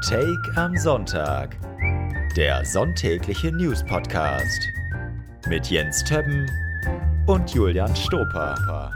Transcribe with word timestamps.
Take 0.00 0.52
am 0.54 0.76
Sonntag. 0.76 1.58
Der 2.36 2.64
sonntägliche 2.64 3.50
News 3.50 3.84
Podcast 3.84 4.68
mit 5.48 5.66
Jens 5.66 6.04
Többen 6.04 6.48
und 7.26 7.52
Julian 7.52 7.94
Stoper. 7.96 8.92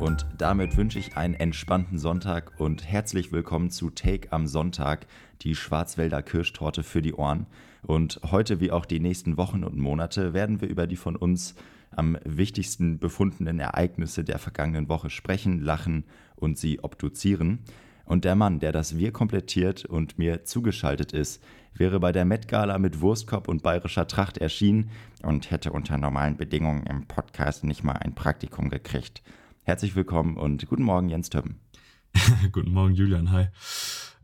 Und 0.00 0.26
damit 0.36 0.76
wünsche 0.76 0.98
ich 0.98 1.16
einen 1.16 1.32
entspannten 1.32 1.98
Sonntag 1.98 2.60
und 2.60 2.86
herzlich 2.86 3.32
willkommen 3.32 3.70
zu 3.70 3.88
Take 3.88 4.32
am 4.32 4.46
Sonntag, 4.46 5.06
die 5.40 5.54
Schwarzwälder 5.54 6.22
Kirschtorte 6.22 6.82
für 6.82 7.00
die 7.00 7.14
Ohren. 7.14 7.46
Und 7.82 8.20
heute 8.30 8.60
wie 8.60 8.70
auch 8.70 8.84
die 8.84 9.00
nächsten 9.00 9.38
Wochen 9.38 9.64
und 9.64 9.78
Monate 9.78 10.34
werden 10.34 10.60
wir 10.60 10.68
über 10.68 10.86
die 10.86 10.96
von 10.96 11.16
uns 11.16 11.54
am 11.90 12.18
wichtigsten 12.22 12.98
befundenen 12.98 13.60
Ereignisse 13.60 14.24
der 14.24 14.38
vergangenen 14.38 14.90
Woche 14.90 15.08
sprechen, 15.08 15.62
lachen 15.62 16.04
und 16.36 16.58
sie 16.58 16.80
obduzieren. 16.80 17.60
Und 18.04 18.24
der 18.24 18.34
Mann, 18.34 18.60
der 18.60 18.72
das 18.72 18.96
Wir 18.96 19.12
komplettiert 19.12 19.84
und 19.84 20.18
mir 20.18 20.44
zugeschaltet 20.44 21.12
ist, 21.12 21.42
wäre 21.74 22.00
bei 22.00 22.12
der 22.12 22.24
Met 22.24 22.48
Gala 22.48 22.78
mit 22.78 23.00
Wurstkopf 23.00 23.48
und 23.48 23.62
bayerischer 23.62 24.06
Tracht 24.06 24.38
erschienen 24.38 24.90
und 25.22 25.50
hätte 25.50 25.72
unter 25.72 25.98
normalen 25.98 26.36
Bedingungen 26.36 26.86
im 26.86 27.06
Podcast 27.06 27.64
nicht 27.64 27.82
mal 27.82 27.94
ein 27.94 28.14
Praktikum 28.14 28.68
gekriegt. 28.68 29.22
Herzlich 29.64 29.96
willkommen 29.96 30.36
und 30.36 30.66
guten 30.66 30.82
Morgen, 30.82 31.08
Jens 31.08 31.30
Töppen. 31.30 31.58
guten 32.52 32.72
Morgen, 32.72 32.94
Julian. 32.94 33.32
Hi. 33.32 33.48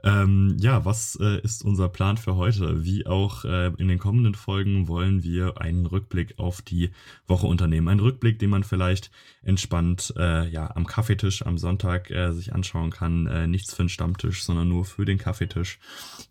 Ähm, 0.03 0.57
ja, 0.59 0.85
was 0.85 1.19
äh, 1.21 1.41
ist 1.43 1.65
unser 1.65 1.89
Plan 1.89 2.17
für 2.17 2.37
heute? 2.37 2.85
Wie 2.85 3.07
auch 3.07 3.45
äh, 3.45 3.73
in 3.79 3.89
den 3.89 3.99
kommenden 3.99 4.35
Folgen 4.35 4.89
wollen 4.89 5.23
wir 5.23 5.61
einen 5.61 5.87
Rückblick 5.87 6.39
auf 6.39 6.63
die 6.63 6.91
Woche 7.27 7.47
unternehmen. 7.47 7.89
Ein 7.89 8.01
Rückblick, 8.01 8.39
den 8.39 8.51
man 8.51 8.65
vielleicht 8.65 9.11
entspannt 9.43 10.15
äh, 10.17 10.49
ja 10.49 10.75
am 10.75 10.87
Kaffeetisch 10.87 11.45
am 11.47 11.59
Sonntag 11.59 12.11
äh, 12.11 12.33
sich 12.33 12.55
anschauen 12.55 12.91
kann. 12.91 13.27
Äh, 13.27 13.47
nichts 13.47 13.75
für 13.75 13.83
den 13.85 13.89
Stammtisch, 13.89 14.45
sondern 14.45 14.69
nur 14.69 14.85
für 14.85 15.05
den 15.05 15.19
Kaffeetisch. 15.19 15.79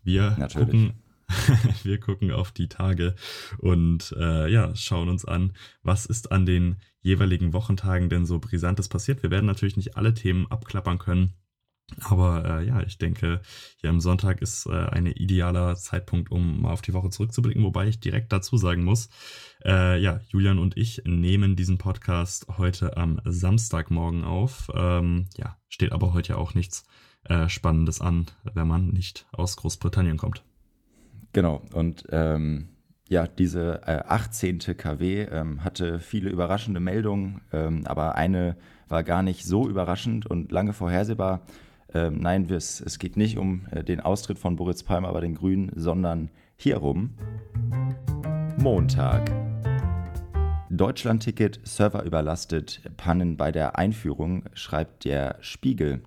Wir 0.02 0.36
Natürlich. 0.38 0.66
gucken 0.66 0.92
wir 1.84 2.00
gucken 2.00 2.32
auf 2.32 2.50
die 2.50 2.68
Tage 2.68 3.14
und 3.58 4.14
äh, 4.18 4.50
ja, 4.50 4.74
schauen 4.74 5.08
uns 5.08 5.24
an, 5.24 5.52
was 5.82 6.06
ist 6.06 6.32
an 6.32 6.46
den 6.46 6.76
jeweiligen 7.02 7.52
Wochentagen 7.52 8.08
denn 8.08 8.26
so 8.26 8.38
brisantes 8.38 8.88
passiert. 8.88 9.22
Wir 9.22 9.30
werden 9.30 9.46
natürlich 9.46 9.76
nicht 9.76 9.96
alle 9.96 10.14
Themen 10.14 10.50
abklappern 10.50 10.98
können. 10.98 11.34
Aber 12.04 12.44
äh, 12.44 12.66
ja, 12.66 12.82
ich 12.82 12.98
denke, 12.98 13.40
hier 13.76 13.90
am 13.90 14.00
Sonntag 14.00 14.40
ist 14.40 14.66
äh, 14.66 14.70
ein 14.70 15.06
idealer 15.06 15.76
Zeitpunkt, 15.76 16.30
um 16.30 16.62
mal 16.62 16.72
auf 16.72 16.82
die 16.82 16.92
Woche 16.92 17.10
zurückzublicken, 17.10 17.64
wobei 17.64 17.88
ich 17.88 18.00
direkt 18.00 18.32
dazu 18.32 18.56
sagen 18.56 18.84
muss, 18.84 19.08
äh, 19.64 20.00
ja, 20.00 20.20
Julian 20.28 20.58
und 20.58 20.76
ich 20.76 21.02
nehmen 21.04 21.56
diesen 21.56 21.78
Podcast 21.78 22.46
heute 22.58 22.96
am 22.96 23.20
Samstagmorgen 23.24 24.24
auf. 24.24 24.70
Ähm, 24.74 25.26
ja, 25.36 25.56
steht 25.68 25.92
aber 25.92 26.14
heute 26.14 26.30
ja 26.30 26.38
auch 26.38 26.54
nichts 26.54 26.84
äh, 27.24 27.48
Spannendes 27.48 28.00
an, 28.00 28.26
wenn 28.54 28.68
man 28.68 28.88
nicht 28.88 29.26
aus 29.32 29.56
Großbritannien 29.56 30.16
kommt. 30.16 30.42
Genau, 31.32 31.62
und 31.72 32.06
ähm, 32.10 32.70
ja, 33.08 33.26
diese 33.26 33.82
äh, 33.86 34.02
18. 34.06 34.60
KW 34.76 35.22
ähm, 35.22 35.64
hatte 35.64 35.98
viele 35.98 36.30
überraschende 36.30 36.80
Meldungen, 36.80 37.40
ähm, 37.52 37.82
aber 37.86 38.14
eine 38.14 38.56
war 38.88 39.02
gar 39.02 39.22
nicht 39.22 39.44
so 39.44 39.68
überraschend 39.68 40.26
und 40.26 40.52
lange 40.52 40.72
vorhersehbar. 40.72 41.42
Ähm, 41.92 42.20
nein, 42.20 42.48
es, 42.50 42.80
es 42.80 42.98
geht 42.98 43.16
nicht 43.16 43.36
um 43.36 43.66
äh, 43.70 43.82
den 43.82 44.00
Austritt 44.00 44.38
von 44.38 44.56
Boris 44.56 44.82
Palmer 44.84 45.12
bei 45.12 45.20
den 45.20 45.34
Grünen, 45.34 45.72
sondern 45.74 46.30
hierum. 46.56 47.10
Montag. 48.58 49.30
Deutschlandticket, 50.70 51.58
Server 51.64 52.04
überlastet, 52.04 52.80
Pannen 52.96 53.36
bei 53.36 53.50
der 53.50 53.76
Einführung, 53.76 54.44
schreibt 54.54 55.04
der 55.04 55.36
Spiegel. 55.40 56.02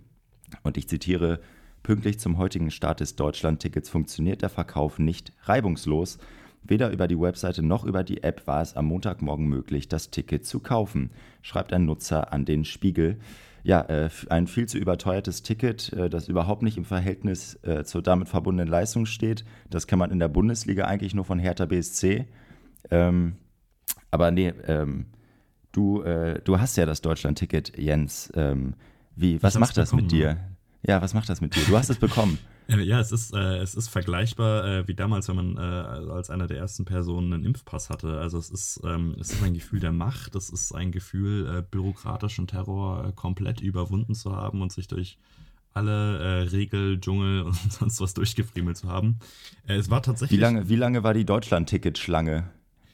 Und 0.62 0.78
ich 0.78 0.88
zitiere, 0.88 1.42
pünktlich 1.82 2.18
zum 2.18 2.38
heutigen 2.38 2.72
Start 2.72 3.02
des 3.02 3.18
Deutschlandtickets 3.18 3.90
funktioniert 3.90 4.42
der 4.42 4.50
Verkauf 4.50 5.00
nicht 5.00 5.34
reibungslos. 5.44 6.18
Weder 6.64 6.92
über 6.92 7.10
die 7.10 7.20
Webseite 7.20 7.62
noch 7.62 7.84
über 7.84 8.06
die 8.06 8.24
App 8.24 8.48
war 8.48 8.62
es 8.62 8.78
am 8.78 8.86
Montagmorgen 8.86 9.48
möglich, 9.48 9.90
das 9.90 10.12
Ticket 10.12 10.46
zu 10.46 10.62
kaufen, 10.62 11.10
schreibt 11.42 11.74
ein 11.74 11.84
Nutzer 11.84 12.32
an 12.32 12.46
den 12.46 12.64
Spiegel 12.64 13.18
ja, 13.64 13.82
äh, 13.82 14.10
ein 14.30 14.48
viel 14.48 14.68
zu 14.68 14.78
überteuertes 14.78 15.42
Ticket, 15.42 15.94
äh, 15.94 16.10
das 16.10 16.28
überhaupt 16.28 16.64
nicht 16.64 16.78
im 16.78 16.86
Verhältnis 16.86 17.58
äh, 17.64 17.84
zur 17.86 18.02
damit 18.02 18.28
verbundenen 18.28 18.70
Leistung 18.70 19.06
steht. 19.06 19.46
Das 19.70 19.88
kann 19.88 20.00
man 20.00 20.12
in 20.12 20.20
der 20.20 20.28
Bundesliga 20.28 20.86
eigentlich 20.86 21.16
nur 21.16 21.26
von 21.26 21.40
Hertha 21.40 21.66
BSC. 21.66 22.28
Ähm, 22.92 23.38
aber 24.12 24.32
nee, 24.32 24.54
ähm, 24.68 25.08
du, 25.72 26.04
du 26.44 26.60
hast 26.60 26.78
ja 26.78 26.86
das 26.86 27.02
Deutschland-Ticket, 27.02 27.80
Jens. 27.80 28.32
Ähm, 28.36 28.76
wie, 29.16 29.42
was 29.42 29.58
macht 29.58 29.76
das 29.76 29.90
bekommen, 29.90 30.04
mit 30.04 30.12
dir? 30.12 30.38
Ja, 30.86 31.02
was 31.02 31.16
macht 31.16 31.30
das 31.30 31.42
mit 31.42 31.56
dir? 31.56 31.64
Du 31.68 31.76
hast 31.76 31.90
es 31.90 31.98
bekommen. 31.98 32.38
Äh, 32.68 32.82
ja, 32.82 33.00
es 33.00 33.12
ist, 33.12 33.34
äh, 33.34 33.58
es 33.58 33.76
ist 33.76 33.90
vergleichbar 33.90 34.66
äh, 34.66 34.88
wie 34.88 34.96
damals, 34.96 35.28
wenn 35.28 35.36
man 35.36 35.58
äh, 35.58 35.60
als 35.60 36.30
einer 36.30 36.48
der 36.48 36.58
ersten 36.58 36.86
Personen 36.86 37.34
einen 37.34 37.46
Impfpass 37.46 37.90
hatte. 37.90 38.20
Also 38.20 38.38
es 38.38 38.50
ist, 38.50 38.82
ähm, 38.84 39.16
es 39.20 39.32
ist 39.32 39.44
ein 39.44 39.54
Gefühl 39.54 39.80
der 39.80 39.92
Macht, 39.92 40.36
es 40.36 40.50
ist 40.50 40.74
ein 40.74 40.92
Gefühl, 40.92 41.48
äh, 41.48 41.62
bürokratischen 41.62 42.48
Terror 42.48 43.08
äh, 43.08 43.12
komplett 43.14 43.62
überwunden 43.62 44.16
zu 44.16 44.36
haben 44.36 44.62
und 44.62 44.72
sich 44.72 44.88
durch 44.88 45.18
alle 45.76 46.52
Regel, 46.52 47.00
Dschungel 47.02 47.42
und 47.42 47.56
sonst 47.72 48.00
was 48.00 48.14
durchgefriemelt 48.14 48.78
zu 48.78 48.90
haben. 48.90 49.18
es 49.66 49.90
war 49.90 50.04
tatsächlich. 50.04 50.38
Wie 50.38 50.42
lange, 50.42 50.70
wie 50.70 50.76
lange 50.76 51.04
war 51.04 51.16
die 51.16 51.26
Deutschland-Ticket-Schlange? 51.26 52.48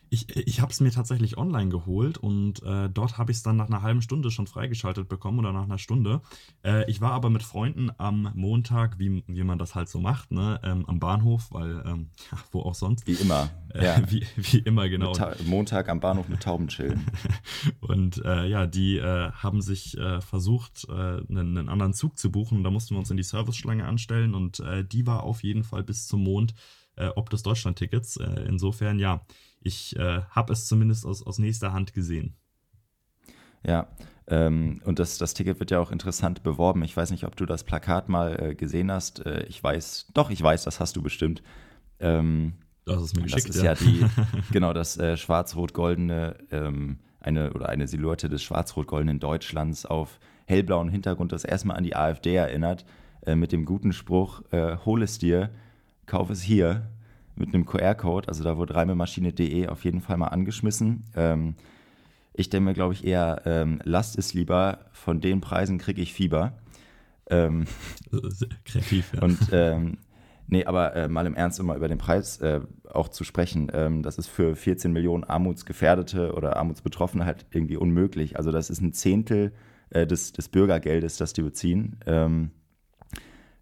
Ich, 0.09 0.35
ich 0.35 0.61
habe 0.61 0.71
es 0.71 0.79
mir 0.79 0.91
tatsächlich 0.91 1.37
online 1.37 1.69
geholt 1.69 2.17
und 2.17 2.63
äh, 2.63 2.89
dort 2.89 3.17
habe 3.17 3.31
ich 3.31 3.37
es 3.37 3.43
dann 3.43 3.57
nach 3.57 3.67
einer 3.67 3.81
halben 3.81 4.01
Stunde 4.01 4.31
schon 4.31 4.47
freigeschaltet 4.47 5.07
bekommen 5.07 5.39
oder 5.39 5.53
nach 5.53 5.63
einer 5.63 5.77
Stunde. 5.77 6.21
Äh, 6.63 6.89
ich 6.89 6.99
war 6.99 7.11
aber 7.11 7.29
mit 7.29 7.43
Freunden 7.43 7.91
am 7.97 8.31
Montag, 8.33 8.97
wie, 8.97 9.23
wie 9.27 9.43
man 9.43 9.59
das 9.59 9.75
halt 9.75 9.87
so 9.87 9.99
macht, 9.99 10.31
ne, 10.31 10.59
ähm, 10.63 10.85
am 10.87 10.99
Bahnhof, 10.99 11.51
weil 11.51 11.83
ähm, 11.85 12.09
wo 12.51 12.61
auch 12.61 12.75
sonst. 12.75 13.05
Wie 13.05 13.13
immer. 13.13 13.49
Äh, 13.73 13.85
ja. 13.85 14.01
wie, 14.09 14.25
wie 14.35 14.59
immer, 14.59 14.89
genau. 14.89 15.13
Montag 15.45 15.89
am 15.89 15.99
Bahnhof 15.99 16.27
mit 16.27 16.41
Tauben 16.41 16.69
chillen. 16.69 17.05
und 17.79 18.23
äh, 18.25 18.47
ja, 18.47 18.65
die 18.65 18.97
äh, 18.97 19.31
haben 19.31 19.61
sich 19.61 19.97
äh, 19.97 20.21
versucht, 20.21 20.87
einen, 20.89 21.57
einen, 21.57 21.69
anderen 21.69 21.93
Zug 21.93 22.17
zu 22.17 22.31
buchen. 22.31 22.63
Da 22.63 22.71
mussten 22.71 22.95
wir 22.95 22.99
uns 22.99 23.11
in 23.11 23.17
die 23.17 23.23
Serviceschlange 23.23 23.85
anstellen 23.85 24.33
und 24.33 24.61
die 24.91 25.05
war 25.05 25.23
auf 25.23 25.43
jeden 25.43 25.63
Fall 25.63 25.83
bis 25.83 26.07
zum 26.07 26.23
Mond 26.23 26.53
ob 27.15 27.29
des 27.29 27.43
Deutschland-Tickets. 27.43 28.17
insofern, 28.17 28.99
ja 28.99 29.21
ich 29.61 29.95
äh, 29.97 30.21
habe 30.29 30.53
es 30.53 30.67
zumindest 30.67 31.05
aus, 31.05 31.25
aus 31.25 31.39
nächster 31.39 31.73
Hand 31.73 31.93
gesehen. 31.93 32.35
Ja, 33.65 33.87
ähm, 34.27 34.81
und 34.85 34.99
das, 34.99 35.17
das 35.17 35.33
Ticket 35.33 35.59
wird 35.59 35.71
ja 35.71 35.79
auch 35.79 35.91
interessant 35.91 36.43
beworben. 36.43 36.83
Ich 36.83 36.95
weiß 36.95 37.11
nicht, 37.11 37.25
ob 37.25 37.35
du 37.35 37.45
das 37.45 37.63
Plakat 37.63 38.07
mal 38.07 38.41
äh, 38.41 38.55
gesehen 38.55 38.91
hast. 38.91 39.25
Äh, 39.25 39.43
ich 39.43 39.61
weiß, 39.61 40.07
doch, 40.13 40.29
ich 40.29 40.41
weiß, 40.41 40.63
das 40.63 40.79
hast 40.79 40.95
du 40.95 41.01
bestimmt. 41.01 41.41
Ähm, 41.99 42.53
das 42.85 43.03
ist 43.03 43.15
mir 43.15 43.23
geschickt, 43.23 43.49
Das 43.49 43.55
ist 43.55 43.63
ja, 43.63 43.73
ja 43.73 43.75
die, 43.75 44.05
genau, 44.51 44.73
das 44.73 44.97
äh, 44.97 45.17
schwarz-rot-goldene, 45.17 46.37
ähm, 46.51 46.99
eine 47.19 47.53
oder 47.53 47.69
eine 47.69 47.87
Silhouette 47.87 48.29
des 48.29 48.41
schwarz-rot-goldenen 48.43 49.19
Deutschlands 49.19 49.85
auf 49.85 50.19
hellblauen 50.45 50.89
Hintergrund, 50.89 51.31
das 51.31 51.43
erstmal 51.43 51.77
an 51.77 51.83
die 51.83 51.95
AfD 51.95 52.35
erinnert, 52.35 52.85
äh, 53.25 53.35
mit 53.35 53.51
dem 53.51 53.65
guten 53.65 53.93
Spruch, 53.93 54.41
äh, 54.51 54.77
hol 54.85 55.03
es 55.03 55.19
dir, 55.19 55.49
kauf 56.05 56.29
es 56.29 56.41
hier 56.41 56.89
mit 57.39 57.53
einem 57.53 57.65
QR-Code. 57.65 58.27
Also 58.27 58.43
da 58.43 58.57
wurde 58.57 58.75
reimemaschine.de 58.75 59.67
auf 59.67 59.83
jeden 59.83 60.01
Fall 60.01 60.17
mal 60.17 60.27
angeschmissen. 60.27 61.03
Ähm, 61.15 61.55
ich 62.33 62.49
denke 62.49 62.65
mir, 62.65 62.73
glaube 62.73 62.93
ich, 62.93 63.05
eher, 63.05 63.41
ähm, 63.45 63.79
lasst 63.83 64.17
es 64.17 64.33
lieber, 64.33 64.79
von 64.93 65.19
den 65.19 65.41
Preisen 65.41 65.77
kriege 65.77 66.01
ich 66.01 66.13
Fieber. 66.13 66.53
Ähm, 67.29 67.65
Kreativ, 68.65 69.13
ja. 69.13 69.21
Und 69.21 69.39
ähm, 69.51 69.97
nee, 70.47 70.65
aber 70.65 70.95
äh, 70.95 71.07
mal 71.07 71.25
im 71.25 71.35
Ernst 71.35 71.59
immer 71.59 71.75
über 71.75 71.87
den 71.87 71.97
Preis 71.97 72.39
äh, 72.39 72.61
auch 72.89 73.09
zu 73.09 73.23
sprechen, 73.23 73.69
ähm, 73.73 74.03
das 74.03 74.17
ist 74.17 74.27
für 74.27 74.55
14 74.55 74.91
Millionen 74.91 75.23
Armutsgefährdete 75.23 76.33
oder 76.33 76.55
Armutsbetroffene 76.57 77.25
halt 77.25 77.45
irgendwie 77.51 77.77
unmöglich. 77.77 78.37
Also 78.37 78.51
das 78.51 78.69
ist 78.69 78.81
ein 78.81 78.93
Zehntel 78.93 79.51
äh, 79.89 80.07
des, 80.07 80.31
des 80.33 80.49
Bürgergeldes, 80.49 81.17
das 81.17 81.33
die 81.33 81.41
beziehen. 81.41 81.97
Ähm, 82.05 82.51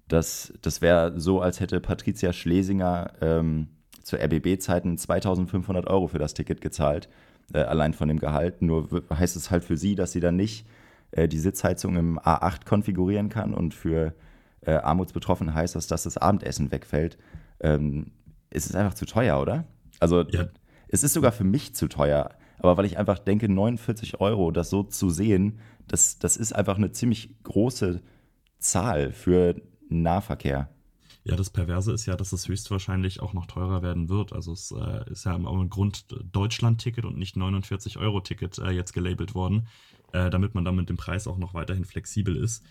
das, 0.07 0.53
das 0.61 0.81
wäre 0.81 1.19
so, 1.19 1.41
als 1.41 1.59
hätte 1.59 1.79
Patricia 1.79 2.33
Schlesinger 2.33 3.11
ähm, 3.21 3.67
zu 4.03 4.17
RBB-Zeiten 4.17 4.97
2500 4.97 5.87
Euro 5.87 6.07
für 6.07 6.19
das 6.19 6.33
Ticket 6.33 6.61
gezahlt, 6.61 7.09
äh, 7.53 7.59
allein 7.59 7.93
von 7.93 8.07
dem 8.07 8.19
Gehalt. 8.19 8.61
Nur 8.61 8.87
heißt 9.13 9.35
es 9.35 9.51
halt 9.51 9.63
für 9.63 9.77
sie, 9.77 9.95
dass 9.95 10.13
sie 10.13 10.21
dann 10.21 10.35
nicht 10.35 10.65
äh, 11.11 11.27
die 11.27 11.39
Sitzheizung 11.39 11.97
im 11.97 12.19
A8 12.19 12.65
konfigurieren 12.65 13.29
kann 13.29 13.53
und 13.53 13.73
für 13.73 14.13
äh, 14.61 14.71
Armutsbetroffene 14.71 15.53
heißt 15.53 15.75
das, 15.75 15.87
dass 15.87 16.03
das 16.03 16.17
Abendessen 16.17 16.71
wegfällt. 16.71 17.17
Ähm, 17.59 18.11
es 18.49 18.65
ist 18.65 18.75
einfach 18.75 18.93
zu 18.93 19.05
teuer, 19.05 19.41
oder? 19.41 19.65
Also 19.99 20.21
ja. 20.21 20.47
es 20.87 21.03
ist 21.03 21.13
sogar 21.13 21.31
für 21.31 21.43
mich 21.43 21.75
zu 21.75 21.87
teuer. 21.87 22.29
Aber 22.59 22.77
weil 22.77 22.85
ich 22.85 22.97
einfach 22.97 23.19
denke, 23.19 23.49
49 23.49 24.19
Euro, 24.19 24.51
das 24.51 24.69
so 24.69 24.83
zu 24.83 25.09
sehen, 25.09 25.59
das, 25.87 26.17
das 26.19 26.37
ist 26.37 26.53
einfach 26.53 26.77
eine 26.77 26.91
ziemlich 26.91 27.35
große 27.43 28.01
Zahl 28.57 29.11
für 29.11 29.55
Nahverkehr. 29.89 30.69
Ja, 31.23 31.35
das 31.35 31.49
Perverse 31.49 31.91
ist 31.91 32.05
ja, 32.05 32.15
dass 32.15 32.31
es 32.31 32.47
höchstwahrscheinlich 32.47 33.19
auch 33.19 33.33
noch 33.33 33.47
teurer 33.47 33.81
werden 33.81 34.07
wird. 34.07 34.31
Also 34.31 34.53
es 34.53 34.71
äh, 34.71 35.11
ist 35.11 35.25
ja 35.25 35.35
im 35.35 35.69
Grund 35.69 36.05
Deutschland-Ticket 36.31 37.03
und 37.03 37.17
nicht 37.17 37.35
49-Euro-Ticket 37.35 38.59
äh, 38.59 38.69
jetzt 38.71 38.93
gelabelt 38.93 39.35
worden, 39.35 39.67
äh, 40.13 40.29
damit 40.29 40.55
man 40.55 40.63
dann 40.63 40.77
mit 40.77 40.89
dem 40.89 40.95
Preis 40.95 41.27
auch 41.27 41.37
noch 41.37 41.53
weiterhin 41.53 41.83
flexibel 41.83 42.37
ist. 42.37 42.63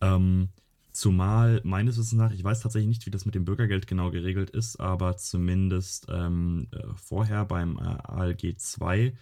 Ähm, 0.00 0.50
Zumal 0.94 1.60
meines 1.64 1.98
Wissens 1.98 2.12
nach, 2.12 2.30
ich 2.30 2.44
weiß 2.44 2.60
tatsächlich 2.60 2.86
nicht, 2.86 3.04
wie 3.04 3.10
das 3.10 3.26
mit 3.26 3.34
dem 3.34 3.44
Bürgergeld 3.44 3.88
genau 3.88 4.12
geregelt 4.12 4.50
ist, 4.50 4.78
aber 4.78 5.16
zumindest 5.16 6.06
ähm, 6.08 6.68
äh, 6.70 6.86
vorher 6.94 7.44
beim 7.44 7.78
äh, 7.78 7.80
ALG 7.80 8.56
2 8.56 9.12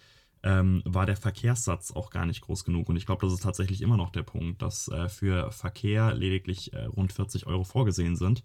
ähm, 0.43 0.81
war 0.85 1.05
der 1.05 1.15
Verkehrssatz 1.15 1.91
auch 1.91 2.09
gar 2.09 2.25
nicht 2.25 2.41
groß 2.41 2.65
genug. 2.65 2.89
Und 2.89 2.97
ich 2.97 3.05
glaube, 3.05 3.25
das 3.25 3.33
ist 3.33 3.43
tatsächlich 3.43 3.81
immer 3.81 3.97
noch 3.97 4.09
der 4.09 4.23
Punkt, 4.23 4.61
dass 4.61 4.87
äh, 4.89 5.09
für 5.09 5.51
Verkehr 5.51 6.13
lediglich 6.13 6.73
äh, 6.73 6.85
rund 6.85 7.13
40 7.13 7.47
Euro 7.47 7.63
vorgesehen 7.63 8.15
sind, 8.15 8.43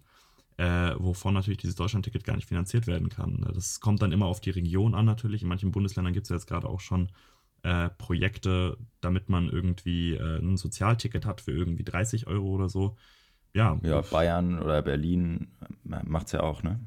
äh, 0.57 0.93
wovon 0.97 1.33
natürlich 1.33 1.59
dieses 1.59 1.75
Deutschlandticket 1.75 2.23
gar 2.23 2.35
nicht 2.35 2.47
finanziert 2.47 2.87
werden 2.87 3.09
kann. 3.09 3.45
Das 3.53 3.79
kommt 3.79 4.01
dann 4.01 4.11
immer 4.11 4.27
auf 4.27 4.39
die 4.41 4.51
Region 4.51 4.95
an 4.95 5.05
natürlich. 5.05 5.43
In 5.43 5.49
manchen 5.49 5.71
Bundesländern 5.71 6.13
gibt 6.13 6.25
es 6.25 6.29
ja 6.29 6.35
jetzt 6.35 6.47
gerade 6.47 6.67
auch 6.67 6.79
schon 6.79 7.09
äh, 7.63 7.89
Projekte, 7.89 8.77
damit 9.01 9.29
man 9.29 9.49
irgendwie 9.49 10.17
ein 10.17 10.55
Sozialticket 10.55 11.25
hat 11.25 11.41
für 11.41 11.51
irgendwie 11.51 11.83
30 11.83 12.27
Euro 12.27 12.47
oder 12.47 12.69
so 12.69 12.95
ja. 13.53 13.79
Ja, 13.83 14.01
Bayern 14.01 14.59
oder 14.59 14.81
Berlin 14.81 15.47
äh, 15.61 15.99
macht 16.05 16.27
es 16.27 16.33
ja 16.33 16.41
auch, 16.41 16.63
ne? 16.63 16.79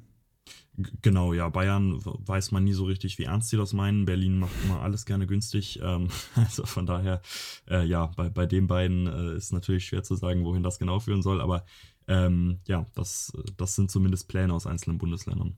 Genau, 1.02 1.34
ja, 1.34 1.50
Bayern 1.50 2.00
weiß 2.02 2.50
man 2.50 2.64
nie 2.64 2.72
so 2.72 2.84
richtig, 2.84 3.19
wie 3.19 3.24
ernst 3.24 3.50
sie 3.50 3.58
das 3.58 3.74
meinen. 3.74 4.06
Berlin 4.06 4.38
macht 4.38 4.52
immer 4.64 4.80
alles 4.80 5.04
gerne 5.04 5.26
günstig. 5.26 5.80
Ähm, 5.82 6.08
also 6.34 6.64
von 6.64 6.86
daher, 6.86 7.20
äh, 7.69 7.84
ja, 7.84 8.06
bei, 8.16 8.30
bei 8.30 8.46
den 8.46 8.66
beiden 8.66 9.06
äh, 9.06 9.36
ist 9.36 9.52
natürlich 9.52 9.86
schwer 9.86 10.02
zu 10.02 10.14
sagen, 10.14 10.44
wohin 10.44 10.62
das 10.62 10.78
genau 10.78 10.98
führen 10.98 11.22
soll. 11.22 11.42
Aber 11.42 11.64
ähm, 12.08 12.60
ja, 12.66 12.86
das, 12.94 13.32
das 13.56 13.74
sind 13.76 13.90
zumindest 13.90 14.28
Pläne 14.28 14.54
aus 14.54 14.66
einzelnen 14.66 14.98
Bundesländern. 14.98 15.56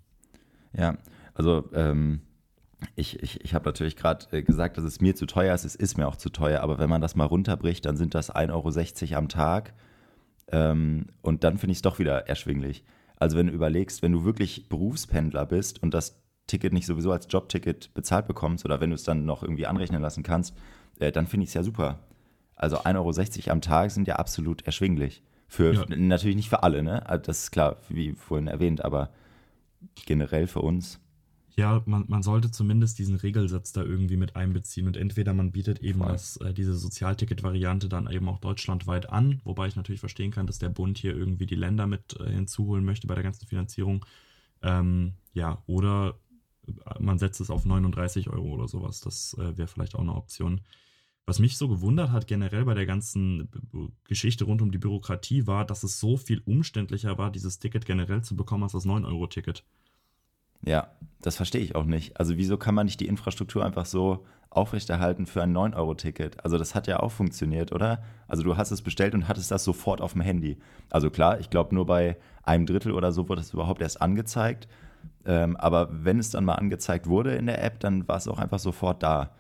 Ja, 0.77 0.99
also 1.35 1.71
ähm, 1.73 2.23
ich, 2.97 3.23
ich, 3.23 3.41
ich 3.45 3.55
habe 3.55 3.67
natürlich 3.67 3.97
gerade 3.97 4.27
äh, 4.33 4.43
gesagt, 4.43 4.79
dass 4.79 4.85
es 4.85 5.01
mir 5.01 5.15
zu 5.15 5.27
teuer 5.27 5.55
ist. 5.55 5.65
Es 5.65 5.77
ist 5.77 5.97
mir 5.97 6.09
auch 6.09 6.17
zu 6.17 6.29
teuer. 6.29 6.61
Aber 6.61 6.79
wenn 6.81 6.91
man 6.91 7.01
das 7.01 7.15
mal 7.15 7.25
runterbricht, 7.25 7.87
dann 7.87 7.97
sind 7.97 8.15
das 8.15 8.35
1,60 8.35 8.51
Euro 9.11 9.19
am 9.19 9.29
Tag 9.29 9.75
ähm, 10.49 11.07
und 11.23 11.45
dann 11.45 11.59
finde 11.59 11.73
ich 11.73 11.79
es 11.79 11.83
doch 11.83 11.99
wieder 11.99 12.29
erschwinglich. 12.29 12.85
Also 13.17 13.37
wenn 13.37 13.47
du 13.47 13.53
überlegst, 13.53 14.03
wenn 14.03 14.13
du 14.13 14.25
wirklich 14.25 14.69
Berufspendler 14.69 15.47
bist 15.47 15.83
und 15.83 15.95
das 15.95 16.21
Ticket 16.47 16.73
nicht 16.73 16.87
sowieso 16.87 17.13
als 17.13 17.27
Jobticket 17.31 17.93
bezahlt 17.95 18.27
bekommst 18.27 18.65
oder 18.65 18.81
wenn 18.81 18.91
du 18.91 18.97
es 18.97 19.05
dann 19.05 19.25
noch 19.25 19.43
irgendwie 19.43 19.67
anrechnen 19.67 20.03
lassen 20.03 20.23
kannst, 20.23 20.55
äh, 20.99 21.11
dann 21.11 21.27
finde 21.27 21.45
ich 21.45 21.51
es 21.51 21.55
ja 21.55 21.63
super. 21.63 22.01
Also 22.57 22.79
1,60 22.79 23.39
Euro 23.47 23.53
am 23.53 23.61
Tag 23.61 23.91
sind 23.91 24.07
ja 24.07 24.17
absolut 24.17 24.63
erschwinglich. 24.63 25.23
Für, 25.47 25.75
ja. 25.75 25.85
Natürlich 25.97 26.37
nicht 26.37 26.49
für 26.49 26.63
alle, 26.63 26.83
ne? 26.83 27.07
Also 27.09 27.23
das 27.25 27.45
ist 27.45 27.51
klar, 27.51 27.77
wie 27.89 28.13
vorhin 28.13 28.49
erwähnt, 28.49 28.85
aber 28.85 29.11
generell 30.07 30.47
für 30.47 30.61
uns. 30.61 31.01
Ja, 31.57 31.83
man, 31.87 32.05
man 32.09 32.23
sollte 32.25 32.51
zumindest 32.51 32.99
diesen 32.99 33.15
Regelsatz 33.15 33.73
da 33.73 33.83
irgendwie 33.83 34.17
mit 34.17 34.35
einbeziehen 34.35 34.89
und 34.89 34.97
entweder 34.97 35.35
man 35.35 35.53
bietet 35.53 35.79
eben 35.81 36.01
das, 36.01 36.37
äh, 36.39 36.53
diese 36.53 36.75
Sozialticket-Variante 36.75 37.89
dann 37.89 38.11
eben 38.11 38.29
auch 38.29 38.41
deutschlandweit 38.41 39.09
an, 39.09 39.41
wobei 39.45 39.69
ich 39.69 39.77
natürlich 39.77 40.01
verstehen 40.01 40.33
kann, 40.33 40.49
dass 40.49 40.59
der 40.59 40.71
Bund 40.71 40.99
hier 40.99 41.17
irgendwie 41.17 41.47
die 41.47 41.55
Länder 41.55 41.87
mit 41.87 42.19
äh, 42.19 42.29
hinzuholen 42.29 42.85
möchte 42.85 43.07
bei 43.07 43.15
der 43.15 43.23
ganzen 43.23 43.47
Finanzierung. 43.47 44.05
Ähm, 44.63 45.13
ja, 45.33 45.63
oder 45.67 46.19
äh, 46.67 46.73
man 47.01 47.19
setzt 47.19 47.41
es 47.41 47.51
auf 47.51 47.65
39 47.65 48.31
Euro 48.31 48.53
oder 48.55 48.67
sowas. 48.67 49.01
Das 49.01 49.35
äh, 49.35 49.57
wäre 49.57 49.69
vielleicht 49.69 49.95
auch 49.95 50.01
eine 50.01 50.17
Option. 50.17 50.61
Was 51.25 51.39
mich 51.39 51.57
so 51.57 51.69
gewundert 51.69 52.11
hat 52.11 52.27
generell 52.27 52.65
bei 52.65 52.75
der 52.75 52.85
ganzen 52.85 53.49
Geschichte 54.05 54.45
rund 54.45 54.61
um 54.61 54.71
die 54.71 54.79
Bürokratie 54.79 55.47
war, 55.47 55.65
dass 55.65 55.83
es 55.83 55.99
so 55.99 56.19
viel 56.19 56.43
umständlicher 56.45 57.17
war, 57.17 57.31
dieses 57.31 57.61
Ticket 57.61 57.87
generell 57.87 58.23
zu 58.23 58.37
bekommen 58.37 58.65
als 58.65 58.73
das 58.73 58.85
9-Euro-Ticket. 58.85 59.65
Ja, 60.67 60.89
das 61.21 61.37
verstehe 61.37 61.63
ich 61.63 61.75
auch 61.75 61.85
nicht. 61.85 62.19
Also 62.19 62.37
wieso 62.37 62.57
kann 62.57 62.75
man 62.75 62.87
nicht 62.87 63.01
die 63.01 63.07
Infrastruktur 63.09 63.65
einfach 63.65 63.87
so 63.87 64.25
aufrechterhalten 64.51 65.27
für 65.27 65.43
ein 65.43 65.57
9-Euro-Ticket? 65.57 66.45
Also 66.45 66.59
das 66.59 66.75
hat 66.75 66.87
ja 66.87 67.01
auch 67.01 67.13
funktioniert, 67.13 67.73
oder? 67.73 68.03
Also 68.29 68.43
du 68.43 68.57
hast 68.57 68.71
es 68.71 68.83
bestellt 68.83 69.15
und 69.15 69.29
hattest 69.29 69.51
das 69.51 69.65
sofort 69.65 70.01
auf 70.01 70.13
dem 70.13 70.23
Handy. 70.23 70.59
Also 70.91 71.11
klar, 71.11 71.41
ich 71.41 71.51
glaube 71.51 71.75
nur 71.75 71.87
bei 71.87 72.17
einem 72.43 72.67
Drittel 72.67 72.93
oder 72.93 73.13
so 73.13 73.29
wurde 73.29 73.41
es 73.41 73.53
überhaupt 73.53 73.81
erst 73.81 74.01
angezeigt. 74.01 74.69
Ähm, 75.25 75.57
aber 75.57 75.89
wenn 75.91 76.19
es 76.19 76.31
dann 76.31 76.45
mal 76.45 76.55
angezeigt 76.55 77.07
wurde 77.07 77.35
in 77.35 77.47
der 77.47 77.63
App, 77.63 77.81
dann 77.81 78.07
war 78.07 78.17
es 78.17 78.29
auch 78.29 78.39
einfach 78.39 78.59
sofort 78.59 79.03
da. 79.03 79.33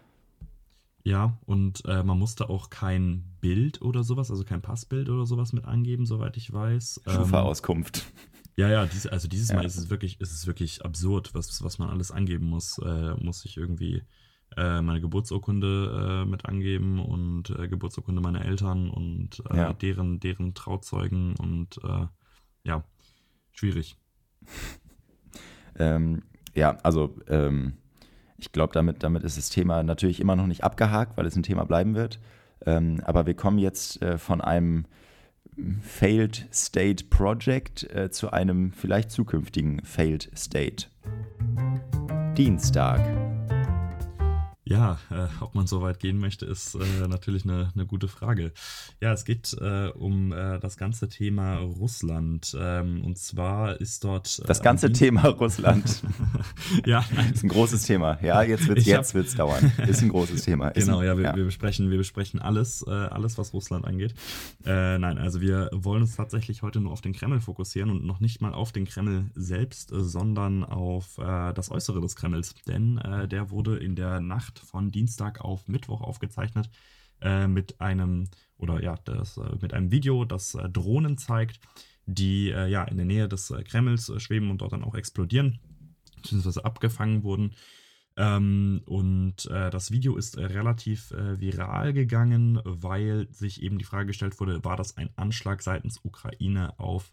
Ja, 1.04 1.38
und 1.44 1.84
äh, 1.84 2.02
man 2.02 2.18
musste 2.18 2.48
auch 2.48 2.70
kein 2.70 3.24
Bild 3.42 3.82
oder 3.82 4.04
sowas, 4.04 4.30
also 4.30 4.42
kein 4.42 4.62
Passbild 4.62 5.10
oder 5.10 5.26
sowas 5.26 5.52
mit 5.52 5.66
angeben, 5.66 6.06
soweit 6.06 6.38
ich 6.38 6.50
weiß. 6.50 7.02
Schufa-Auskunft. 7.06 8.06
Ähm, 8.06 8.33
ja, 8.56 8.68
ja, 8.68 8.86
dies, 8.86 9.06
also 9.06 9.28
dieses 9.28 9.48
ja. 9.48 9.56
Mal 9.56 9.64
ist 9.64 9.76
es 9.76 9.90
wirklich, 9.90 10.20
ist 10.20 10.32
es 10.32 10.46
wirklich 10.46 10.84
absurd, 10.84 11.34
was, 11.34 11.62
was 11.62 11.78
man 11.78 11.90
alles 11.90 12.10
angeben 12.10 12.46
muss. 12.46 12.78
Äh, 12.78 13.14
muss 13.16 13.44
ich 13.44 13.56
irgendwie 13.56 14.02
äh, 14.56 14.80
meine 14.80 15.00
Geburtsurkunde 15.00 16.22
äh, 16.22 16.28
mit 16.28 16.44
angeben 16.46 17.00
und 17.00 17.50
äh, 17.50 17.66
Geburtsurkunde 17.66 18.20
meiner 18.20 18.44
Eltern 18.44 18.90
und 18.90 19.42
äh, 19.50 19.56
ja. 19.56 19.72
deren, 19.72 20.20
deren 20.20 20.54
Trauzeugen 20.54 21.34
und 21.36 21.78
äh, 21.82 22.06
ja, 22.62 22.84
schwierig. 23.50 23.96
ähm, 25.78 26.22
ja, 26.54 26.76
also 26.82 27.16
ähm, 27.26 27.74
ich 28.38 28.52
glaube, 28.52 28.72
damit, 28.72 29.02
damit 29.02 29.24
ist 29.24 29.38
das 29.38 29.48
Thema 29.48 29.82
natürlich 29.82 30.20
immer 30.20 30.36
noch 30.36 30.46
nicht 30.46 30.62
abgehakt, 30.62 31.16
weil 31.16 31.26
es 31.26 31.34
ein 31.34 31.42
Thema 31.42 31.64
bleiben 31.64 31.96
wird. 31.96 32.20
Ähm, 32.64 33.00
aber 33.04 33.26
wir 33.26 33.34
kommen 33.34 33.58
jetzt 33.58 34.00
von 34.18 34.40
einem 34.40 34.86
Failed 35.82 36.46
State 36.52 37.04
Project 37.10 37.84
äh, 37.94 38.10
zu 38.10 38.30
einem 38.32 38.72
vielleicht 38.72 39.10
zukünftigen 39.10 39.84
Failed 39.84 40.30
State. 40.36 40.86
Dienstag. 42.36 43.00
Ja, 44.66 44.98
äh, 45.10 45.26
ob 45.40 45.54
man 45.54 45.66
so 45.66 45.82
weit 45.82 46.00
gehen 46.00 46.18
möchte, 46.18 46.46
ist 46.46 46.74
äh, 46.74 47.06
natürlich 47.06 47.44
eine, 47.44 47.70
eine 47.74 47.84
gute 47.84 48.08
Frage. 48.08 48.52
Ja, 48.98 49.12
es 49.12 49.26
geht 49.26 49.54
äh, 49.60 49.88
um 49.88 50.32
äh, 50.32 50.58
das 50.58 50.78
ganze 50.78 51.10
Thema 51.10 51.56
Russland. 51.56 52.56
Ähm, 52.58 53.04
und 53.04 53.18
zwar 53.18 53.78
ist 53.78 54.04
dort. 54.04 54.40
Äh, 54.42 54.46
das 54.46 54.62
ganze 54.62 54.90
Thema 54.90 55.28
Russland. 55.28 56.02
ja, 56.86 57.04
nein. 57.14 57.30
Ist 57.34 57.42
ein 57.42 57.50
großes 57.50 57.82
Thema. 57.82 58.18
Ja, 58.22 58.42
jetzt 58.42 58.66
wird 58.66 58.78
es 58.78 58.86
jetzt 58.86 59.12
wird's 59.12 59.34
dauern. 59.34 59.70
Ist 59.86 60.02
ein 60.02 60.08
großes 60.08 60.42
Thema. 60.42 60.68
Ist 60.68 60.86
genau, 60.86 61.00
ein, 61.00 61.06
ja, 61.06 61.18
wir, 61.18 61.24
ja, 61.24 61.36
wir, 61.36 61.44
besprechen, 61.44 61.90
wir 61.90 61.98
besprechen 61.98 62.40
alles, 62.40 62.84
äh, 62.86 62.90
alles, 62.90 63.36
was 63.36 63.52
Russland 63.52 63.84
angeht. 63.84 64.14
nein, 64.64 65.18
also 65.18 65.40
wir 65.40 65.68
wollen 65.72 66.02
uns 66.02 66.16
tatsächlich 66.16 66.62
heute 66.62 66.80
nur 66.80 66.92
auf 66.92 67.00
den 67.00 67.12
Kreml 67.12 67.40
fokussieren 67.40 67.90
und 67.90 68.04
noch 68.04 68.20
nicht 68.20 68.40
mal 68.40 68.54
auf 68.54 68.72
den 68.72 68.86
Kreml 68.86 69.26
selbst, 69.34 69.90
sondern 69.92 70.64
auf 70.64 71.16
das 71.16 71.70
Äußere 71.70 72.00
des 72.00 72.16
Kremls. 72.16 72.54
Denn 72.66 73.00
der 73.30 73.50
wurde 73.50 73.76
in 73.76 73.96
der 73.96 74.20
Nacht 74.20 74.53
Nacht 74.54 74.58
von 74.58 74.90
Dienstag 74.90 75.40
auf 75.40 75.68
Mittwoch 75.68 76.00
aufgezeichnet 76.00 76.70
äh, 77.20 77.46
mit 77.46 77.80
einem 77.80 78.28
oder 78.56 78.82
ja, 78.82 78.96
das, 79.04 79.36
äh, 79.36 79.56
mit 79.60 79.74
einem 79.74 79.90
Video, 79.90 80.24
das 80.24 80.54
äh, 80.54 80.68
Drohnen 80.68 81.18
zeigt, 81.18 81.60
die 82.06 82.50
äh, 82.50 82.68
ja 82.68 82.84
in 82.84 82.96
der 82.96 83.06
Nähe 83.06 83.28
des 83.28 83.50
äh, 83.50 83.62
Kremls 83.62 84.08
äh, 84.08 84.20
schweben 84.20 84.50
und 84.50 84.58
dort 84.58 84.72
dann 84.72 84.84
auch 84.84 84.94
explodieren, 84.94 85.58
beziehungsweise 86.16 86.64
abgefangen 86.64 87.22
wurden. 87.24 87.54
Ähm, 88.16 88.82
und 88.86 89.48
das 89.50 89.90
Video 89.90 90.16
ist 90.16 90.38
relativ 90.38 91.10
viral 91.10 91.92
gegangen, 91.92 92.60
weil 92.62 93.26
sich 93.32 93.60
eben 93.60 93.78
die 93.78 93.84
Frage 93.84 94.06
gestellt 94.06 94.38
wurde, 94.38 94.64
war 94.64 94.76
das 94.76 94.96
ein 94.96 95.10
Anschlag 95.16 95.62
seitens 95.62 95.98
Ukraine 96.04 96.78
auf 96.78 97.12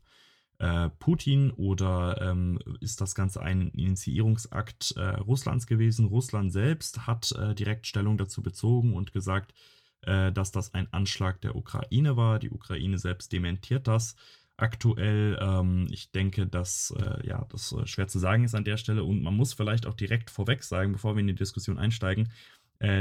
äh, 0.62 0.90
Putin 1.00 1.50
oder 1.52 2.22
ähm, 2.22 2.60
ist 2.82 3.02
das 3.02 3.16
Ganze 3.16 3.42
ein 3.42 3.72
Initiierungsakt 3.72 4.94
äh, 4.96 5.02
Russlands 5.02 5.66
gewesen? 5.66 6.06
Russland 6.06 6.54
selbst 6.54 7.08
hat 7.08 7.32
äh, 7.32 7.56
direkt 7.56 7.88
Stellung 7.88 8.18
dazu 8.18 8.44
bezogen 8.44 8.94
und 8.94 9.12
gesagt, 9.12 9.56
äh, 10.04 10.32
dass 10.32 10.52
das 10.52 10.76
ein 10.76 10.88
Anschlag 10.94 11.42
der 11.42 11.56
Ukraine 11.56 12.16
war. 12.16 12.38
Die 12.38 12.52
Ukraine 12.52 13.00
selbst 13.00 13.32
dementiert 13.32 13.88
das 13.88 14.16
aktuell. 14.56 15.40
Ähm, 15.42 15.88
ich 15.90 16.12
denke, 16.12 16.46
dass 16.46 16.94
äh, 16.96 17.28
ja, 17.28 17.44
das 17.50 17.72
äh, 17.72 17.88
schwer 17.88 18.08
zu 18.08 18.20
sagen 18.20 18.44
ist 18.44 18.54
an 18.54 18.64
der 18.64 18.78
Stelle 18.78 19.04
und 19.04 19.24
man 19.24 19.36
muss 19.36 19.54
vielleicht 19.54 19.88
auch 19.88 19.96
direkt 19.96 20.30
vorweg 20.30 20.64
sagen, 20.64 20.92
bevor 20.92 21.16
wir 21.16 21.22
in 21.22 21.28
die 21.28 21.36
Diskussion 21.36 21.80
einsteigen, 21.80 22.30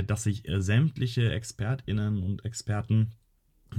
dass 0.07 0.25
sich 0.25 0.43
sämtliche 0.47 1.33
Expertinnen 1.33 2.23
und 2.23 2.45
Experten 2.45 3.12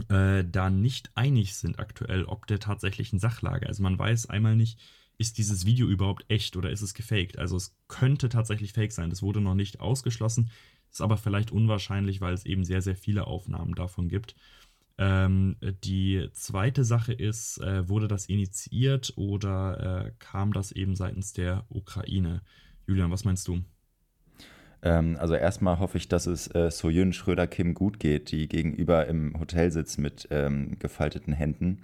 äh, 0.10 0.44
da 0.44 0.70
nicht 0.70 1.12
einig 1.16 1.56
sind 1.56 1.80
aktuell, 1.80 2.26
ob 2.26 2.48
der 2.48 2.60
tatsächlichen 2.60 3.20
Sachlage. 3.20 3.68
Also 3.68 3.84
man 3.84 3.98
weiß 3.98 4.30
einmal 4.30 4.56
nicht, 4.56 4.80
ist 5.18 5.38
dieses 5.38 5.66
Video 5.66 5.88
überhaupt 5.88 6.26
echt 6.30 6.56
oder 6.58 6.72
ist 6.72 6.82
es 6.82 6.94
gefaked? 6.94 7.38
Also 7.38 7.56
es 7.56 7.76
könnte 7.88 8.30
tatsächlich 8.30 8.74
fake 8.74 8.92
sein. 8.92 9.10
Das 9.10 9.22
wurde 9.22 9.42
noch 9.42 9.56
nicht 9.56 9.80
ausgeschlossen, 9.80 10.50
ist 10.92 11.02
aber 11.02 11.18
vielleicht 11.18 11.52
unwahrscheinlich, 11.52 12.22
weil 12.22 12.34
es 12.34 12.46
eben 12.46 12.64
sehr, 12.64 12.82
sehr 12.82 12.96
viele 12.96 13.28
Aufnahmen 13.28 13.76
davon 13.76 14.10
gibt. 14.10 14.36
Ähm, 14.98 15.56
die 15.84 16.28
zweite 16.34 16.84
Sache 16.84 17.14
ist, 17.14 17.60
äh, 17.60 17.88
wurde 17.88 18.08
das 18.08 18.26
initiiert 18.26 19.14
oder 19.16 20.06
äh, 20.06 20.12
kam 20.20 20.54
das 20.54 20.72
eben 20.72 20.96
seitens 20.96 21.34
der 21.34 21.66
Ukraine? 21.70 22.42
Julian, 22.88 23.12
was 23.12 23.24
meinst 23.24 23.48
du? 23.48 23.64
Ähm, 24.84 25.18
also 25.20 25.36
erstmal 25.36 25.80
hoffe 25.80 25.98
ich, 25.98 26.08
dass 26.08 26.26
es 26.26 26.48
äh, 26.54 26.72
Soyun 26.72 27.14
Schröder-Kim 27.14 27.74
gut 27.74 28.00
geht, 28.00 28.32
die 28.32 28.48
gegenüber 28.48 29.08
im 29.08 29.40
Hotel 29.40 29.72
sitzt 29.72 30.00
mit 30.00 30.28
ähm, 30.32 30.78
gefalteten 30.80 31.34
Händen. 31.34 31.80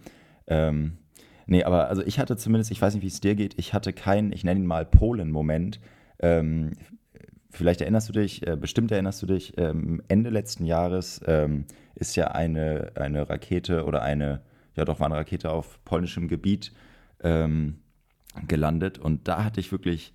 Ähm, 0.48 0.98
nee, 1.46 1.64
aber 1.64 1.90
also 1.90 2.02
ich 2.04 2.20
hatte 2.20 2.38
zumindest, 2.38 2.72
ich 2.72 2.82
weiß 2.82 2.94
nicht, 2.96 3.04
wie 3.04 3.08
es 3.08 3.22
dir 3.22 3.36
geht, 3.36 3.56
ich 3.58 3.74
hatte 3.74 3.94
keinen, 3.94 4.32
ich 4.32 4.44
nenne 4.44 4.62
ihn 4.62 4.66
mal 4.66 4.86
Polen-Moment. 4.86 5.80
Ähm, 6.20 6.72
vielleicht 7.52 7.82
erinnerst 7.82 8.10
du 8.10 8.14
dich, 8.14 8.46
äh, 8.48 8.56
bestimmt 8.56 8.92
erinnerst 8.92 9.22
du 9.22 9.28
dich, 9.28 9.58
ähm, 9.58 10.02
Ende 10.08 10.30
letzten 10.30 10.66
Jahres 10.66 11.22
ähm, 11.28 11.66
ist 11.96 12.16
ja 12.16 12.30
eine, 12.30 12.92
eine 12.96 13.30
Rakete 13.30 13.86
oder 13.86 14.02
eine, 14.02 14.42
ja 14.76 14.86
doch, 14.86 15.00
war 15.00 15.08
eine 15.08 15.16
Rakete 15.16 15.52
auf 15.52 15.84
polnischem 15.86 16.28
Gebiet 16.28 16.72
ähm, 17.22 17.80
gelandet. 18.48 18.98
Und 18.98 19.28
da 19.28 19.44
hatte 19.44 19.60
ich 19.60 19.72
wirklich, 19.72 20.14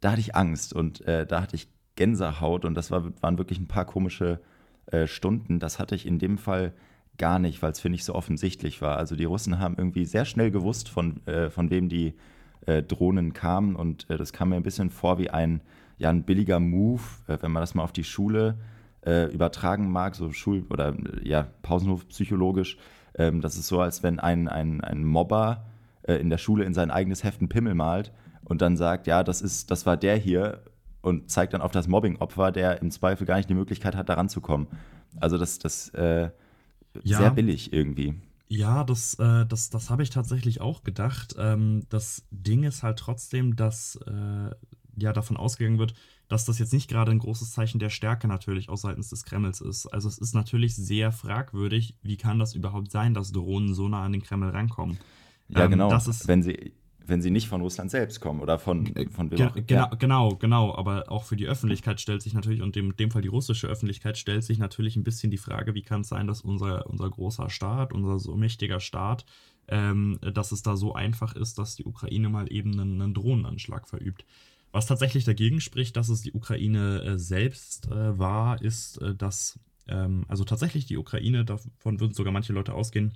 da 0.00 0.12
hatte 0.12 0.20
ich 0.20 0.34
Angst 0.34 0.72
und 0.72 1.00
äh, 1.06 1.26
da 1.26 1.42
hatte 1.42 1.56
ich 1.56 1.68
Gänsehaut 1.96 2.64
und 2.64 2.74
das 2.74 2.90
war, 2.90 3.04
waren 3.20 3.38
wirklich 3.38 3.58
ein 3.58 3.66
paar 3.66 3.84
komische 3.84 4.40
äh, 4.86 5.06
Stunden. 5.06 5.58
Das 5.58 5.78
hatte 5.78 5.94
ich 5.94 6.06
in 6.06 6.18
dem 6.18 6.38
Fall 6.38 6.72
gar 7.18 7.38
nicht, 7.38 7.62
weil 7.62 7.72
es 7.72 7.80
für 7.80 7.88
nicht 7.88 8.04
so 8.04 8.14
offensichtlich 8.14 8.82
war. 8.82 8.96
Also 8.98 9.16
die 9.16 9.24
Russen 9.24 9.58
haben 9.58 9.74
irgendwie 9.76 10.04
sehr 10.04 10.24
schnell 10.24 10.50
gewusst, 10.50 10.88
von, 10.88 11.26
äh, 11.26 11.50
von 11.50 11.70
wem 11.70 11.88
die 11.88 12.14
äh, 12.66 12.82
Drohnen 12.82 13.32
kamen 13.32 13.76
und 13.76 14.08
äh, 14.10 14.16
das 14.16 14.32
kam 14.32 14.50
mir 14.50 14.56
ein 14.56 14.62
bisschen 14.62 14.90
vor 14.90 15.18
wie 15.18 15.30
ein, 15.30 15.60
ja, 15.98 16.10
ein 16.10 16.24
billiger 16.24 16.60
Move, 16.60 17.02
äh, 17.26 17.38
wenn 17.40 17.52
man 17.52 17.62
das 17.62 17.74
mal 17.74 17.82
auf 17.82 17.92
die 17.92 18.04
Schule 18.04 18.58
äh, 19.04 19.32
übertragen 19.32 19.90
mag, 19.90 20.14
so 20.14 20.32
Schul- 20.32 20.66
oder 20.70 20.94
ja, 21.22 21.46
Pausenhof 21.62 22.06
psychologisch. 22.08 22.76
Ähm, 23.14 23.40
das 23.40 23.56
ist 23.56 23.68
so, 23.68 23.80
als 23.80 24.02
wenn 24.02 24.20
ein, 24.20 24.48
ein, 24.48 24.80
ein 24.82 25.04
Mobber 25.04 25.64
in 26.08 26.30
der 26.30 26.38
Schule 26.38 26.62
in 26.62 26.72
sein 26.72 26.92
eigenes 26.92 27.24
Heft 27.24 27.40
einen 27.40 27.48
Pimmel 27.48 27.74
malt 27.74 28.12
und 28.44 28.62
dann 28.62 28.76
sagt, 28.76 29.08
ja, 29.08 29.24
das 29.24 29.42
ist, 29.42 29.72
das 29.72 29.86
war 29.86 29.96
der 29.96 30.16
hier 30.16 30.62
und 31.06 31.30
zeigt 31.30 31.54
dann 31.54 31.62
auf 31.62 31.70
das 31.70 31.86
Mobbing-Opfer, 31.86 32.50
der 32.50 32.82
im 32.82 32.90
Zweifel 32.90 33.28
gar 33.28 33.36
nicht 33.36 33.48
die 33.48 33.54
Möglichkeit 33.54 33.94
hat, 33.94 34.08
da 34.08 34.14
ranzukommen. 34.14 34.66
Also 35.20 35.38
das, 35.38 35.60
das 35.60 35.88
äh, 35.90 36.30
ja. 37.04 37.18
sehr 37.18 37.30
billig 37.30 37.72
irgendwie. 37.72 38.14
Ja, 38.48 38.82
das, 38.82 39.14
äh, 39.20 39.46
das, 39.46 39.70
das 39.70 39.88
habe 39.88 40.02
ich 40.02 40.10
tatsächlich 40.10 40.60
auch 40.60 40.82
gedacht. 40.82 41.36
Ähm, 41.38 41.84
das 41.90 42.26
Ding 42.32 42.64
ist 42.64 42.82
halt 42.82 42.98
trotzdem, 42.98 43.54
dass 43.54 44.00
äh, 44.04 44.50
ja 44.96 45.12
davon 45.12 45.36
ausgegangen 45.36 45.78
wird, 45.78 45.94
dass 46.26 46.44
das 46.44 46.58
jetzt 46.58 46.72
nicht 46.72 46.90
gerade 46.90 47.12
ein 47.12 47.20
großes 47.20 47.52
Zeichen 47.52 47.78
der 47.78 47.90
Stärke 47.90 48.26
natürlich 48.26 48.68
auch 48.68 48.76
seitens 48.76 49.10
des 49.10 49.22
Kremls 49.24 49.60
ist. 49.60 49.86
Also 49.86 50.08
es 50.08 50.18
ist 50.18 50.34
natürlich 50.34 50.74
sehr 50.74 51.12
fragwürdig, 51.12 51.94
wie 52.02 52.16
kann 52.16 52.40
das 52.40 52.52
überhaupt 52.52 52.90
sein, 52.90 53.14
dass 53.14 53.30
Drohnen 53.30 53.74
so 53.74 53.88
nah 53.88 54.02
an 54.02 54.10
den 54.10 54.24
Kreml 54.24 54.48
rankommen. 54.48 54.98
Ja, 55.48 55.66
ähm, 55.66 55.70
genau. 55.70 55.90
wenn 56.24 56.42
sie 56.42 56.72
wenn 57.06 57.22
sie 57.22 57.30
nicht 57.30 57.48
von 57.48 57.60
Russland 57.60 57.90
selbst 57.90 58.20
kommen 58.20 58.40
oder 58.40 58.58
von, 58.58 58.94
äh, 58.96 59.08
von 59.08 59.30
Ge 59.30 59.50
genau, 59.66 59.90
genau, 59.98 60.36
genau, 60.36 60.74
aber 60.74 61.10
auch 61.10 61.24
für 61.24 61.36
die 61.36 61.46
Öffentlichkeit 61.46 62.00
stellt 62.00 62.22
sich 62.22 62.34
natürlich, 62.34 62.62
und 62.62 62.76
in 62.76 62.94
dem 62.96 63.10
Fall 63.10 63.22
die 63.22 63.28
russische 63.28 63.66
Öffentlichkeit, 63.66 64.18
stellt 64.18 64.44
sich 64.44 64.58
natürlich 64.58 64.96
ein 64.96 65.04
bisschen 65.04 65.30
die 65.30 65.38
Frage, 65.38 65.74
wie 65.74 65.82
kann 65.82 66.02
es 66.02 66.08
sein, 66.08 66.26
dass 66.26 66.40
unser, 66.40 66.86
unser 66.88 67.08
großer 67.08 67.50
Staat, 67.50 67.92
unser 67.92 68.18
so 68.18 68.36
mächtiger 68.36 68.80
Staat, 68.80 69.24
ähm, 69.68 70.18
dass 70.20 70.52
es 70.52 70.62
da 70.62 70.76
so 70.76 70.94
einfach 70.94 71.34
ist, 71.34 71.58
dass 71.58 71.76
die 71.76 71.84
Ukraine 71.84 72.28
mal 72.28 72.52
eben 72.52 72.72
einen, 72.72 73.00
einen 73.00 73.14
Drohnenanschlag 73.14 73.88
verübt. 73.88 74.24
Was 74.72 74.86
tatsächlich 74.86 75.24
dagegen 75.24 75.60
spricht, 75.60 75.96
dass 75.96 76.08
es 76.08 76.20
die 76.20 76.32
Ukraine 76.32 77.02
äh, 77.02 77.18
selbst 77.18 77.86
äh, 77.90 78.18
war, 78.18 78.60
ist, 78.60 79.00
äh, 79.00 79.14
dass, 79.14 79.58
ähm, 79.88 80.24
also 80.28 80.44
tatsächlich 80.44 80.86
die 80.86 80.98
Ukraine, 80.98 81.44
davon 81.44 82.00
würden 82.00 82.14
sogar 82.14 82.32
manche 82.32 82.52
Leute 82.52 82.74
ausgehen, 82.74 83.14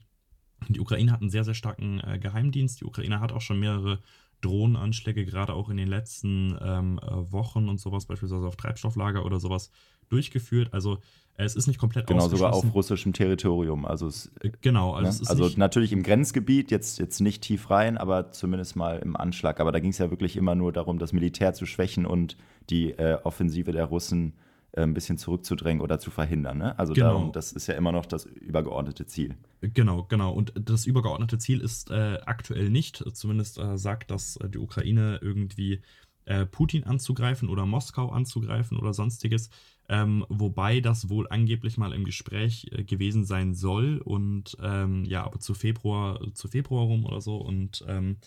die 0.69 0.81
Ukraine 0.81 1.13
hat 1.13 1.21
einen 1.21 1.31
sehr, 1.31 1.45
sehr 1.45 1.55
starken 1.55 2.01
äh, 2.01 2.19
Geheimdienst. 2.19 2.81
Die 2.81 2.85
Ukraine 2.85 3.21
hat 3.21 3.33
auch 3.33 3.41
schon 3.41 3.61
mehrere 3.61 4.01
Drohnenanschläge, 4.41 5.25
gerade 5.25 5.53
auch 5.53 5.69
in 5.69 5.77
den 5.77 5.89
letzten 5.89 6.57
ähm, 6.63 7.01
äh, 7.03 7.33
Wochen 7.33 7.69
und 7.69 7.79
sowas, 7.79 8.07
beispielsweise 8.07 8.47
auf 8.47 8.57
Treibstofflager 8.57 9.25
oder 9.25 9.39
sowas, 9.39 9.71
durchgeführt. 10.09 10.73
Also 10.73 10.99
es 11.37 11.57
ist 11.57 11.67
nicht 11.67 11.79
komplett 11.79 12.07
Genau, 12.07 12.29
sogar 12.29 12.53
auf 12.53 12.75
russischem 12.75 13.13
Territorium. 13.13 13.85
Also 13.87 14.07
es, 14.07 14.31
äh, 14.41 14.51
genau, 14.61 14.93
also, 14.95 15.23
ne? 15.23 15.31
also 15.31 15.59
natürlich 15.59 15.93
im 15.93 16.03
Grenzgebiet, 16.03 16.71
jetzt, 16.71 16.99
jetzt 16.99 17.21
nicht 17.21 17.43
tief 17.43 17.71
rein, 17.71 17.99
aber 17.99 18.33
zumindest 18.33 18.77
mal 18.77 18.99
im 18.99 19.17
Anschlag. 19.17 19.61
Aber 19.61 19.73
da 19.73 19.81
ging 19.81 19.91
es 19.91 19.99
ja 19.99 20.11
wirklich 20.11 20.37
immer 20.37 20.55
nur 20.55 20.73
darum, 20.73 20.99
das 20.99 21.13
Militär 21.13 21.55
zu 21.55 21.67
schwächen 21.67 22.07
und 22.07 22.37
die 22.71 22.91
äh, 22.93 23.19
Offensive 23.23 23.73
der 23.73 23.87
Russen 23.87 24.33
äh, 24.33 24.50
ein 24.77 24.95
bisschen 24.95 25.19
zurückzudrängen 25.19 25.83
oder 25.83 25.99
zu 25.99 26.11
verhindern. 26.11 26.59
Ne? 26.59 26.79
Also 26.79 26.93
genau. 26.93 27.09
darum, 27.09 27.33
das 27.33 27.53
ist 27.53 27.67
ja 27.67 27.75
immer 27.75 27.93
noch 27.93 28.07
das 28.07 28.25
übergeordnete 28.25 29.07
Ziel. 29.07 29.35
Genau, 29.61 30.05
genau. 30.05 30.33
Und 30.33 30.53
das 30.57 30.87
übergeordnete 30.87 31.39
Ziel 31.39 31.61
ist 31.61 31.91
äh, 31.91 32.19
aktuell 32.25 32.71
nicht, 32.71 33.05
zumindest 33.15 33.59
äh, 33.59 33.77
sagt 33.77 34.11
das 34.11 34.37
äh, 34.37 34.49
die 34.49 34.59
Ukraine 34.59 35.19
irgendwie 35.21 35.83
äh, 36.25 36.47
Putin 36.47 36.85
anzugreifen 36.85 37.49
oder 37.49 37.67
Moskau 37.67 38.11
anzugreifen 38.11 38.79
oder 38.79 38.95
sonstiges. 38.95 39.51
Ähm, 39.89 40.25
wobei 40.29 40.81
das 40.81 41.09
wohl 41.09 41.27
angeblich 41.29 41.77
mal 41.77 41.93
im 41.93 42.05
Gespräch 42.05 42.69
äh, 42.71 42.85
gewesen 42.85 43.25
sein 43.25 43.55
soll 43.55 43.99
und 43.99 44.57
ähm, 44.63 45.05
ja, 45.05 45.25
aber 45.25 45.41
zu 45.41 45.53
Februar, 45.53 46.21
zu 46.35 46.47
Februar 46.47 46.85
rum 46.85 47.05
oder 47.05 47.21
so 47.21 47.37
und 47.37 47.85
ähm, 47.89 48.19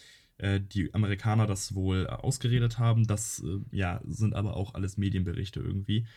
die 0.74 0.94
Amerikaner 0.94 1.46
das 1.46 1.76
wohl 1.76 2.08
ausgeredet 2.08 2.80
haben. 2.80 3.06
Das 3.06 3.42
ja, 3.72 4.02
sind 4.04 4.34
aber 4.34 4.58
auch 4.58 4.74
alles 4.74 4.98
Medienberichte 4.98 5.62
irgendwie 5.62 6.08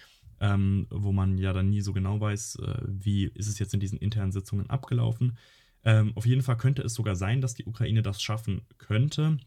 ähm, 0.41 0.87
wo 0.91 1.13
man 1.13 1.39
ja 1.39 1.53
dann 1.53 1.71
nie 1.71 1.81
so 1.81 1.93
genau 1.93 2.21
weiß, 2.21 2.57
äh, 2.57 2.79
wie 2.87 3.25
ist 3.25 3.49
es 3.49 3.59
jetzt 3.59 3.75
in 3.75 3.81
diesen 3.81 3.99
internen 3.99 4.33
Sitzungen 4.33 4.69
abgelaufen. 4.69 5.39
Ähm, 5.85 6.13
auf 6.15 6.27
jeden 6.27 6.43
Fall 6.43 6.57
könnte 6.57 6.83
es 6.83 6.95
sogar 6.95 7.17
sein, 7.17 7.41
dass 7.41 7.55
die 7.55 7.65
Ukraine 7.65 8.03
das 8.03 8.21
schaffen 8.21 8.63
könnte. 8.79 9.39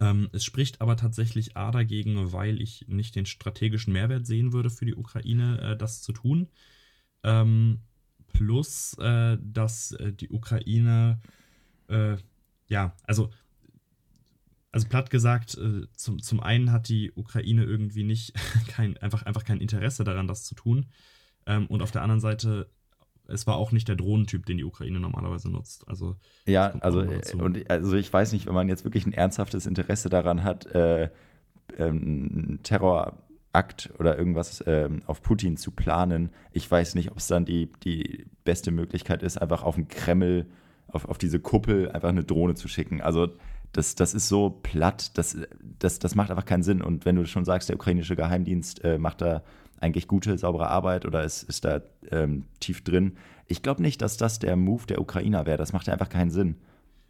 Ähm, 0.00 0.28
es 0.32 0.44
spricht 0.44 0.80
aber 0.80 0.96
tatsächlich 0.96 1.56
A 1.56 1.70
dagegen, 1.70 2.32
weil 2.32 2.60
ich 2.60 2.86
nicht 2.88 3.16
den 3.16 3.26
strategischen 3.26 3.92
Mehrwert 3.92 4.26
sehen 4.26 4.52
würde 4.52 4.70
für 4.70 4.84
die 4.84 4.94
Ukraine, 4.94 5.60
äh, 5.60 5.76
das 5.76 6.02
zu 6.02 6.12
tun. 6.12 6.48
Ähm, 7.22 7.80
plus, 8.32 8.94
äh, 8.98 9.38
dass 9.40 9.92
äh, 9.92 10.12
die 10.12 10.30
Ukraine, 10.30 11.20
äh, 11.88 12.16
ja, 12.68 12.94
also 13.04 13.30
also 14.72 14.88
platt 14.88 15.10
gesagt, 15.10 15.58
äh, 15.58 15.86
zum, 15.94 16.20
zum 16.22 16.40
einen 16.40 16.70
hat 16.70 16.88
die 16.88 17.12
Ukraine 17.14 17.64
irgendwie 17.64 18.04
nicht 18.04 18.34
kein, 18.68 18.96
einfach, 18.98 19.24
einfach 19.24 19.44
kein 19.44 19.60
Interesse 19.60 20.04
daran, 20.04 20.28
das 20.28 20.44
zu 20.44 20.54
tun. 20.54 20.86
Ähm, 21.46 21.66
und 21.66 21.82
auf 21.82 21.90
der 21.90 22.02
anderen 22.02 22.20
Seite, 22.20 22.70
es 23.26 23.46
war 23.46 23.56
auch 23.56 23.72
nicht 23.72 23.88
der 23.88 23.96
Drohnentyp, 23.96 24.46
den 24.46 24.58
die 24.58 24.64
Ukraine 24.64 25.00
normalerweise 25.00 25.50
nutzt. 25.50 25.86
Also 25.88 26.16
ja, 26.46 26.70
also 26.80 27.00
und 27.38 27.70
also 27.70 27.96
ich 27.96 28.12
weiß 28.12 28.32
nicht, 28.32 28.46
wenn 28.46 28.54
man 28.54 28.68
jetzt 28.68 28.84
wirklich 28.84 29.06
ein 29.06 29.12
ernsthaftes 29.12 29.66
Interesse 29.66 30.08
daran 30.08 30.44
hat, 30.44 30.66
äh, 30.66 31.10
ähm, 31.78 32.58
Terrorakt 32.62 33.90
oder 33.98 34.18
irgendwas 34.18 34.62
ähm, 34.66 35.02
auf 35.06 35.22
Putin 35.22 35.56
zu 35.56 35.70
planen. 35.70 36.30
Ich 36.52 36.68
weiß 36.68 36.94
nicht, 36.96 37.10
ob 37.10 37.18
es 37.18 37.28
dann 37.28 37.44
die, 37.44 37.70
die 37.84 38.26
beste 38.44 38.72
Möglichkeit 38.72 39.22
ist, 39.22 39.38
einfach 39.38 39.62
auf 39.62 39.76
den 39.76 39.88
Kreml, 39.88 40.46
auf, 40.88 41.04
auf 41.04 41.18
diese 41.18 41.38
Kuppel 41.40 41.90
einfach 41.90 42.08
eine 42.08 42.24
Drohne 42.24 42.54
zu 42.54 42.66
schicken. 42.66 43.00
Also 43.00 43.28
das, 43.72 43.94
das 43.94 44.14
ist 44.14 44.28
so 44.28 44.50
platt, 44.50 45.16
das, 45.16 45.36
das, 45.78 45.98
das 45.98 46.14
macht 46.14 46.30
einfach 46.30 46.44
keinen 46.44 46.62
Sinn. 46.62 46.82
Und 46.82 47.04
wenn 47.04 47.16
du 47.16 47.24
schon 47.26 47.44
sagst, 47.44 47.68
der 47.68 47.76
ukrainische 47.76 48.16
Geheimdienst 48.16 48.84
äh, 48.84 48.98
macht 48.98 49.20
da 49.20 49.42
eigentlich 49.78 50.08
gute, 50.08 50.36
saubere 50.36 50.68
Arbeit 50.68 51.06
oder 51.06 51.24
ist, 51.24 51.42
ist 51.44 51.64
da 51.64 51.80
ähm, 52.10 52.44
tief 52.60 52.84
drin, 52.84 53.16
ich 53.46 53.62
glaube 53.62 53.82
nicht, 53.82 54.02
dass 54.02 54.16
das 54.16 54.38
der 54.38 54.56
Move 54.56 54.86
der 54.86 55.00
Ukrainer 55.00 55.46
wäre. 55.46 55.58
Das 55.58 55.72
macht 55.72 55.86
ja 55.86 55.92
einfach 55.92 56.08
keinen 56.08 56.30
Sinn. 56.30 56.56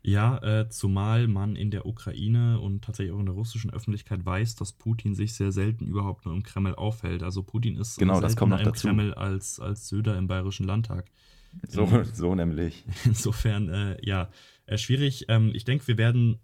Ja, 0.02 0.38
äh, 0.38 0.68
zumal 0.70 1.28
man 1.28 1.56
in 1.56 1.70
der 1.70 1.84
Ukraine 1.84 2.58
und 2.58 2.82
tatsächlich 2.82 3.14
auch 3.14 3.20
in 3.20 3.26
der 3.26 3.34
russischen 3.34 3.70
Öffentlichkeit 3.70 4.24
weiß, 4.24 4.56
dass 4.56 4.72
Putin 4.72 5.14
sich 5.14 5.34
sehr 5.34 5.52
selten 5.52 5.86
überhaupt 5.86 6.24
nur 6.24 6.34
im 6.34 6.42
Kreml 6.42 6.74
aufhält. 6.74 7.22
Also 7.22 7.42
Putin 7.42 7.76
ist 7.76 7.98
genau, 7.98 8.20
das 8.20 8.36
kommt 8.36 8.50
noch 8.50 8.60
im 8.60 8.64
dazu. 8.64 8.86
Kreml 8.86 9.12
als, 9.12 9.60
als 9.60 9.88
Söder 9.88 10.16
im 10.16 10.26
Bayerischen 10.26 10.64
Landtag. 10.66 11.10
So, 11.68 11.86
so 12.14 12.34
nämlich. 12.34 12.84
Insofern, 13.04 13.68
äh, 13.68 13.98
ja, 14.02 14.30
äh, 14.64 14.78
schwierig. 14.78 15.26
Ähm, 15.28 15.50
ich 15.52 15.64
denke, 15.64 15.86
wir 15.88 15.98
werden 15.98 16.38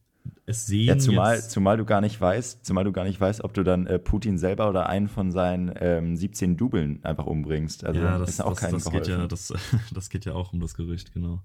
es 0.47 0.67
sehen. 0.67 0.87
Ja, 0.87 0.99
zumal, 0.99 1.43
zumal 1.43 1.77
du 1.77 1.85
gar 1.85 2.01
nicht 2.01 2.21
weißt, 2.21 2.65
zumal 2.65 2.85
du 2.85 2.93
gar 2.93 3.05
nicht 3.05 3.21
weißt, 3.21 3.43
ob 3.43 3.55
du 3.55 3.63
dann 3.63 3.87
äh, 3.87 3.99
Putin 3.99 4.39
selber 4.39 4.69
oder 4.69 4.89
einen 4.89 5.09
von 5.09 5.33
seinen 5.33 5.73
ähm, 5.79 6.17
17 6.17 6.57
Dubeln 6.57 7.05
einfach 7.05 7.27
umbringst. 7.27 7.85
Also 7.85 8.01
ja, 8.01 8.19
das, 8.19 8.31
ist 8.31 8.41
auch 8.41 8.59
das, 8.59 8.71
das 8.71 8.91
geht 8.91 9.09
ja, 9.09 9.27
das, 9.27 9.53
das 9.95 10.11
geht 10.11 10.25
ja 10.25 10.35
auch 10.35 10.53
um 10.53 10.61
das 10.61 10.75
Gerücht, 10.75 11.13
genau. 11.13 11.43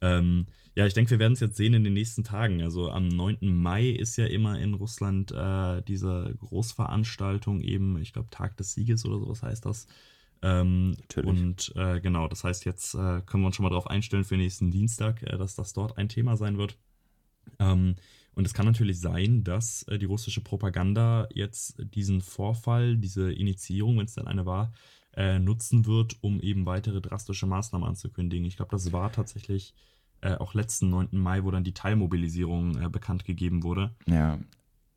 Ähm, 0.00 0.46
ja, 0.74 0.84
ich 0.86 0.92
denke, 0.92 1.10
wir 1.12 1.18
werden 1.18 1.32
es 1.32 1.40
jetzt 1.40 1.56
sehen 1.56 1.72
in 1.72 1.84
den 1.84 1.94
nächsten 1.94 2.22
Tagen. 2.22 2.62
Also 2.62 2.90
am 2.90 3.08
9. 3.08 3.38
Mai 3.40 3.88
ist 3.88 4.16
ja 4.16 4.26
immer 4.26 4.58
in 4.58 4.74
Russland 4.74 5.32
äh, 5.32 5.80
diese 5.82 6.34
Großveranstaltung, 6.38 7.62
eben, 7.62 7.98
ich 7.98 8.12
glaube, 8.12 8.28
Tag 8.30 8.56
des 8.58 8.74
Sieges 8.74 9.06
oder 9.06 9.18
sowas 9.18 9.42
heißt 9.42 9.64
das. 9.64 9.86
Ähm, 10.42 10.90
Natürlich. 10.90 11.30
Und 11.30 11.72
äh, 11.76 12.00
genau, 12.00 12.28
das 12.28 12.44
heißt, 12.44 12.66
jetzt 12.66 12.94
äh, 12.94 13.22
können 13.24 13.42
wir 13.42 13.46
uns 13.46 13.56
schon 13.56 13.62
mal 13.62 13.70
darauf 13.70 13.88
einstellen 13.88 14.24
für 14.24 14.36
nächsten 14.36 14.70
Dienstag, 14.70 15.22
äh, 15.22 15.38
dass 15.38 15.54
das 15.54 15.72
dort 15.72 15.96
ein 15.96 16.10
Thema 16.10 16.36
sein 16.36 16.58
wird. 16.58 16.76
Ähm, 17.58 17.96
und 18.36 18.46
es 18.46 18.52
kann 18.52 18.66
natürlich 18.66 19.00
sein, 19.00 19.44
dass 19.44 19.82
äh, 19.84 19.98
die 19.98 20.04
russische 20.04 20.42
Propaganda 20.42 21.26
jetzt 21.32 21.76
diesen 21.94 22.20
Vorfall, 22.20 22.96
diese 22.98 23.32
Initiierung, 23.32 23.98
wenn 23.98 24.04
es 24.04 24.14
denn 24.14 24.26
eine 24.26 24.44
war, 24.44 24.72
äh, 25.14 25.38
nutzen 25.38 25.86
wird, 25.86 26.18
um 26.20 26.40
eben 26.40 26.66
weitere 26.66 27.00
drastische 27.00 27.46
Maßnahmen 27.46 27.88
anzukündigen. 27.88 28.46
Ich 28.46 28.56
glaube, 28.56 28.72
das 28.72 28.92
war 28.92 29.10
tatsächlich 29.10 29.74
äh, 30.20 30.34
auch 30.34 30.52
letzten 30.52 30.90
9. 30.90 31.08
Mai, 31.12 31.44
wo 31.44 31.50
dann 31.50 31.64
die 31.64 31.72
Teilmobilisierung 31.72 32.80
äh, 32.82 32.88
bekannt 32.90 33.24
gegeben 33.24 33.62
wurde. 33.62 33.94
Ja, 34.06 34.38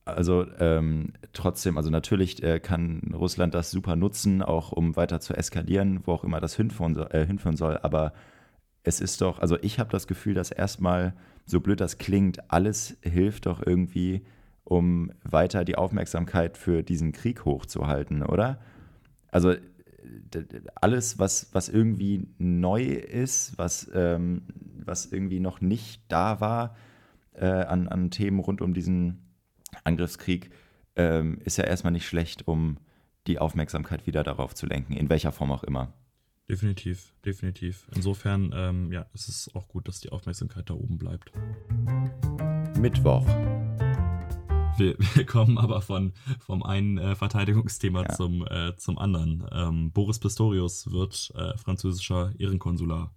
also 0.03 0.45
ähm, 0.59 1.13
trotzdem, 1.31 1.77
also 1.77 1.89
natürlich 1.89 2.43
äh, 2.43 2.59
kann 2.59 3.13
Russland 3.13 3.53
das 3.53 3.71
super 3.71 3.95
nutzen, 3.95 4.41
auch 4.41 4.73
um 4.73 4.97
weiter 4.97 5.21
zu 5.21 5.33
eskalieren, 5.33 6.01
wo 6.05 6.11
auch 6.11 6.25
immer 6.25 6.41
das 6.41 6.55
hinführen, 6.55 6.97
äh, 6.97 7.25
hinführen 7.25 7.55
soll. 7.55 7.77
Aber 7.77 8.11
es 8.83 9.01
ist 9.01 9.21
doch, 9.21 9.39
also 9.39 9.57
ich 9.61 9.79
habe 9.79 9.89
das 9.89 10.07
Gefühl, 10.07 10.33
dass 10.33 10.51
erstmal 10.51 11.13
so 11.45 11.59
blöd 11.59 11.79
das 11.81 11.97
klingt, 11.97 12.51
alles 12.51 12.97
hilft 13.01 13.45
doch 13.45 13.65
irgendwie, 13.65 14.25
um 14.63 15.11
weiter 15.23 15.65
die 15.65 15.75
Aufmerksamkeit 15.75 16.57
für 16.57 16.83
diesen 16.83 17.11
Krieg 17.11 17.45
hochzuhalten, 17.45 18.23
oder? 18.23 18.59
Also 19.31 19.55
alles, 20.75 21.19
was, 21.19 21.49
was 21.53 21.69
irgendwie 21.69 22.27
neu 22.37 22.83
ist, 22.83 23.57
was 23.57 23.89
ähm, 23.93 24.43
was 24.89 25.05
irgendwie 25.05 25.39
noch 25.39 25.61
nicht 25.61 26.01
da 26.07 26.41
war 26.41 26.75
äh, 27.33 27.45
an, 27.45 27.87
an 27.87 28.11
Themen 28.11 28.39
rund 28.39 28.61
um 28.61 28.73
diesen 28.73 29.19
Angriffskrieg, 29.83 30.49
ähm, 30.95 31.39
ist 31.45 31.57
ja 31.57 31.63
erstmal 31.63 31.93
nicht 31.93 32.07
schlecht, 32.07 32.47
um 32.47 32.77
die 33.27 33.39
Aufmerksamkeit 33.39 34.07
wieder 34.07 34.23
darauf 34.23 34.55
zu 34.55 34.65
lenken, 34.65 34.93
in 34.93 35.09
welcher 35.09 35.31
Form 35.31 35.51
auch 35.51 35.63
immer. 35.63 35.93
Definitiv, 36.49 37.13
definitiv. 37.23 37.87
Insofern, 37.95 38.51
ähm, 38.55 38.91
ja, 38.91 39.05
es 39.13 39.29
ist 39.29 39.55
auch 39.55 39.67
gut, 39.67 39.87
dass 39.87 39.99
die 39.99 40.11
Aufmerksamkeit 40.11 40.67
da 40.67 40.73
oben 40.73 40.97
bleibt. 40.97 41.31
Mittwoch. 42.79 43.23
Wir, 44.77 44.95
wir 45.13 45.25
kommen 45.27 45.59
aber 45.59 45.81
von, 45.81 46.13
vom 46.39 46.63
einen 46.63 46.97
äh, 46.97 47.15
Verteidigungsthema 47.15 48.01
ja. 48.01 48.09
zum, 48.09 48.47
äh, 48.47 48.75
zum 48.77 48.97
anderen. 48.97 49.45
Ähm, 49.51 49.91
Boris 49.91 50.17
Pistorius 50.17 50.91
wird 50.91 51.31
äh, 51.35 51.55
französischer 51.55 52.33
Ehrenkonsular. 52.39 53.13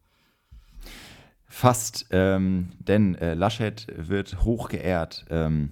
Fast, 1.47 2.09
ähm, 2.11 2.73
denn 2.81 3.15
äh, 3.15 3.33
Laschet 3.33 3.87
wird 3.97 4.45
hoch 4.45 4.69
geehrt. 4.69 5.25
Ähm, 5.31 5.71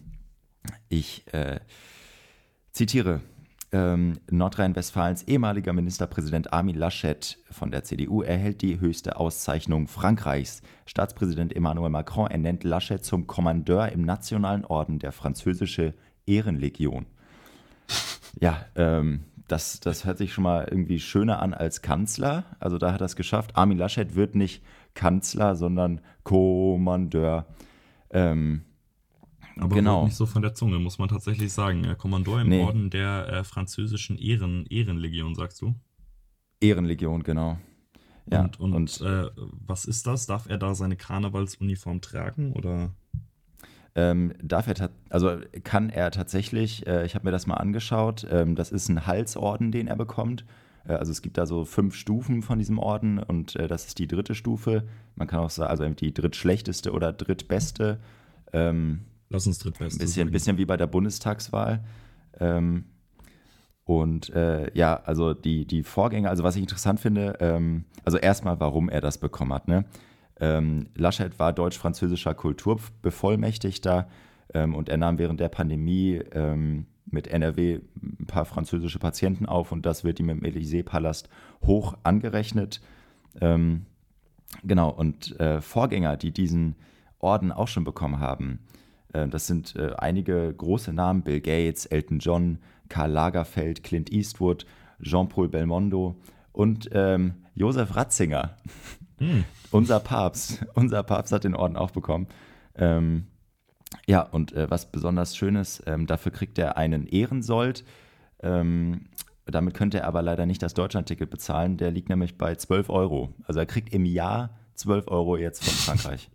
ich 0.89 1.25
äh, 1.35 1.61
zitiere. 2.73 3.21
Ähm, 3.73 4.19
Nordrhein-Westfalens 4.29 5.23
ehemaliger 5.29 5.73
Ministerpräsident 5.73 6.53
Armin 6.53 6.75
Laschet 6.75 7.39
von 7.53 7.71
der 7.71 7.85
CDU 7.85 8.23
erhält 8.23 8.63
die 8.63 8.81
höchste 8.81 9.17
Auszeichnung 9.17 9.87
Frankreichs. 9.87 10.63
Staatspräsident 10.87 11.55
Emmanuel 11.55 11.91
Macron 11.91 12.29
ernennt 12.29 12.65
Laschet 12.65 13.05
zum 13.05 13.29
Kommandeur 13.29 13.93
im 13.93 14.03
Nationalen 14.03 14.65
Orden 14.65 14.99
der 14.99 15.13
Französische 15.13 15.95
Ehrenlegion. 16.27 17.07
Ja, 18.41 18.65
ähm, 18.75 19.25
das, 19.47 19.81
das 19.81 20.05
hört 20.05 20.19
sich 20.19 20.33
schon 20.33 20.45
mal 20.45 20.67
irgendwie 20.69 20.99
schöner 20.99 21.41
an 21.41 21.55
als 21.55 21.83
Kanzler. 21.83 22.45
Also 22.59 22.79
da 22.79 22.93
hat 22.93 23.01
er 23.01 23.07
es 23.07 23.17
geschafft. 23.17 23.57
Armin 23.57 23.79
Laschet 23.79 24.17
wird 24.17 24.35
nicht 24.35 24.65
Kanzler, 24.95 25.55
sondern 25.55 26.01
Kommandeur. 26.25 27.47
Ähm, 28.11 28.63
aber 29.61 29.75
genau. 29.75 30.05
nicht 30.05 30.17
so 30.17 30.27
von 30.27 30.43
der 30.43 30.55
Zunge, 30.55 30.79
muss 30.79 30.99
man 30.99 31.09
tatsächlich 31.09 31.53
sagen. 31.53 31.85
Äh, 31.85 31.95
Kommandeur 31.97 32.41
im 32.41 32.49
nee. 32.49 32.63
Orden 32.63 32.91
der 32.91 33.29
äh, 33.29 33.45
französischen 33.45 34.19
Ehren, 34.19 34.67
Ehrenlegion, 34.67 35.35
sagst 35.35 35.61
du? 35.61 35.75
Ehrenlegion, 36.61 37.23
genau. 37.23 37.59
Ja, 38.31 38.43
und, 38.43 38.61
und, 38.61 38.75
und 38.75 39.01
äh, 39.01 39.31
was 39.67 39.85
ist 39.85 40.07
das? 40.07 40.27
Darf 40.27 40.49
er 40.49 40.59
da 40.59 40.75
seine 40.75 40.97
Karnevalsuniform 40.97 42.01
tragen 42.01 42.53
oder? 42.53 42.95
Ähm, 43.97 44.35
darf 44.41 44.69
er 44.69 44.91
also 45.09 45.39
kann 45.65 45.91
er 45.91 46.11
tatsächlich, 46.13 46.87
äh, 46.87 47.05
ich 47.05 47.15
habe 47.15 47.25
mir 47.25 47.33
das 47.33 47.47
mal 47.47 47.55
angeschaut, 47.55 48.27
ähm, 48.31 48.55
das 48.55 48.71
ist 48.71 48.89
ein 48.89 49.07
Halsorden, 49.07 49.73
den 49.73 49.89
er 49.89 49.97
bekommt. 49.97 50.45
Äh, 50.87 50.93
also 50.93 51.11
es 51.11 51.23
gibt 51.23 51.39
da 51.39 51.47
so 51.47 51.65
fünf 51.65 51.95
Stufen 51.95 52.43
von 52.43 52.59
diesem 52.59 52.79
Orden 52.79 53.19
und 53.19 53.57
äh, 53.57 53.67
das 53.67 53.87
ist 53.87 53.99
die 53.99 54.07
dritte 54.07 54.35
Stufe. 54.35 54.85
Man 55.17 55.27
kann 55.27 55.41
auch 55.41 55.51
sagen, 55.51 55.71
also 55.71 55.89
die 55.89 56.15
drittschlechteste 56.15 56.93
oder 56.93 57.13
drittbeste. 57.13 57.99
Ähm, 58.53 59.01
Lass 59.31 59.47
uns 59.47 59.59
drittbeste. 59.61 59.99
Ein 59.99 60.05
bisschen, 60.05 60.31
bisschen 60.31 60.59
wie 60.59 60.67
bei 60.67 60.77
der 60.77 60.89
Bundestagswahl. 60.89 61.85
Ähm, 62.39 62.85
und 63.85 64.31
äh, 64.31 64.71
ja, 64.77 65.01
also 65.05 65.35
die, 65.35 65.67
die 65.67 65.83
Vorgänger, 65.83 66.31
also 66.31 66.45
was 66.45 66.57
ich 66.57 66.63
interessant 66.63 67.01
finde, 67.01 67.37
ähm, 67.41 67.85
also 68.05 68.19
erstmal, 68.19 68.61
warum 68.61 68.89
er 68.89 69.01
das 69.01 69.19
bekommen 69.19 69.53
hat. 69.53 69.69
Ne? 69.69 69.85
Ähm, 70.39 70.89
Laschet 70.95 71.39
war 71.39 71.53
deutsch-französischer 71.53 72.35
Kulturbevollmächtigter 72.35 74.09
ähm, 74.53 74.75
und 74.75 74.89
er 74.89 74.97
nahm 74.97 75.19
während 75.19 75.41
der 75.41 75.49
Pandemie 75.49 76.21
ähm, 76.33 76.87
mit 77.07 77.29
NRW 77.29 77.81
ein 78.01 78.27
paar 78.27 78.45
französische 78.45 78.99
Patienten 78.99 79.47
auf 79.47 79.73
und 79.73 79.87
das 79.87 80.05
wird 80.05 80.21
ihm 80.21 80.29
im 80.29 80.41
Élysée-Palast 80.41 81.29
hoch 81.65 81.97
angerechnet. 82.03 82.81
Ähm, 83.41 83.87
genau, 84.65 84.91
und 84.91 85.39
äh, 85.41 85.61
Vorgänger, 85.61 86.17
die 86.17 86.33
diesen 86.33 86.77
Orden 87.19 87.53
auch 87.53 87.69
schon 87.69 87.85
bekommen 87.85 88.19
haben, 88.19 88.61
das 89.13 89.47
sind 89.47 89.75
äh, 89.77 89.93
einige 89.99 90.53
große 90.55 90.93
Namen, 90.93 91.23
Bill 91.23 91.41
Gates, 91.41 91.87
Elton 91.87 92.19
John, 92.19 92.59
Karl 92.89 93.11
Lagerfeld, 93.11 93.83
Clint 93.83 94.13
Eastwood, 94.13 94.67
Jean-Paul 95.03 95.49
Belmondo 95.49 96.17
und 96.53 96.91
ähm, 96.93 97.35
Josef 97.55 97.97
Ratzinger. 97.97 98.57
Hm. 99.19 99.45
unser 99.71 100.01
Papst. 100.01 100.65
Unser 100.75 101.03
Papst 101.03 101.33
hat 101.33 101.45
den 101.45 101.55
Orden 101.55 101.77
auch 101.77 101.91
bekommen. 101.91 102.27
Ähm, 102.75 103.27
ja, 104.07 104.23
und 104.23 104.53
äh, 104.53 104.71
was 104.71 104.91
besonders 104.91 105.37
Schönes, 105.37 105.83
ähm, 105.87 106.07
dafür 106.07 106.33
kriegt 106.33 106.59
er 106.59 106.77
einen 106.77 107.07
Ehrensold. 107.07 107.85
Ähm, 108.43 109.07
damit 109.47 109.75
könnte 109.75 109.99
er 109.99 110.07
aber 110.07 110.23
leider 110.23 110.47
nicht 110.47 110.63
das 110.63 110.75
Deutschlandticket 110.75 111.31
bezahlen. 111.31 111.77
Der 111.77 111.91
liegt 111.91 112.09
nämlich 112.09 112.39
bei 112.39 112.55
12 112.55 112.89
Euro. 112.91 113.35
Also 113.45 113.61
er 113.61 113.67
kriegt 113.67 113.93
im 113.93 114.05
Jahr 114.05 114.59
12 114.75 115.09
Euro 115.09 115.37
jetzt 115.37 115.65
von 115.65 115.75
Frankreich. 115.99 116.31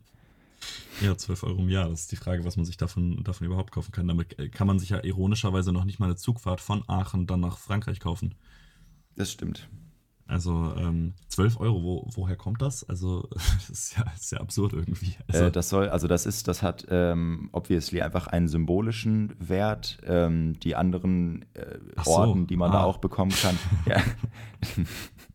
Ja, 1.01 1.17
12 1.17 1.43
Euro 1.43 1.61
im 1.61 1.69
Jahr. 1.69 1.89
Das 1.89 2.01
ist 2.01 2.11
die 2.11 2.15
Frage, 2.15 2.45
was 2.45 2.57
man 2.57 2.65
sich 2.65 2.77
davon, 2.77 3.23
davon 3.23 3.47
überhaupt 3.47 3.71
kaufen 3.71 3.91
kann. 3.91 4.07
Damit 4.07 4.37
äh, 4.39 4.49
kann 4.49 4.67
man 4.67 4.79
sich 4.79 4.89
ja 4.89 5.03
ironischerweise 5.03 5.71
noch 5.71 5.85
nicht 5.85 5.99
mal 5.99 6.07
eine 6.07 6.15
Zugfahrt 6.15 6.61
von 6.61 6.83
Aachen 6.87 7.27
dann 7.27 7.41
nach 7.41 7.57
Frankreich 7.57 7.99
kaufen. 7.99 8.35
Das 9.15 9.31
stimmt. 9.31 9.69
Also 10.27 10.73
ähm, 10.77 11.13
12 11.27 11.59
Euro, 11.59 11.83
wo, 11.83 12.09
woher 12.15 12.35
kommt 12.35 12.61
das? 12.61 12.83
Also 12.83 13.27
das 13.31 13.69
ist 13.69 13.97
ja, 13.97 14.05
ist 14.15 14.31
ja 14.31 14.39
absurd 14.39 14.73
irgendwie. 14.73 15.15
Also, 15.27 15.45
äh, 15.45 15.51
das 15.51 15.69
soll, 15.69 15.89
also 15.89 16.07
das 16.07 16.25
ist, 16.25 16.47
das 16.47 16.63
hat 16.63 16.87
ähm, 16.89 17.49
obviously 17.51 18.01
einfach 18.01 18.27
einen 18.27 18.47
symbolischen 18.47 19.35
Wert. 19.37 19.99
Ähm, 20.05 20.59
die 20.61 20.75
anderen 20.75 21.45
äh, 21.53 21.77
Orden, 22.05 22.41
so. 22.41 22.47
die 22.47 22.55
man 22.55 22.71
ah. 22.71 22.73
da 22.73 22.83
auch 22.83 22.97
bekommen 22.97 23.31
kann. 23.31 23.57
ja. 23.85 24.01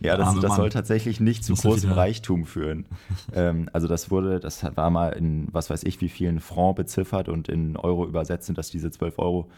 Ja, 0.00 0.16
das, 0.16 0.38
das 0.40 0.56
soll 0.56 0.70
tatsächlich 0.70 1.20
nicht 1.20 1.44
zu 1.44 1.54
großem 1.54 1.92
Reichtum 1.92 2.44
führen. 2.44 2.86
ähm, 3.34 3.68
also 3.72 3.88
das 3.88 4.10
wurde, 4.10 4.40
das 4.40 4.64
war 4.76 4.90
mal 4.90 5.10
in 5.10 5.48
was 5.52 5.70
weiß 5.70 5.84
ich 5.84 6.00
wie 6.00 6.08
vielen 6.08 6.40
Franc 6.40 6.76
beziffert 6.76 7.28
und 7.28 7.48
in 7.48 7.76
Euro 7.76 8.06
übersetzt 8.06 8.46
sind 8.46 8.58
das 8.58 8.70
diese 8.70 8.90
12 8.90 9.18
Euro. 9.18 9.48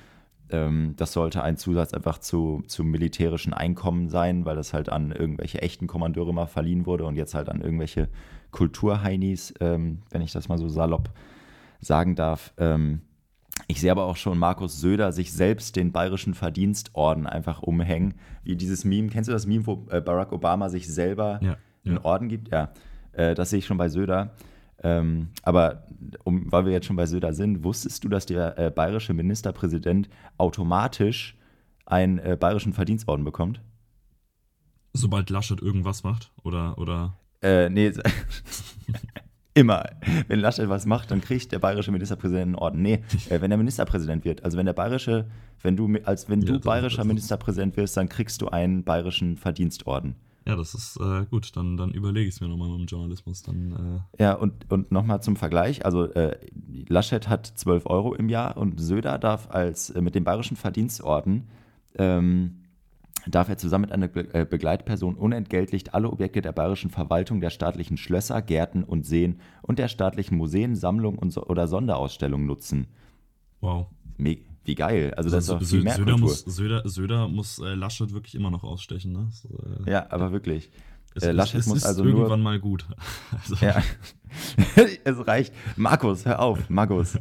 Ähm, 0.51 0.95
das 0.97 1.12
sollte 1.12 1.42
ein 1.42 1.57
Zusatz 1.57 1.92
einfach 1.92 2.19
zu, 2.19 2.62
zum 2.66 2.90
militärischen 2.90 3.53
Einkommen 3.53 4.09
sein, 4.09 4.45
weil 4.45 4.57
das 4.57 4.73
halt 4.73 4.88
an 4.88 5.11
irgendwelche 5.11 5.61
echten 5.62 5.87
Kommandeure 5.87 6.33
mal 6.33 6.47
verliehen 6.47 6.87
wurde 6.87 7.05
und 7.05 7.16
jetzt 7.16 7.35
halt 7.35 7.49
an 7.49 7.61
irgendwelche 7.61 8.09
Kulturheinis, 8.53 9.53
ähm, 9.61 10.03
wenn 10.11 10.23
ich 10.23 10.33
das 10.33 10.49
mal 10.49 10.59
so 10.59 10.69
salopp 10.69 11.11
sagen 11.81 12.14
darf. 12.14 12.53
Ähm, 12.59 13.03
ich 13.68 13.81
sehe 13.81 13.90
aber 13.90 14.05
auch 14.05 14.16
schon 14.16 14.38
Markus 14.38 14.81
Söder 14.81 15.12
sich 15.12 15.33
selbst 15.33 15.76
den 15.76 15.90
bayerischen 15.90 16.35
Verdienstorden 16.35 17.26
einfach 17.26 17.62
umhängen. 17.62 18.14
Wie 18.44 18.57
dieses 18.57 18.85
Meme, 18.85 19.09
kennst 19.09 19.29
du 19.29 19.33
das 19.33 19.46
Meme, 19.46 19.66
wo 19.66 19.87
äh, 19.90 20.00
Barack 20.00 20.33
Obama 20.33 20.68
sich 20.68 20.87
selber 20.92 21.40
ja, 21.42 21.57
einen 21.85 21.98
Orden 21.98 22.29
gibt? 22.29 22.52
Ja, 22.52 22.72
äh, 23.12 23.35
das 23.35 23.50
sehe 23.50 23.59
ich 23.59 23.66
schon 23.66 23.79
bei 23.79 23.88
Söder. 23.88 24.35
Ähm, 24.83 25.29
aber 25.42 25.87
um, 26.24 26.50
weil 26.52 26.66
wir 26.66 26.72
jetzt 26.72 26.87
schon 26.87 26.96
bei 26.96 27.07
Söder 27.07 27.33
sind, 27.33 27.64
wusstest 27.64 28.05
du, 28.05 28.09
dass 28.09 28.26
der 28.26 28.57
äh, 28.59 28.70
bayerische 28.70 29.14
Ministerpräsident 29.14 30.09
automatisch 30.38 31.37
einen 31.87 32.18
äh, 32.18 32.37
bayerischen 32.38 32.72
Verdienstorden 32.72 33.24
bekommt? 33.24 33.61
Sobald 34.92 35.29
Laschet 35.31 35.61
irgendwas 35.61 36.05
macht? 36.05 36.31
Oder, 36.44 36.79
oder? 36.79 37.18
Äh, 37.42 37.68
nee. 37.68 37.92
Immer. 39.57 39.85
Wenn 40.29 40.40
Laschet 40.40 40.69
was 40.69 40.85
macht, 40.85 41.11
dann 41.11 41.23
kriegt 41.23 41.51
der 41.51 41.59
bayerische 41.59 41.90
Ministerpräsident 41.90 42.42
einen 42.42 42.55
Orden. 42.57 42.83
Nee, 42.83 43.03
äh, 43.31 43.40
wenn 43.40 43.51
er 43.51 43.57
Ministerpräsident 43.57 44.25
wird. 44.27 44.45
Also 44.45 44.59
wenn 44.59 44.66
der 44.66 44.75
bayerische, 44.75 45.27
wenn 45.62 45.77
du 45.77 45.88
als 46.05 46.29
wenn 46.29 46.42
ja, 46.42 46.53
du 46.53 46.61
bayerischer 46.61 47.05
Ministerpräsident 47.05 47.75
wirst, 47.79 47.97
dann 47.97 48.11
kriegst 48.11 48.42
du 48.42 48.49
einen 48.49 48.85
bayerischen 48.85 49.38
Verdienstorden. 49.38 50.14
Ja, 50.47 50.57
das 50.57 50.75
ist 50.75 50.99
äh, 51.01 51.25
gut. 51.31 51.57
Dann, 51.57 51.79
dann 51.79 51.90
überlege 51.90 52.29
ich 52.29 52.35
es 52.35 52.40
mir 52.42 52.49
nochmal 52.49 52.69
mit 52.69 52.81
dem 52.81 52.87
Journalismus. 52.87 53.42
Dann, 53.42 54.03
äh 54.19 54.23
ja, 54.23 54.35
und, 54.35 54.71
und 54.71 54.92
nochmal 54.92 55.23
zum 55.23 55.37
Vergleich. 55.37 55.87
Also 55.87 56.05
äh, 56.05 56.37
Laschet 56.88 57.27
hat 57.27 57.47
12 57.47 57.87
Euro 57.87 58.14
im 58.14 58.29
Jahr 58.29 58.59
und 58.59 58.79
Söder 58.79 59.19
darf 59.19 59.49
als 59.51 59.88
äh, 59.88 60.03
mit 60.03 60.14
dem 60.14 60.25
bayerischen 60.25 60.59
Verdienstorden 60.59 61.49
ähm, 61.99 62.59
darf 63.28 63.48
er 63.48 63.58
zusammen 63.58 63.82
mit 63.82 63.92
einer 63.92 64.34
äh, 64.34 64.44
Begleitperson 64.44 65.14
unentgeltlich 65.14 65.94
alle 65.94 66.10
Objekte 66.10 66.42
der 66.42 66.52
bayerischen 66.52 66.90
Verwaltung, 66.90 67.40
der 67.40 67.50
staatlichen 67.50 67.96
Schlösser, 67.96 68.42
Gärten 68.42 68.84
und 68.84 69.04
Seen 69.06 69.40
und 69.62 69.78
der 69.78 69.88
staatlichen 69.88 70.36
Museen, 70.36 70.76
Sammlungen 70.76 71.18
und 71.18 71.30
so 71.30 71.44
oder 71.44 71.68
Sonderausstellungen 71.68 72.46
nutzen. 72.46 72.86
Wow. 73.60 73.86
Me 74.16 74.38
wie 74.66 74.74
geil. 74.74 75.14
Also 75.16 75.30
das 75.30 75.48
also, 75.48 75.56
ist 75.56 75.62
doch 75.62 75.68
viel 75.68 75.84
mehr 75.84 75.94
Söder 75.94 76.18
muss, 76.18 76.40
Söder, 76.40 76.88
Söder 76.88 77.28
muss 77.28 77.58
äh, 77.58 77.74
Laschet 77.74 78.12
wirklich 78.12 78.34
immer 78.34 78.50
noch 78.50 78.64
ausstechen. 78.64 79.12
Ne? 79.12 79.28
So, 79.30 79.48
äh, 79.86 79.90
ja, 79.90 80.06
aber 80.10 80.32
wirklich. 80.32 80.70
Es, 81.14 81.22
äh, 81.22 81.32
Laschet 81.32 81.60
es 81.60 81.66
muss 81.66 81.78
ist 81.78 81.86
also 81.86 82.04
irgendwann 82.04 82.42
nur, 82.42 82.50
mal 82.50 82.60
gut. 82.60 82.86
Also. 83.30 83.64
Ja. 83.64 83.82
es 85.04 85.26
reicht. 85.26 85.54
Markus, 85.76 86.26
hör 86.26 86.40
auf, 86.40 86.68
Markus. 86.68 87.16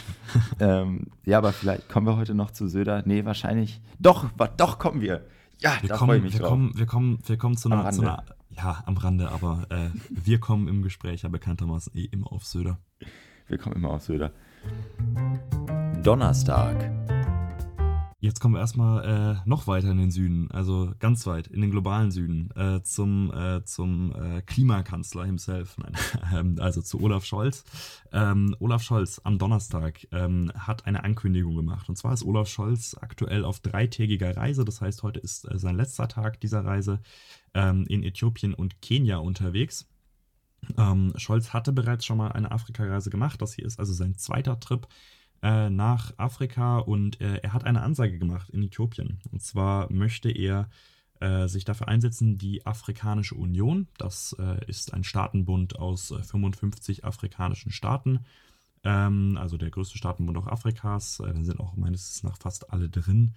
ähm, 0.60 1.06
ja, 1.24 1.38
aber 1.38 1.52
vielleicht 1.52 1.88
kommen 1.88 2.06
wir 2.06 2.16
heute 2.16 2.34
noch 2.34 2.50
zu 2.50 2.68
Söder. 2.68 3.02
Nee, 3.04 3.24
wahrscheinlich. 3.24 3.80
Doch, 3.98 4.26
doch 4.56 4.78
kommen 4.78 5.00
wir. 5.00 5.24
Ja, 5.60 5.76
wir 5.80 5.88
da 5.88 5.96
kommen, 5.96 6.08
freue 6.08 6.16
ich 6.18 6.22
mich 6.24 6.32
wir 6.34 6.40
drauf. 6.40 6.50
Kommen, 6.50 6.72
wir, 6.76 6.86
kommen, 6.86 7.18
wir 7.26 7.36
kommen 7.36 7.56
zu 7.56 7.70
einer, 7.70 7.90
zu 7.90 8.02
einer 8.02 8.24
ja, 8.50 8.82
am 8.86 8.96
Rande, 8.96 9.30
aber 9.30 9.66
äh, 9.70 9.90
wir 10.10 10.38
kommen 10.38 10.68
im 10.68 10.82
Gespräch 10.82 11.22
ja 11.22 11.28
bekanntermaßen 11.28 11.94
eh 11.96 12.04
immer 12.04 12.32
auf 12.32 12.44
Söder. 12.44 12.78
Wir 13.48 13.58
kommen 13.58 13.76
immer 13.76 13.90
auf 13.90 14.02
Söder. 14.02 14.32
Donnerstag. 16.02 16.90
Jetzt 18.20 18.40
kommen 18.40 18.54
wir 18.54 18.60
erstmal 18.60 19.04
äh, 19.04 19.48
noch 19.48 19.68
weiter 19.68 19.92
in 19.92 19.98
den 19.98 20.10
Süden, 20.10 20.50
also 20.50 20.92
ganz 20.98 21.24
weit, 21.28 21.46
in 21.46 21.60
den 21.60 21.70
globalen 21.70 22.10
Süden, 22.10 22.50
äh, 22.56 22.82
zum, 22.82 23.32
äh, 23.32 23.64
zum 23.64 24.12
äh, 24.12 24.42
Klimakanzler 24.42 25.24
himself, 25.24 25.76
nein, 25.78 25.92
ähm, 26.34 26.56
also 26.58 26.82
zu 26.82 27.00
Olaf 27.00 27.24
Scholz. 27.24 27.64
Ähm, 28.10 28.56
Olaf 28.58 28.82
Scholz 28.82 29.20
am 29.22 29.38
Donnerstag 29.38 30.08
ähm, 30.10 30.50
hat 30.58 30.84
eine 30.86 31.04
Ankündigung 31.04 31.54
gemacht. 31.54 31.88
Und 31.88 31.94
zwar 31.94 32.12
ist 32.12 32.24
Olaf 32.24 32.48
Scholz 32.48 32.96
aktuell 33.00 33.44
auf 33.44 33.60
dreitägiger 33.60 34.36
Reise, 34.36 34.64
das 34.64 34.80
heißt, 34.80 35.04
heute 35.04 35.20
ist 35.20 35.48
äh, 35.48 35.56
sein 35.56 35.76
letzter 35.76 36.08
Tag 36.08 36.40
dieser 36.40 36.64
Reise 36.64 37.00
ähm, 37.54 37.86
in 37.86 38.02
Äthiopien 38.02 38.52
und 38.52 38.82
Kenia 38.82 39.18
unterwegs. 39.18 39.88
Ähm, 40.76 41.12
Scholz 41.14 41.52
hatte 41.52 41.72
bereits 41.72 42.04
schon 42.04 42.18
mal 42.18 42.32
eine 42.32 42.50
Afrikareise 42.50 43.10
gemacht, 43.10 43.40
das 43.40 43.54
hier 43.54 43.64
ist 43.64 43.78
also 43.78 43.92
sein 43.92 44.16
zweiter 44.16 44.58
Trip 44.58 44.88
äh, 45.42 45.70
nach 45.70 46.12
Afrika 46.16 46.78
und 46.78 47.20
äh, 47.20 47.36
er 47.42 47.52
hat 47.52 47.64
eine 47.64 47.82
Ansage 47.82 48.18
gemacht 48.18 48.50
in 48.50 48.62
Äthiopien. 48.62 49.20
Und 49.30 49.42
zwar 49.42 49.90
möchte 49.92 50.30
er 50.30 50.68
äh, 51.20 51.48
sich 51.48 51.64
dafür 51.64 51.88
einsetzen, 51.88 52.38
die 52.38 52.64
Afrikanische 52.64 53.34
Union, 53.34 53.88
das 53.98 54.36
äh, 54.38 54.64
ist 54.66 54.94
ein 54.94 55.02
Staatenbund 55.02 55.76
aus 55.76 56.08
55 56.12 57.00
äh, 57.02 57.06
afrikanischen 57.06 57.72
Staaten, 57.72 58.20
ähm, 58.84 59.36
also 59.36 59.56
der 59.56 59.70
größte 59.70 59.98
Staatenbund 59.98 60.38
auch 60.38 60.46
Afrikas, 60.46 61.16
da 61.18 61.34
sind 61.42 61.58
auch 61.58 61.74
meines 61.74 62.04
Wissens 62.04 62.22
nach 62.22 62.38
fast 62.38 62.72
alle 62.72 62.88
drin, 62.88 63.34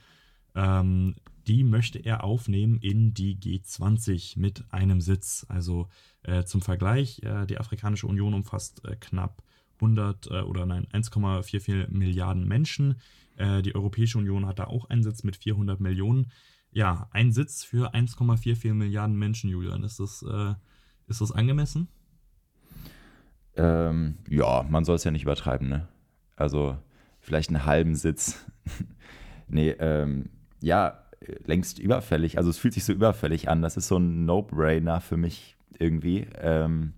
ähm, 0.53 1.15
die 1.47 1.63
möchte 1.63 1.97
er 1.97 2.23
aufnehmen 2.23 2.77
in 2.77 3.15
die 3.15 3.35
G20 3.35 4.37
mit 4.37 4.63
einem 4.69 5.01
Sitz. 5.01 5.45
Also 5.49 5.87
zum 6.45 6.61
Vergleich, 6.61 7.19
die 7.49 7.57
Afrikanische 7.57 8.05
Union 8.05 8.35
umfasst 8.35 8.83
knapp 8.99 9.41
100 9.81 10.27
äh, 10.27 10.41
oder 10.41 10.65
nein, 10.65 10.87
1,44 10.93 11.89
Milliarden 11.89 12.47
Menschen. 12.47 13.01
Äh, 13.37 13.61
die 13.61 13.75
Europäische 13.75 14.17
Union 14.17 14.45
hat 14.45 14.59
da 14.59 14.65
auch 14.65 14.89
einen 14.89 15.03
Sitz 15.03 15.23
mit 15.23 15.35
400 15.35 15.79
Millionen. 15.79 16.31
Ja, 16.71 17.09
ein 17.11 17.31
Sitz 17.31 17.63
für 17.63 17.93
1,44 17.93 18.73
Milliarden 18.73 19.17
Menschen, 19.17 19.49
Julian. 19.49 19.83
Ist 19.83 19.99
das, 19.99 20.23
äh, 20.23 20.53
ist 21.07 21.21
das 21.21 21.31
angemessen? 21.31 21.87
Ähm, 23.55 24.17
ja, 24.29 24.63
man 24.69 24.85
soll 24.85 24.95
es 24.95 25.03
ja 25.03 25.11
nicht 25.11 25.23
übertreiben, 25.23 25.67
ne? 25.67 25.87
Also 26.37 26.77
vielleicht 27.19 27.49
einen 27.49 27.65
halben 27.65 27.95
Sitz. 27.95 28.45
nee, 29.47 29.71
ähm, 29.71 30.29
ja, 30.61 31.01
längst 31.45 31.79
überfällig. 31.79 32.37
Also 32.37 32.49
es 32.49 32.57
fühlt 32.57 32.73
sich 32.73 32.85
so 32.85 32.93
überfällig 32.93 33.49
an. 33.49 33.61
Das 33.61 33.77
ist 33.77 33.87
so 33.87 33.97
ein 33.97 34.25
No-Brainer 34.25 35.01
für 35.01 35.17
mich 35.17 35.57
irgendwie. 35.77 36.27
Ähm, 36.39 36.93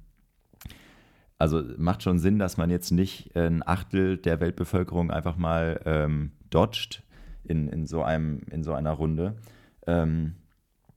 also 1.44 1.62
macht 1.76 2.04
schon 2.04 2.20
Sinn, 2.20 2.40
dass 2.40 2.56
man 2.56 2.70
jetzt 2.70 2.92
nicht 2.92 3.36
ein 3.36 3.68
Achtel 3.68 4.16
der 4.18 4.40
Weltbevölkerung 4.40 5.12
einfach 5.12 5.36
mal 5.36 5.82
ähm, 5.84 6.32
dodgt 6.50 7.04
in, 7.44 7.68
in, 7.68 7.86
so 7.86 8.02
einem, 8.02 8.44
in 8.50 8.64
so 8.64 8.72
einer 8.72 8.92
Runde. 8.92 9.36
Ähm, 9.86 10.36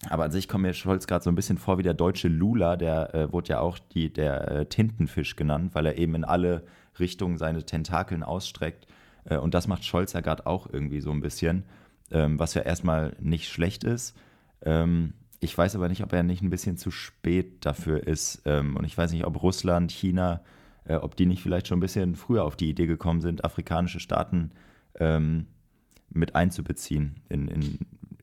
aber 0.09 0.23
an 0.23 0.31
sich 0.31 0.47
kommt 0.47 0.63
mir 0.63 0.73
Scholz 0.73 1.09
gerade 1.09 1.25
so 1.25 1.31
ein 1.31 1.35
bisschen 1.35 1.59
vor 1.59 1.79
wie 1.79 1.83
der 1.83 1.95
deutsche 1.95 2.29
Lula, 2.29 2.77
der 2.77 3.13
äh, 3.13 3.33
wurde 3.33 3.49
ja 3.49 3.59
auch 3.59 3.81
die, 3.81 4.13
der 4.13 4.49
äh, 4.49 4.67
Tintenfisch 4.67 5.35
genannt, 5.35 5.75
weil 5.75 5.85
er 5.85 5.99
eben 5.99 6.15
in 6.15 6.25
alle 6.25 6.63
Richtungen 7.01 7.39
seine 7.39 7.65
Tentakeln 7.65 8.23
ausstreckt. 8.23 8.87
Äh, 9.25 9.39
und 9.39 9.53
das 9.53 9.67
macht 9.67 9.85
Scholz 9.85 10.13
ja 10.13 10.21
gerade 10.21 10.47
auch 10.47 10.73
irgendwie 10.73 11.01
so 11.01 11.11
ein 11.11 11.23
bisschen, 11.23 11.65
ähm, 12.13 12.39
was 12.39 12.55
ja 12.55 12.63
erstmal 12.63 13.17
nicht 13.19 13.49
schlecht 13.49 13.83
ist. 13.83 14.17
Ähm, 14.63 15.15
ich 15.41 15.57
weiß 15.57 15.77
aber 15.77 15.89
nicht, 15.89 16.03
ob 16.03 16.13
er 16.13 16.23
nicht 16.23 16.43
ein 16.43 16.51
bisschen 16.51 16.77
zu 16.77 16.91
spät 16.91 17.65
dafür 17.65 18.07
ist. 18.07 18.43
Ähm, 18.45 18.77
und 18.77 18.85
ich 18.85 18.97
weiß 18.97 19.13
nicht, 19.13 19.27
ob 19.27 19.43
Russland, 19.43 19.91
China, 19.93 20.43
äh, 20.85 20.97
ob 20.97 21.17
die 21.17 21.27
nicht 21.27 21.43
vielleicht 21.43 21.69
schon 21.69 21.79
ein 21.79 21.81
bisschen 21.81 22.17
früher 22.17 22.45
auf 22.45 22.57
die 22.57 22.71
Idee 22.71 22.87
gekommen 22.87 23.21
sind, 23.21 23.45
afrikanische 23.45 24.01
Staaten 24.01 24.53
ähm, 24.99 25.47
mit 26.11 26.35
einzubeziehen, 26.35 27.21
in, 27.29 27.49
in 27.49 27.79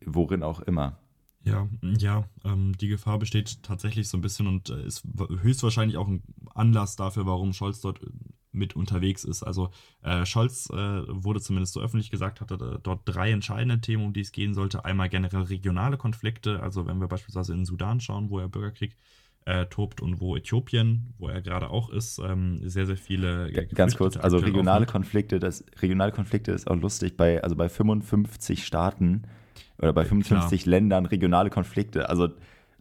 worin 0.05 0.43
auch 0.43 0.61
immer. 0.61 0.97
Ja, 1.45 1.67
ja, 1.81 2.23
ähm, 2.45 2.71
die 2.77 2.87
Gefahr 2.87 3.19
besteht 3.19 3.63
tatsächlich 3.63 4.07
so 4.07 4.17
ein 4.17 4.21
bisschen 4.21 4.47
und 4.47 4.69
äh, 4.69 4.85
ist 4.85 5.03
höchstwahrscheinlich 5.41 5.97
auch 5.97 6.07
ein 6.07 6.23
Anlass 6.55 6.95
dafür, 6.95 7.25
warum 7.25 7.51
Scholz 7.51 7.81
dort 7.81 7.99
mit 8.53 8.75
unterwegs 8.75 9.23
ist. 9.23 9.43
Also 9.43 9.71
äh, 10.01 10.25
Scholz 10.25 10.69
äh, 10.69 10.75
wurde 10.75 11.41
zumindest 11.41 11.73
so 11.73 11.81
öffentlich 11.81 12.11
gesagt, 12.11 12.41
hatte 12.41 12.55
äh, 12.55 12.79
dort 12.81 13.01
drei 13.05 13.31
entscheidende 13.31 13.81
Themen, 13.81 14.05
um 14.05 14.13
die 14.13 14.21
es 14.21 14.31
gehen 14.31 14.53
sollte. 14.53 14.85
Einmal 14.85 15.09
generell 15.09 15.43
regionale 15.43 15.97
Konflikte, 15.97 16.61
also 16.61 16.85
wenn 16.85 16.99
wir 16.99 17.07
beispielsweise 17.07 17.53
in 17.53 17.65
Sudan 17.65 17.99
schauen, 17.99 18.29
wo 18.29 18.39
er 18.39 18.47
Bürgerkrieg 18.47 18.95
äh, 19.45 19.65
tobt 19.65 20.01
und 20.01 20.21
wo 20.21 20.35
Äthiopien, 20.35 21.13
wo 21.17 21.27
er 21.27 21.41
gerade 21.41 21.69
auch 21.69 21.89
ist, 21.89 22.19
ähm, 22.19 22.61
sehr, 22.63 22.85
sehr 22.85 22.97
viele. 22.97 23.49
Äh, 23.49 23.65
ganz 23.65 23.97
kurz, 23.97 24.15
also 24.17 24.37
regionale 24.37 24.85
Konflikte, 24.85 25.39
das 25.39 25.65
regionale 25.81 26.11
Konflikte 26.11 26.51
ist 26.51 26.69
auch 26.69 26.77
lustig 26.77 27.17
bei, 27.17 27.43
also 27.43 27.55
bei 27.55 27.67
55 27.67 28.65
Staaten 28.65 29.23
oder 29.79 29.93
bei 29.93 30.05
55 30.05 30.63
Klar. 30.63 30.69
Ländern 30.69 31.05
regionale 31.05 31.49
Konflikte. 31.49 32.09
Also 32.09 32.29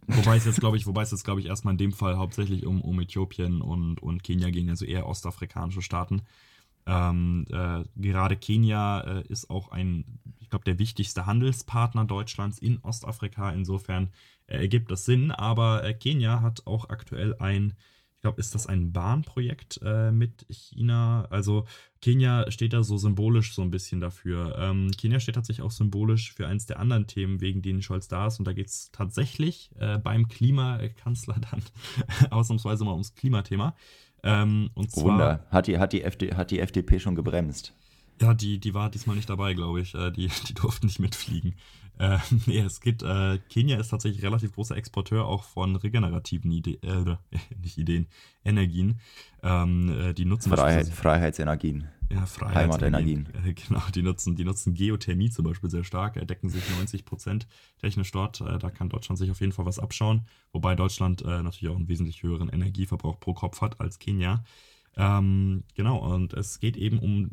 Wobei 0.07 0.37
es 0.37 0.45
jetzt, 0.45 0.59
glaube 0.59 0.77
ich, 0.77 0.85
wobei 0.85 1.03
es 1.03 1.11
jetzt, 1.11 1.23
glaube 1.23 1.39
ich, 1.39 1.47
erstmal 1.47 1.73
in 1.73 1.77
dem 1.77 1.93
Fall 1.93 2.17
hauptsächlich 2.17 2.65
um, 2.65 2.81
um 2.81 2.99
Äthiopien 2.99 3.61
und, 3.61 4.01
und 4.01 4.23
Kenia 4.23 4.49
ging, 4.49 4.69
also 4.69 4.85
eher 4.85 5.07
ostafrikanische 5.07 5.81
Staaten. 5.81 6.23
Ähm, 6.85 7.45
äh, 7.49 7.83
gerade 7.95 8.35
Kenia 8.35 9.01
äh, 9.01 9.27
ist 9.27 9.49
auch 9.49 9.69
ein, 9.69 10.19
ich 10.39 10.49
glaube, 10.49 10.65
der 10.65 10.79
wichtigste 10.79 11.25
Handelspartner 11.25 12.05
Deutschlands 12.05 12.59
in 12.59 12.79
Ostafrika. 12.83 13.51
Insofern 13.51 14.09
äh, 14.47 14.57
ergibt 14.57 14.91
das 14.91 15.05
Sinn. 15.05 15.31
Aber 15.31 15.83
äh, 15.83 15.93
Kenia 15.93 16.41
hat 16.41 16.67
auch 16.67 16.89
aktuell 16.89 17.35
ein 17.39 17.73
glaube, 18.23 18.39
ist 18.39 18.55
das 18.55 18.65
ein 18.67 18.91
Bahnprojekt 18.91 19.79
äh, 19.83 20.11
mit 20.11 20.45
China? 20.49 21.27
Also 21.29 21.65
Kenia 22.01 22.49
steht 22.49 22.73
da 22.73 22.81
so 22.81 22.97
symbolisch 22.97 23.53
so 23.53 23.61
ein 23.61 23.69
bisschen 23.69 23.99
dafür. 23.99 24.57
Ähm, 24.57 24.91
Kenia 24.97 25.19
steht 25.19 25.35
tatsächlich 25.35 25.63
auch 25.63 25.71
symbolisch 25.71 26.33
für 26.33 26.47
eins 26.47 26.65
der 26.65 26.79
anderen 26.79 27.05
Themen, 27.05 27.41
wegen 27.41 27.61
denen 27.61 27.81
Scholz 27.81 28.07
da 28.07 28.27
ist. 28.27 28.39
Und 28.39 28.45
da 28.45 28.53
geht 28.53 28.67
es 28.67 28.91
tatsächlich 28.91 29.71
äh, 29.77 29.99
beim 29.99 30.27
Klimakanzler 30.27 31.35
dann 31.51 31.61
ausnahmsweise 32.31 32.85
mal 32.85 32.93
ums 32.93 33.13
Klimathema. 33.13 33.75
Ähm, 34.23 34.69
und 34.73 34.89
zwar, 34.89 35.03
Wunder. 35.03 35.45
Hat 35.49 35.67
die, 35.67 35.77
hat, 35.77 35.91
die 35.91 36.01
FD, 36.01 36.33
hat 36.35 36.49
die 36.49 36.59
FDP 36.59 36.99
schon 36.99 37.15
gebremst? 37.15 37.73
Ja, 38.23 38.33
die, 38.33 38.57
die 38.57 38.73
war 38.73 38.89
diesmal 38.89 39.17
nicht 39.17 39.29
dabei, 39.29 39.53
glaube 39.53 39.81
ich. 39.81 39.93
Äh, 39.95 40.11
die, 40.11 40.29
die 40.47 40.53
durften 40.53 40.87
nicht 40.87 40.99
mitfliegen. 40.99 41.55
Äh, 41.99 42.19
nee, 42.45 42.59
es 42.59 42.79
geht, 42.79 43.03
äh, 43.03 43.39
Kenia 43.49 43.77
ist 43.77 43.89
tatsächlich 43.89 44.23
relativ 44.23 44.53
großer 44.53 44.77
Exporteur 44.77 45.25
auch 45.25 45.43
von 45.43 45.75
regenerativen 45.75 46.49
Ideen, 46.49 46.81
äh, 46.83 47.17
nicht 47.61 47.77
Ideen, 47.77 48.07
Energien. 48.45 48.99
Ähm, 49.41 49.89
äh, 49.89 50.13
die 50.13 50.23
nutzen 50.23 50.53
Freiheit, 50.53 50.87
Freiheitsenergien. 50.87 51.89
Ja, 52.09 52.25
Heimatenergien. 52.53 53.27
Äh, 53.45 53.53
genau, 53.53 53.81
die 53.93 54.03
nutzen, 54.03 54.37
die 54.37 54.45
nutzen 54.45 54.73
Geothermie 54.73 55.29
zum 55.29 55.43
Beispiel 55.43 55.69
sehr 55.69 55.83
stark, 55.83 56.25
decken 56.25 56.49
sich 56.49 56.63
90 56.77 57.03
Prozent 57.03 57.45
technisch 57.81 58.11
dort. 58.11 58.39
Äh, 58.39 58.57
da 58.57 58.69
kann 58.69 58.87
Deutschland 58.87 59.19
sich 59.19 59.31
auf 59.31 59.41
jeden 59.41 59.51
Fall 59.51 59.65
was 59.65 59.79
abschauen, 59.79 60.21
wobei 60.53 60.75
Deutschland 60.75 61.25
natürlich 61.25 61.67
auch 61.67 61.75
einen 61.75 61.89
wesentlich 61.89 62.23
höheren 62.23 62.47
Energieverbrauch 62.47 63.19
pro 63.19 63.33
Kopf 63.33 63.59
hat 63.59 63.81
als 63.81 63.99
Kenia. 63.99 64.43
Ähm, 64.95 65.63
genau, 65.75 65.97
und 65.97 66.33
es 66.33 66.59
geht 66.59 66.77
eben 66.77 66.99
um 66.99 67.29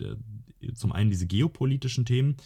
zum 0.74 0.92
einen 0.92 1.10
diese 1.10 1.26
geopolitischen 1.26 2.04
Themen 2.04 2.36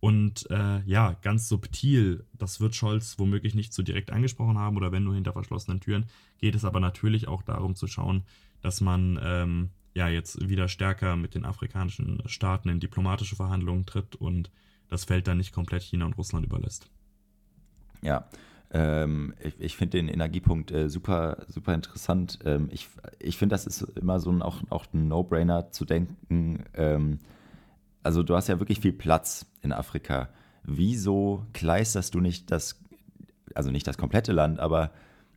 und 0.00 0.50
äh, 0.50 0.80
ja, 0.84 1.12
ganz 1.20 1.46
subtil, 1.48 2.24
das 2.32 2.58
wird 2.60 2.74
Scholz 2.74 3.18
womöglich 3.18 3.54
nicht 3.54 3.74
so 3.74 3.82
direkt 3.82 4.10
angesprochen 4.10 4.58
haben 4.58 4.78
oder 4.78 4.92
wenn 4.92 5.04
nur 5.04 5.14
hinter 5.14 5.34
verschlossenen 5.34 5.80
Türen, 5.80 6.06
geht 6.38 6.54
es 6.54 6.64
aber 6.64 6.80
natürlich 6.80 7.28
auch 7.28 7.42
darum 7.42 7.74
zu 7.74 7.86
schauen, 7.86 8.24
dass 8.62 8.80
man 8.80 9.20
ähm, 9.22 9.70
ja 9.94 10.08
jetzt 10.08 10.48
wieder 10.48 10.68
stärker 10.68 11.16
mit 11.16 11.34
den 11.34 11.44
afrikanischen 11.44 12.22
Staaten 12.26 12.70
in 12.70 12.80
diplomatische 12.80 13.36
Verhandlungen 13.36 13.84
tritt 13.84 14.16
und 14.16 14.50
das 14.88 15.04
Feld 15.04 15.26
dann 15.28 15.36
nicht 15.36 15.52
komplett 15.52 15.82
China 15.82 16.06
und 16.06 16.16
Russland 16.16 16.46
überlässt. 16.46 16.90
Ja, 18.02 18.26
ähm, 18.72 19.34
ich, 19.40 19.54
ich 19.58 19.76
finde 19.76 19.98
den 19.98 20.08
Energiepunkt 20.08 20.70
äh, 20.70 20.88
super, 20.88 21.44
super 21.48 21.74
interessant. 21.74 22.38
Ähm, 22.44 22.68
ich 22.70 22.88
ich 23.18 23.36
finde, 23.36 23.54
das 23.54 23.66
ist 23.66 23.82
immer 23.96 24.20
so 24.20 24.30
ein, 24.30 24.42
auch, 24.42 24.62
auch 24.70 24.86
ein 24.92 25.08
No-Brainer 25.08 25.70
zu 25.72 25.84
denken, 25.84 26.64
ähm, 26.74 27.18
also 28.02 28.22
du 28.22 28.34
hast 28.34 28.48
ja 28.48 28.58
wirklich 28.58 28.80
viel 28.80 28.92
Platz 28.92 29.46
in 29.62 29.72
Afrika. 29.72 30.30
Wieso 30.62 31.46
kleisterst 31.52 32.14
du 32.14 32.20
nicht 32.20 32.50
das, 32.50 32.80
also 33.54 33.70
nicht 33.70 33.86
das 33.86 33.98
komplette 33.98 34.32
Land, 34.32 34.60
aber 34.60 34.90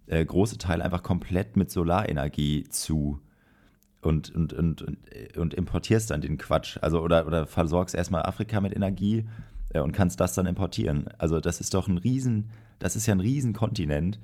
äh, 0.07 0.23
große 0.23 0.57
Teile 0.57 0.83
einfach 0.83 1.03
komplett 1.03 1.57
mit 1.57 1.71
Solarenergie 1.71 2.65
zu 2.69 3.19
und, 4.01 4.33
und, 4.35 4.53
und, 4.53 4.81
und, 4.81 5.37
und 5.37 5.53
importierst 5.53 6.11
dann 6.11 6.21
den 6.21 6.37
Quatsch? 6.37 6.77
Also 6.81 7.01
oder, 7.01 7.25
oder 7.25 7.47
versorgst 7.47 7.95
erstmal 7.95 8.23
Afrika 8.23 8.61
mit 8.61 8.75
Energie 8.75 9.25
äh, 9.73 9.79
und 9.79 9.91
kannst 9.91 10.19
das 10.19 10.33
dann 10.33 10.45
importieren. 10.45 11.09
Also 11.17 11.39
das 11.39 11.59
ist 11.59 11.73
doch 11.73 11.87
ein 11.87 11.97
Riesen, 11.97 12.49
das 12.79 12.95
ist 12.95 13.05
ja 13.05 13.13
ein 13.13 13.19
Riesenkontinent. 13.19 14.19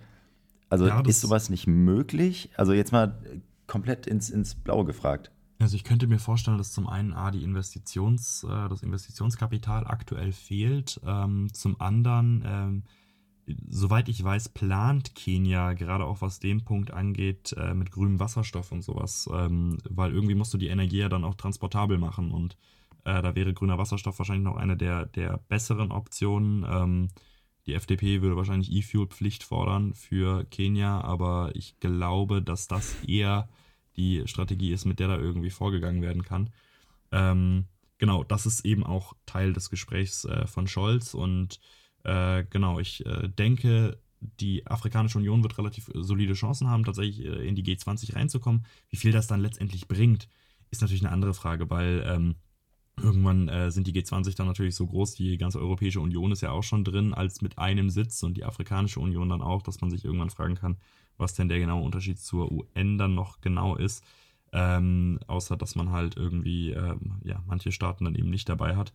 Also 0.69 0.88
ja, 0.88 1.01
ist 1.01 1.21
sowas 1.21 1.49
nicht 1.49 1.67
möglich? 1.67 2.49
Also 2.55 2.73
jetzt 2.73 2.91
mal 2.91 3.19
komplett 3.67 4.07
ins, 4.07 4.29
ins 4.29 4.55
Blaue 4.55 4.85
gefragt. 4.85 5.31
Also 5.59 5.75
ich 5.75 5.83
könnte 5.83 6.07
mir 6.07 6.19
vorstellen, 6.19 6.57
dass 6.57 6.71
zum 6.71 6.88
einen 6.88 7.13
A, 7.13 7.31
die 7.31 7.43
Investitions, 7.43 8.43
äh, 8.43 8.69
das 8.69 8.83
Investitionskapital 8.83 9.85
aktuell 9.88 10.31
fehlt. 10.31 11.01
Ähm, 11.05 11.53
zum 11.53 11.81
anderen, 11.81 12.43
ähm, 12.45 12.83
soweit 13.67 14.09
ich 14.09 14.23
weiß, 14.23 14.49
plant 14.49 15.15
Kenia 15.15 15.73
gerade 15.73 16.05
auch 16.05 16.21
was 16.21 16.39
den 16.39 16.63
Punkt 16.63 16.91
angeht, 16.91 17.55
äh, 17.57 17.73
mit 17.73 17.91
grünem 17.91 18.19
Wasserstoff 18.19 18.71
und 18.71 18.83
sowas. 18.83 19.29
Ähm, 19.33 19.77
weil 19.89 20.13
irgendwie 20.13 20.35
musst 20.35 20.53
du 20.53 20.57
die 20.57 20.67
Energie 20.67 20.99
ja 20.99 21.09
dann 21.09 21.23
auch 21.23 21.35
transportabel 21.35 21.97
machen 21.97 22.31
und 22.31 22.57
Äh, 23.05 23.21
da 23.21 23.33
wäre 23.33 23.53
grüner 23.53 23.77
Wasserstoff 23.77 24.19
wahrscheinlich 24.19 24.43
noch 24.43 24.57
eine 24.57 24.75
der, 24.75 25.05
der 25.05 25.39
besseren 25.47 25.89
Optionen. 25.91 26.65
Die 27.69 27.75
FDP 27.75 28.23
würde 28.23 28.36
wahrscheinlich 28.36 28.71
E-Fuel-Pflicht 28.71 29.43
fordern 29.43 29.93
für 29.93 30.43
Kenia, 30.45 31.01
aber 31.01 31.51
ich 31.53 31.79
glaube, 31.79 32.41
dass 32.41 32.67
das 32.67 32.95
eher 33.08 33.47
die 33.95 34.23
Strategie 34.25 34.71
ist, 34.71 34.86
mit 34.86 34.99
der 34.99 35.08
da 35.08 35.19
irgendwie 35.19 35.51
vorgegangen 35.51 36.01
werden 36.01 36.23
kann. 36.23 36.49
Ähm, 37.12 37.65
genau, 37.99 38.23
das 38.23 38.47
ist 38.47 38.65
eben 38.65 38.84
auch 38.84 39.13
Teil 39.27 39.53
des 39.53 39.69
Gesprächs 39.69 40.25
äh, 40.25 40.47
von 40.47 40.67
Scholz 40.67 41.13
und 41.13 41.60
äh, 42.05 42.43
genau, 42.49 42.79
ich 42.79 43.05
äh, 43.05 43.27
denke, 43.29 43.99
die 44.19 44.65
Afrikanische 44.65 45.19
Union 45.19 45.43
wird 45.43 45.60
relativ 45.60 45.91
solide 45.93 46.34
Chancen 46.34 46.71
haben, 46.71 46.86
tatsächlich 46.86 47.23
äh, 47.23 47.47
in 47.47 47.53
die 47.53 47.63
G20 47.63 48.15
reinzukommen. 48.15 48.65
Wie 48.89 48.97
viel 48.97 49.12
das 49.12 49.27
dann 49.27 49.41
letztendlich 49.41 49.88
bringt, 49.88 50.27
ist 50.71 50.82
natürlich 50.82 51.03
eine 51.03 51.13
andere 51.13 51.36
Frage, 51.36 51.69
weil 51.69 52.03
ähm, 52.08 52.36
irgendwann 53.03 53.47
äh, 53.49 53.71
sind 53.71 53.88
die 53.88 53.93
G20 53.93 54.35
dann 54.35 54.47
natürlich 54.47 54.75
so 54.75 54.85
groß, 54.85 55.15
die 55.15 55.38
ganze 55.38 55.59
Europäische 55.59 55.99
Union 55.99 56.31
ist 56.31 56.41
ja 56.41 56.51
auch 56.51 56.63
schon 56.63 56.83
drin, 56.83 57.13
als 57.13 57.41
mit 57.41 57.57
einem 57.57 57.89
Sitz 57.89 58.23
und 58.23 58.38
die 58.38 58.45
Afrikanische 58.45 58.99
Union 58.99 59.29
dann 59.29 59.41
auch, 59.41 59.62
dass 59.62 59.81
man 59.81 59.89
sich 59.89 60.05
irgendwann 60.05 60.29
fragen 60.29 60.55
kann, 60.55 60.77
was 61.17 61.33
denn 61.33 61.49
der 61.49 61.59
genaue 61.59 61.83
Unterschied 61.83 62.19
zur 62.19 62.51
UN 62.51 62.97
dann 62.97 63.15
noch 63.15 63.41
genau 63.41 63.75
ist. 63.75 64.03
Ähm, 64.51 65.19
außer 65.27 65.57
dass 65.57 65.75
man 65.75 65.91
halt 65.91 66.17
irgendwie 66.17 66.71
ähm, 66.71 67.19
ja, 67.23 67.43
manche 67.45 67.71
Staaten 67.71 68.05
dann 68.05 68.15
eben 68.15 68.31
nicht 68.31 68.49
dabei 68.49 68.75
hat. 68.75 68.93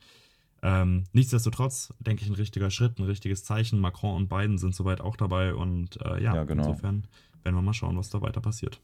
Ähm, 0.64 1.04
nichtsdestotrotz 1.12 1.92
denke 2.00 2.22
ich 2.22 2.28
ein 2.28 2.34
richtiger 2.34 2.70
Schritt, 2.70 2.98
ein 2.98 3.04
richtiges 3.04 3.44
Zeichen. 3.44 3.78
Macron 3.78 4.16
und 4.16 4.28
Biden 4.28 4.58
sind 4.58 4.74
soweit 4.74 5.00
auch 5.00 5.14
dabei 5.14 5.54
und 5.54 6.00
äh, 6.00 6.22
ja, 6.22 6.34
ja 6.34 6.44
genau. 6.44 6.66
insofern 6.66 7.06
werden 7.44 7.54
wir 7.54 7.62
mal 7.62 7.74
schauen, 7.74 7.96
was 7.96 8.08
da 8.08 8.20
weiter 8.20 8.40
passiert. 8.40 8.80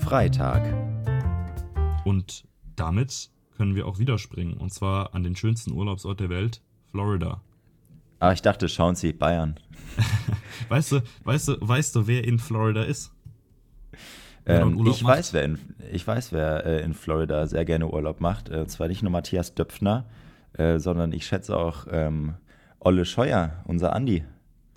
Freitag. 0.00 0.62
Und 2.04 2.44
damit 2.76 3.30
können 3.58 3.74
wir 3.74 3.86
auch 3.86 3.98
wieder 3.98 4.16
springen 4.18 4.54
und 4.54 4.72
zwar 4.72 5.14
an 5.14 5.24
den 5.24 5.36
schönsten 5.36 5.72
Urlaubsort 5.72 6.20
der 6.20 6.30
Welt, 6.30 6.62
Florida. 6.92 7.42
Ah, 8.20 8.32
ich 8.32 8.40
dachte, 8.40 8.68
schauen 8.68 8.94
Sie 8.94 9.12
Bayern. 9.12 9.60
weißt 10.68 10.92
du, 10.92 11.02
weißt 11.24 11.48
du, 11.48 11.56
weißt 11.60 11.96
du, 11.96 12.06
wer 12.06 12.24
in 12.24 12.38
Florida 12.38 12.82
ist? 12.82 13.12
Ähm, 14.46 14.86
ich, 14.86 15.04
weiß, 15.04 15.34
wer 15.34 15.44
in, 15.44 15.58
ich 15.92 16.06
weiß, 16.06 16.32
wer 16.32 16.64
äh, 16.64 16.82
in 16.82 16.94
Florida 16.94 17.46
sehr 17.46 17.64
gerne 17.64 17.88
Urlaub 17.88 18.20
macht. 18.20 18.48
Äh, 18.48 18.66
zwar 18.66 18.88
nicht 18.88 19.02
nur 19.02 19.12
Matthias 19.12 19.54
Döpfner, 19.54 20.06
äh, 20.54 20.78
sondern 20.78 21.12
ich 21.12 21.26
schätze 21.26 21.56
auch 21.56 21.86
ähm, 21.90 22.34
Olle 22.80 23.04
Scheuer, 23.04 23.62
unser 23.66 23.94
Andi. 23.94 24.24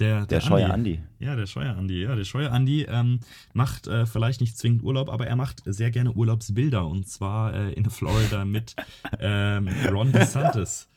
Der, 0.01 0.25
der, 0.25 0.25
der 0.25 0.41
Scheuer 0.41 0.71
Andi. 0.71 0.99
Ja, 1.19 1.35
der 1.35 1.45
Scheuer 1.45 1.75
Andi. 1.75 2.01
Ja, 2.01 2.15
der 2.15 2.23
Scheuer 2.23 2.51
Andi 2.51 2.87
ähm, 2.89 3.19
macht 3.53 3.85
äh, 3.85 4.07
vielleicht 4.07 4.41
nicht 4.41 4.57
zwingend 4.57 4.81
Urlaub, 4.81 5.09
aber 5.09 5.27
er 5.27 5.35
macht 5.35 5.61
sehr 5.65 5.91
gerne 5.91 6.11
Urlaubsbilder 6.11 6.87
und 6.87 7.07
zwar 7.07 7.53
äh, 7.53 7.73
in 7.73 7.87
Florida 7.87 8.43
mit 8.43 8.75
ähm, 9.19 9.69
Ron 9.91 10.11
DeSantis. 10.11 10.89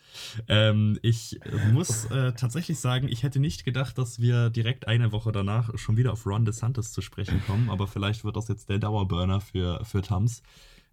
Ähm, 0.48 0.98
ich 1.02 1.38
muss 1.70 2.06
äh, 2.06 2.32
tatsächlich 2.32 2.78
sagen, 2.78 3.06
ich 3.08 3.24
hätte 3.24 3.40
nicht 3.40 3.66
gedacht, 3.66 3.98
dass 3.98 4.20
wir 4.20 4.48
direkt 4.48 4.88
eine 4.88 5.12
Woche 5.12 5.32
danach 5.32 5.76
schon 5.76 5.98
wieder 5.98 6.12
auf 6.12 6.24
Ron 6.24 6.46
DeSantis 6.46 6.92
zu 6.92 7.02
sprechen 7.02 7.42
kommen, 7.46 7.68
aber 7.68 7.86
vielleicht 7.86 8.24
wird 8.24 8.36
das 8.36 8.48
jetzt 8.48 8.70
der 8.70 8.78
Dauerburner 8.78 9.42
für, 9.42 9.84
für 9.84 10.00
Tams. 10.00 10.42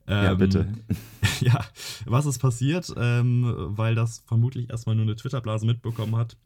Ähm, 0.06 0.24
ja, 0.24 0.34
bitte. 0.34 0.68
Ja, 1.40 1.66
was 2.06 2.28
ist 2.28 2.38
passiert? 2.38 2.94
Ähm, 2.98 3.52
weil 3.58 3.96
das 3.96 4.20
vermutlich 4.28 4.70
erstmal 4.70 4.96
nur 4.96 5.06
eine 5.06 5.16
Twitter-Blase 5.16 5.66
mitbekommen 5.66 6.16
hat. 6.16 6.38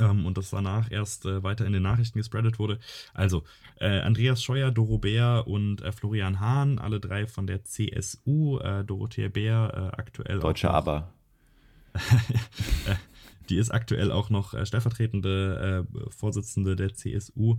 Ähm, 0.00 0.26
und 0.26 0.38
das 0.38 0.50
danach 0.50 0.90
erst 0.90 1.26
äh, 1.26 1.42
weiter 1.42 1.66
in 1.66 1.72
den 1.72 1.82
Nachrichten 1.82 2.18
gespreadet 2.18 2.58
wurde. 2.58 2.78
Also, 3.14 3.44
äh, 3.80 4.00
Andreas 4.00 4.42
Scheuer, 4.42 4.70
Doro 4.70 4.98
Bär 4.98 5.44
und 5.46 5.82
äh, 5.82 5.92
Florian 5.92 6.40
Hahn, 6.40 6.78
alle 6.78 7.00
drei 7.00 7.26
von 7.26 7.46
der 7.46 7.64
CSU, 7.64 8.58
äh, 8.58 8.84
Dorothea 8.84 9.28
Bär 9.28 9.92
äh, 9.92 9.96
aktuell. 9.96 10.40
Deutsche 10.40 10.70
Aber. 10.70 11.12
die 13.48 13.56
ist 13.56 13.70
aktuell 13.70 14.10
auch 14.10 14.30
noch 14.30 14.54
äh, 14.54 14.64
stellvertretende 14.64 15.86
äh, 15.94 16.10
Vorsitzende 16.10 16.76
der 16.76 16.94
CSU, 16.94 17.58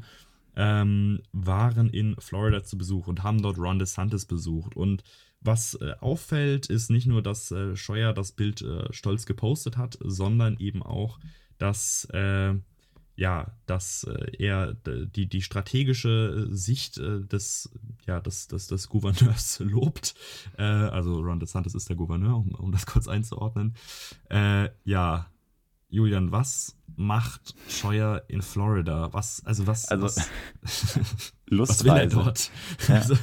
ähm, 0.56 1.22
waren 1.32 1.90
in 1.90 2.16
Florida 2.20 2.64
zu 2.64 2.78
Besuch 2.78 3.08
und 3.08 3.24
haben 3.24 3.42
dort 3.42 3.58
Ron 3.58 3.80
DeSantis 3.80 4.26
besucht. 4.26 4.76
Und 4.76 5.04
was 5.44 5.76
äh, 5.76 5.94
auffällt, 6.00 6.68
ist 6.68 6.90
nicht 6.90 7.08
nur, 7.08 7.22
dass 7.22 7.52
äh, 7.52 7.76
Scheuer 7.76 8.14
das 8.14 8.32
Bild 8.32 8.62
äh, 8.62 8.92
stolz 8.92 9.26
gepostet 9.26 9.78
hat, 9.78 9.98
sondern 10.02 10.58
eben 10.58 10.84
auch, 10.84 11.20
dass 11.58 12.06
äh, 12.14 12.56
ja, 13.16 13.56
dass 13.68 14.06
äh, 14.06 14.32
er 14.40 14.74
die, 14.74 15.28
die 15.28 15.42
strategische 15.44 16.48
Sicht 16.50 16.98
äh, 16.98 17.22
des, 17.22 17.70
ja, 18.08 18.20
des, 18.20 18.48
des, 18.48 18.68
des 18.68 18.90
Gouverneurs 18.90 19.60
lobt. 19.64 20.16
Also 20.58 21.20
Ron 21.20 21.40
DeSantis 21.40 21.76
ist 21.76 21.90
der 21.90 21.96
Gouverneur, 21.96 22.38
um, 22.38 22.56
um 22.56 22.72
das 22.72 22.88
kurz 22.88 23.08
einzuordnen. 23.08 23.76
Ja, 24.84 25.28
Julian, 25.94 26.32
was 26.32 26.76
macht 26.96 27.54
Scheuer 27.70 28.24
in 28.28 28.42
Florida? 28.42 29.14
Was, 29.14 29.46
also 29.46 29.68
was, 29.68 29.86
also, 29.90 30.06
was, 30.06 30.28
was 31.52 31.84
will 31.84 31.92
er 31.92 32.08
dort? 32.08 32.50
Ja. 32.88 32.96
Also, 32.96 33.16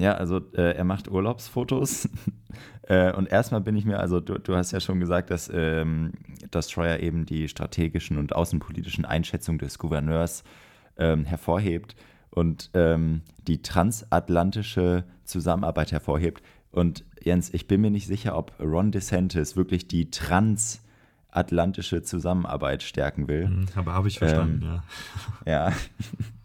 ja, 0.00 0.14
also 0.14 0.40
äh, 0.54 0.74
er 0.76 0.84
macht 0.84 1.08
Urlaubsfotos. 1.08 2.08
äh, 2.84 3.12
und 3.12 3.30
erstmal 3.30 3.60
bin 3.60 3.76
ich 3.76 3.84
mir, 3.84 4.00
also 4.00 4.18
du, 4.18 4.38
du 4.38 4.56
hast 4.56 4.72
ja 4.72 4.80
schon 4.80 4.98
gesagt, 4.98 5.30
dass, 5.30 5.50
ähm, 5.52 6.12
dass 6.50 6.70
Scheuer 6.70 7.00
eben 7.00 7.26
die 7.26 7.48
strategischen 7.48 8.16
und 8.16 8.34
außenpolitischen 8.34 9.04
Einschätzungen 9.04 9.58
des 9.58 9.78
Gouverneurs 9.78 10.42
ähm, 10.96 11.26
hervorhebt 11.26 11.96
und 12.30 12.70
ähm, 12.72 13.20
die 13.46 13.60
transatlantische 13.60 15.04
Zusammenarbeit 15.24 15.92
hervorhebt. 15.92 16.42
Und 16.72 17.04
Jens, 17.22 17.52
ich 17.52 17.66
bin 17.66 17.82
mir 17.82 17.90
nicht 17.90 18.06
sicher, 18.06 18.38
ob 18.38 18.58
Ron 18.58 18.92
DeSantis 18.92 19.54
wirklich 19.54 19.86
die 19.86 20.10
transatlantische 20.10 22.02
Zusammenarbeit 22.02 22.82
stärken 22.82 23.28
will. 23.28 23.48
Mhm, 23.48 23.66
aber 23.74 23.92
habe 23.92 24.08
ich 24.08 24.18
verstanden, 24.18 24.62
ähm, 24.62 24.80
ja. 25.44 25.68
Ja. 25.68 25.72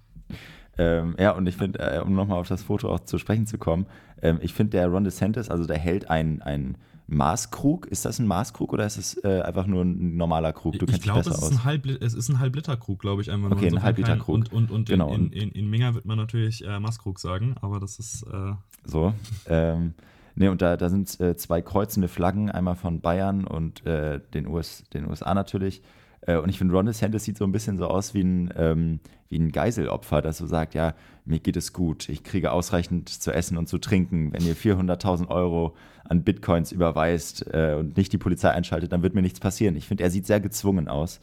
Ähm, 0.78 1.16
ja, 1.20 1.32
und 1.32 1.48
ich 1.48 1.56
finde, 1.56 1.80
äh, 1.80 2.00
um 2.00 2.14
nochmal 2.14 2.40
auf 2.40 2.48
das 2.48 2.64
Foto 2.64 2.90
auch 2.90 3.00
zu 3.02 3.18
sprechen 3.18 3.48
zu 3.48 3.58
kommen, 3.58 3.86
ähm, 4.22 4.40
ich 4.42 4.54
finde, 4.54 4.72
der 4.72 4.88
Ron 4.88 5.04
DeSantis, 5.04 5.50
also 5.50 5.66
der 5.66 5.78
hält 5.78 6.10
ein, 6.10 6.42
ein 6.42 6.78
Maßkrug. 7.08 7.86
Ist 7.88 8.06
das 8.06 8.20
ein 8.20 8.28
Maßkrug 8.28 8.74
oder 8.74 8.86
ist 8.86 8.98
es 8.98 9.24
äh, 9.24 9.42
einfach 9.42 9.68
nur 9.68 9.84
ein 9.84 10.18
normaler 10.18 10.54
Krug? 10.54 10.80
Du 10.80 10.86
ich 10.88 11.02
glaube, 11.02 11.22
es, 11.22 11.28
ist 11.28 11.66
ein 11.66 11.98
es 12.02 12.14
ist 12.14 12.30
ein 12.30 12.40
Halbliterkrug, 12.40 13.00
glaube 13.00 13.22
ich. 13.22 13.32
Einfach 13.32 13.52
okay, 13.52 13.68
ein 13.68 13.84
Halbliterkrug. 13.84 14.36
Und, 14.36 14.54
und, 14.54 14.72
und 14.72 14.90
genau. 14.90 15.14
in, 15.14 15.32
in, 15.32 15.52
in 15.52 15.70
Minga 15.70 15.94
wird 15.94 16.06
man 16.06 16.18
natürlich 16.18 16.66
äh, 16.66 16.80
Maßkrug 16.80 17.20
sagen, 17.20 17.56
aber 17.62 17.80
das 17.80 18.00
ist. 18.00 18.24
Äh 18.24 18.54
so. 18.86 19.14
Ähm, 19.48 19.94
Ne, 20.38 20.52
und 20.52 20.62
da, 20.62 20.76
da 20.76 20.90
sind 20.90 21.18
äh, 21.22 21.38
zwei 21.38 21.62
kreuzende 21.62 22.10
Flaggen, 22.10 22.52
einmal 22.52 22.76
von 22.76 23.00
Bayern 23.00 23.46
und 23.46 23.86
äh, 23.86 24.20
den, 24.34 24.48
US, 24.48 24.84
den 24.94 25.08
USA 25.08 25.34
natürlich. 25.34 25.82
Äh, 26.26 26.38
und 26.38 26.50
ich 26.50 26.58
finde, 26.58 26.74
Ron 26.74 26.86
DeSantis 26.86 27.24
sieht 27.24 27.38
so 27.38 27.46
ein 27.46 27.52
bisschen 27.52 27.78
so 27.78 27.88
aus 27.88 28.14
wie 28.14 28.24
ein, 28.24 28.54
ähm, 28.56 29.00
wie 29.30 29.40
ein 29.40 29.52
Geiselopfer, 29.52 30.22
das 30.22 30.38
so 30.38 30.48
sagt, 30.48 30.74
ja, 30.74 30.94
mir 31.26 31.40
geht 31.40 31.58
es 31.58 31.74
gut, 31.74 32.10
ich 32.10 32.24
kriege 32.24 32.52
ausreichend 32.52 33.10
zu 33.10 33.32
essen 33.32 33.58
und 33.58 33.68
zu 33.68 33.78
trinken. 33.78 34.34
Wenn 34.34 34.46
ihr 34.46 34.56
400.000 34.56 35.28
Euro 35.30 35.76
an 36.04 36.24
Bitcoins 36.24 36.72
überweist 36.72 37.46
äh, 37.54 37.76
und 37.80 37.98
nicht 37.98 38.14
die 38.14 38.18
Polizei 38.18 38.52
einschaltet, 38.52 38.92
dann 38.92 39.04
wird 39.04 39.16
mir 39.16 39.22
nichts 39.22 39.40
passieren. 39.40 39.76
Ich 39.76 39.88
finde, 39.88 40.04
er 40.04 40.12
sieht 40.12 40.28
sehr 40.28 40.40
gezwungen 40.40 40.88
aus. 40.88 41.20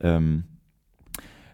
Ähm, 0.00 0.44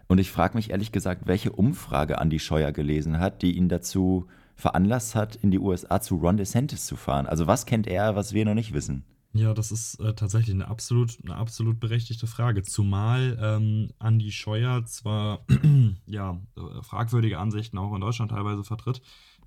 und 0.07 0.19
ich 0.19 0.31
frage 0.31 0.55
mich 0.55 0.71
ehrlich 0.71 0.91
gesagt, 0.91 1.23
welche 1.25 1.51
Umfrage 1.51 2.15
Andy 2.15 2.39
Scheuer 2.39 2.71
gelesen 2.71 3.19
hat, 3.19 3.41
die 3.41 3.55
ihn 3.57 3.69
dazu 3.69 4.27
veranlasst 4.55 5.15
hat, 5.15 5.35
in 5.35 5.49
die 5.49 5.59
USA 5.59 6.01
zu 6.01 6.17
Ron 6.17 6.37
DeSantis 6.37 6.85
zu 6.85 6.95
fahren. 6.95 7.25
Also 7.25 7.47
was 7.47 7.65
kennt 7.65 7.87
er, 7.87 8.15
was 8.15 8.33
wir 8.33 8.45
noch 8.45 8.53
nicht 8.53 8.73
wissen? 8.73 9.03
Ja, 9.35 9.55
das 9.55 9.71
ist 9.71 9.99
äh, 9.99 10.13
tatsächlich 10.13 10.53
eine 10.53 10.67
absolut, 10.67 11.17
eine 11.23 11.35
absolut 11.35 11.79
berechtigte 11.79 12.27
Frage. 12.27 12.61
Zumal 12.61 13.35
ähm, 13.41 13.89
Andi 13.97 14.31
Scheuer 14.31 14.85
zwar 14.85 15.43
ja, 16.05 16.39
äh, 16.55 16.83
fragwürdige 16.83 17.39
Ansichten 17.39 17.79
auch 17.79 17.95
in 17.95 18.01
Deutschland 18.01 18.29
teilweise 18.29 18.63
vertritt. 18.63 19.01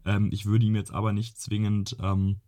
Ähm, 0.04 0.30
ich 0.32 0.44
würde 0.44 0.66
ihm 0.66 0.74
jetzt 0.74 0.92
aber 0.92 1.12
nicht 1.12 1.38
zwingend 1.38 1.96
ähm, 2.02 2.40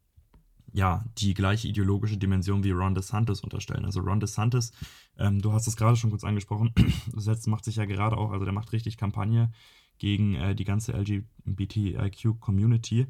ja, 0.73 1.05
die 1.19 1.33
gleiche 1.33 1.69
ideologische 1.69 2.17
Dimension 2.17 2.65
wie 2.65 2.73
Ron 2.73 2.97
DeSantis 2.97 3.41
unterstellen. 3.41 3.85
Also 3.85 4.01
Ron 4.01 4.19
DeSantis, 4.19 4.73
ähm, 5.17 5.41
du 5.41 5.53
hast 5.53 5.69
es 5.69 5.77
gerade 5.77 5.97
schon 5.97 6.11
kurz 6.11 6.25
angesprochen, 6.25 6.73
das 7.15 7.47
macht 7.47 7.65
sich 7.65 7.77
ja 7.77 7.85
gerade 7.85 8.17
auch, 8.17 8.33
also 8.33 8.45
der 8.45 8.53
macht 8.53 8.73
richtig 8.73 8.97
Kampagne 8.97 9.53
gegen 9.99 10.35
äh, 10.35 10.57
die 10.57 10.65
ganze 10.65 10.93
LGBTIQ-Community. 10.93 13.07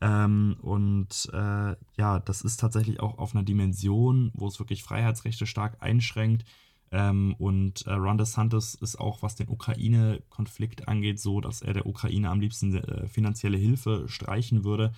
Ähm, 0.00 0.56
und 0.62 1.28
äh, 1.32 1.74
ja, 1.96 2.20
das 2.20 2.42
ist 2.42 2.60
tatsächlich 2.60 3.00
auch 3.00 3.18
auf 3.18 3.34
einer 3.34 3.42
Dimension, 3.44 4.30
wo 4.34 4.46
es 4.46 4.58
wirklich 4.58 4.82
Freiheitsrechte 4.82 5.46
stark 5.46 5.76
einschränkt. 5.80 6.44
Ähm, 6.90 7.34
und 7.38 7.86
äh, 7.86 7.92
Ron 7.92 8.18
DeSantis 8.18 8.74
ist 8.74 8.98
auch, 8.98 9.22
was 9.22 9.34
den 9.34 9.48
Ukraine-Konflikt 9.48 10.88
angeht, 10.88 11.20
so, 11.20 11.40
dass 11.40 11.62
er 11.62 11.74
der 11.74 11.86
Ukraine 11.86 12.30
am 12.30 12.40
liebsten 12.40 12.76
äh, 12.76 13.08
finanzielle 13.08 13.58
Hilfe 13.58 14.04
streichen 14.08 14.64
würde, 14.64 14.92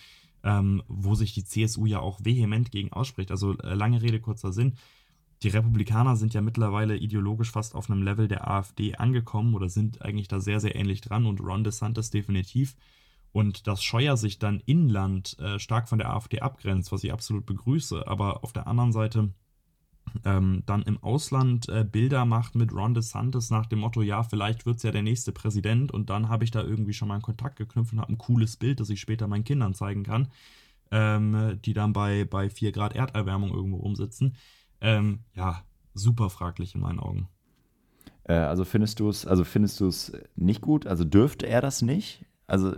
ähm, 0.44 0.82
wo 0.86 1.14
sich 1.14 1.34
die 1.34 1.44
CSU 1.44 1.86
ja 1.86 2.00
auch 2.00 2.20
vehement 2.22 2.70
gegen 2.70 2.92
ausspricht. 2.92 3.30
Also 3.30 3.56
äh, 3.58 3.74
lange 3.74 4.02
Rede, 4.02 4.20
kurzer 4.20 4.52
Sinn. 4.52 4.74
Die 5.42 5.48
Republikaner 5.48 6.16
sind 6.16 6.34
ja 6.34 6.42
mittlerweile 6.42 6.96
ideologisch 6.98 7.50
fast 7.50 7.74
auf 7.74 7.90
einem 7.90 8.02
Level 8.02 8.28
der 8.28 8.48
AfD 8.48 8.96
angekommen 8.96 9.54
oder 9.54 9.70
sind 9.70 10.02
eigentlich 10.02 10.28
da 10.28 10.38
sehr, 10.38 10.60
sehr 10.60 10.76
ähnlich 10.76 11.00
dran 11.00 11.24
und 11.24 11.40
Ron 11.40 11.64
DeSantis 11.64 12.10
definitiv. 12.10 12.76
Und 13.32 13.66
dass 13.66 13.82
Scheuer 13.82 14.16
sich 14.16 14.38
dann 14.38 14.60
inland 14.66 15.38
äh, 15.38 15.58
stark 15.58 15.88
von 15.88 15.98
der 15.98 16.10
AfD 16.10 16.40
abgrenzt, 16.40 16.90
was 16.90 17.04
ich 17.04 17.12
absolut 17.12 17.46
begrüße, 17.46 18.06
aber 18.06 18.42
auf 18.42 18.52
der 18.52 18.66
anderen 18.66 18.92
Seite 18.92 19.30
ähm, 20.24 20.62
dann 20.66 20.82
im 20.82 21.02
Ausland 21.02 21.68
äh, 21.68 21.84
Bilder 21.84 22.24
macht 22.24 22.54
mit 22.54 22.72
Ron 22.72 22.94
DeSantis 22.94 23.50
nach 23.50 23.66
dem 23.66 23.80
Motto, 23.80 24.02
ja, 24.02 24.22
vielleicht 24.22 24.66
wird 24.66 24.78
es 24.78 24.82
ja 24.82 24.90
der 24.90 25.02
nächste 25.02 25.32
Präsident 25.32 25.92
und 25.92 26.10
dann 26.10 26.28
habe 26.28 26.44
ich 26.44 26.50
da 26.50 26.62
irgendwie 26.62 26.92
schon 26.92 27.08
mal 27.08 27.14
einen 27.14 27.22
Kontakt 27.22 27.56
geknüpft 27.56 27.92
und 27.92 28.00
habe 28.00 28.12
ein 28.12 28.18
cooles 28.18 28.56
Bild, 28.56 28.80
das 28.80 28.90
ich 28.90 29.00
später 29.00 29.28
meinen 29.28 29.44
Kindern 29.44 29.74
zeigen 29.74 30.02
kann, 30.02 30.28
ähm, 30.90 31.58
die 31.64 31.74
dann 31.74 31.92
bei, 31.92 32.24
bei 32.24 32.50
4 32.50 32.72
Grad 32.72 32.96
Erderwärmung 32.96 33.50
irgendwo 33.50 33.78
rumsitzen. 33.78 34.34
Ähm, 34.80 35.20
ja, 35.34 35.62
super 35.94 36.30
fraglich 36.30 36.74
in 36.74 36.80
meinen 36.80 36.98
Augen. 36.98 37.28
Äh, 38.24 38.34
also 38.34 38.64
findest 38.64 39.00
du 39.00 39.08
es, 39.08 39.26
also 39.26 39.44
findest 39.44 39.80
du 39.80 39.86
es 39.86 40.12
nicht 40.36 40.60
gut? 40.60 40.86
Also 40.86 41.04
dürfte 41.04 41.46
er 41.46 41.60
das 41.60 41.82
nicht? 41.82 42.24
Also 42.46 42.74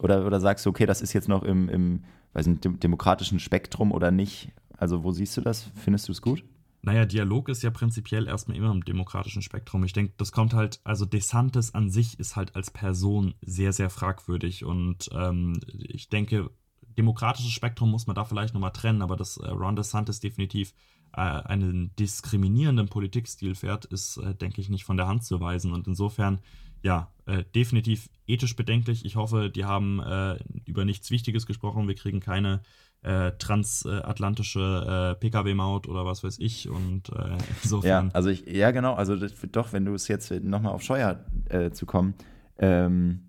oder, 0.00 0.26
oder 0.26 0.40
sagst 0.40 0.66
du, 0.66 0.70
okay, 0.70 0.86
das 0.86 1.02
ist 1.02 1.12
jetzt 1.12 1.28
noch 1.28 1.42
im, 1.42 1.68
im 1.68 2.04
weiß 2.32 2.46
nicht, 2.46 2.64
dem, 2.64 2.80
demokratischen 2.80 3.38
Spektrum 3.38 3.92
oder 3.92 4.10
nicht? 4.10 4.52
Also 4.76 5.04
wo 5.04 5.12
siehst 5.12 5.36
du 5.36 5.40
das? 5.40 5.70
Findest 5.74 6.08
du 6.08 6.12
es 6.12 6.22
gut? 6.22 6.44
Naja, 6.82 7.04
Dialog 7.04 7.50
ist 7.50 7.62
ja 7.62 7.70
prinzipiell 7.70 8.26
erstmal 8.26 8.56
immer 8.56 8.70
im 8.70 8.84
demokratischen 8.84 9.42
Spektrum. 9.42 9.84
Ich 9.84 9.92
denke, 9.92 10.14
das 10.16 10.32
kommt 10.32 10.54
halt, 10.54 10.80
also 10.82 11.04
DeSantis 11.04 11.74
an 11.74 11.90
sich 11.90 12.18
ist 12.18 12.36
halt 12.36 12.56
als 12.56 12.70
Person 12.70 13.34
sehr, 13.42 13.74
sehr 13.74 13.90
fragwürdig 13.90 14.64
und 14.64 15.10
ähm, 15.12 15.60
ich 15.76 16.08
denke, 16.08 16.50
demokratisches 16.96 17.52
Spektrum 17.52 17.90
muss 17.90 18.06
man 18.06 18.16
da 18.16 18.24
vielleicht 18.24 18.54
nochmal 18.54 18.72
trennen, 18.72 19.02
aber 19.02 19.16
dass 19.16 19.36
äh, 19.36 19.48
Ron 19.48 19.76
DeSantis 19.76 20.20
definitiv 20.20 20.72
äh, 21.12 21.20
einen 21.20 21.94
diskriminierenden 21.96 22.88
Politikstil 22.88 23.54
fährt, 23.54 23.84
ist, 23.84 24.16
äh, 24.16 24.34
denke 24.34 24.62
ich, 24.62 24.70
nicht 24.70 24.84
von 24.84 24.96
der 24.96 25.06
Hand 25.06 25.24
zu 25.24 25.38
weisen 25.40 25.72
und 25.72 25.86
insofern 25.86 26.40
ja, 26.82 27.10
äh, 27.26 27.44
definitiv 27.54 28.08
ethisch 28.26 28.56
bedenklich. 28.56 29.04
Ich 29.04 29.16
hoffe, 29.16 29.50
die 29.50 29.64
haben 29.64 30.00
äh, 30.00 30.38
über 30.64 30.84
nichts 30.84 31.10
Wichtiges 31.10 31.46
gesprochen. 31.46 31.88
Wir 31.88 31.94
kriegen 31.94 32.20
keine 32.20 32.60
äh, 33.02 33.32
transatlantische 33.38 35.14
äh, 35.16 35.20
Pkw-Maut 35.20 35.86
oder 35.86 36.04
was 36.04 36.24
weiß 36.24 36.38
ich. 36.38 36.68
Und 36.68 37.10
äh, 37.10 37.36
insofern. 37.62 38.06
Ja, 38.08 38.14
also 38.14 38.30
ich, 38.30 38.46
ja, 38.46 38.70
genau. 38.70 38.94
Also 38.94 39.16
das, 39.16 39.32
doch, 39.52 39.72
wenn 39.72 39.84
du 39.84 39.94
es 39.94 40.08
jetzt 40.08 40.30
nochmal 40.30 40.72
auf 40.72 40.82
Scheuer 40.82 41.24
äh, 41.48 41.70
zu 41.70 41.86
kommen, 41.86 42.14
ähm, 42.58 43.22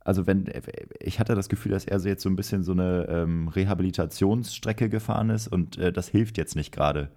also 0.00 0.26
wenn 0.26 0.46
ich 1.00 1.20
hatte 1.20 1.34
das 1.34 1.50
Gefühl, 1.50 1.72
dass 1.72 1.84
er 1.84 2.00
so 2.00 2.08
jetzt 2.08 2.22
so 2.22 2.30
ein 2.30 2.36
bisschen 2.36 2.62
so 2.62 2.72
eine 2.72 3.06
ähm, 3.10 3.48
Rehabilitationsstrecke 3.48 4.88
gefahren 4.88 5.28
ist 5.28 5.48
und 5.48 5.76
das 5.76 6.08
hilft 6.08 6.38
jetzt 6.38 6.56
nicht 6.56 6.72
gerade. 6.72 7.10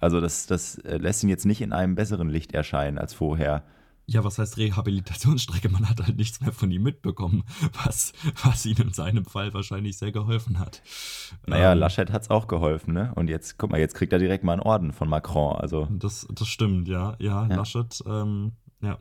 Also 0.00 0.18
das, 0.22 0.46
das 0.46 0.80
lässt 0.82 1.22
ihn 1.22 1.28
jetzt 1.28 1.44
nicht 1.44 1.60
in 1.60 1.74
einem 1.74 1.94
besseren 1.94 2.30
Licht 2.30 2.54
erscheinen 2.54 2.96
als 2.96 3.12
vorher. 3.12 3.64
Ja, 4.10 4.24
was 4.24 4.38
heißt 4.38 4.56
Rehabilitationsstrecke? 4.56 5.68
Man 5.68 5.86
hat 5.86 6.00
halt 6.00 6.16
nichts 6.16 6.40
mehr 6.40 6.50
von 6.50 6.70
ihm 6.70 6.82
mitbekommen, 6.82 7.44
was, 7.84 8.14
was 8.42 8.64
ihm 8.64 8.78
in 8.78 8.94
seinem 8.94 9.26
Fall 9.26 9.52
wahrscheinlich 9.52 9.98
sehr 9.98 10.12
geholfen 10.12 10.58
hat. 10.58 10.82
Naja, 11.46 11.72
ähm, 11.72 11.78
Laschet 11.78 12.10
hat 12.10 12.22
es 12.22 12.30
auch 12.30 12.46
geholfen, 12.46 12.94
ne? 12.94 13.12
Und 13.16 13.28
jetzt, 13.28 13.58
guck 13.58 13.70
mal, 13.70 13.78
jetzt 13.78 13.94
kriegt 13.94 14.14
er 14.14 14.18
direkt 14.18 14.44
mal 14.44 14.54
einen 14.54 14.62
Orden 14.62 14.94
von 14.94 15.10
Macron. 15.10 15.56
Also. 15.56 15.88
Das, 15.90 16.26
das 16.32 16.48
stimmt, 16.48 16.88
ja. 16.88 17.16
Ja, 17.18 17.46
ja. 17.48 17.56
Laschet, 17.56 18.02
ähm, 18.06 18.52
ja. 18.80 18.98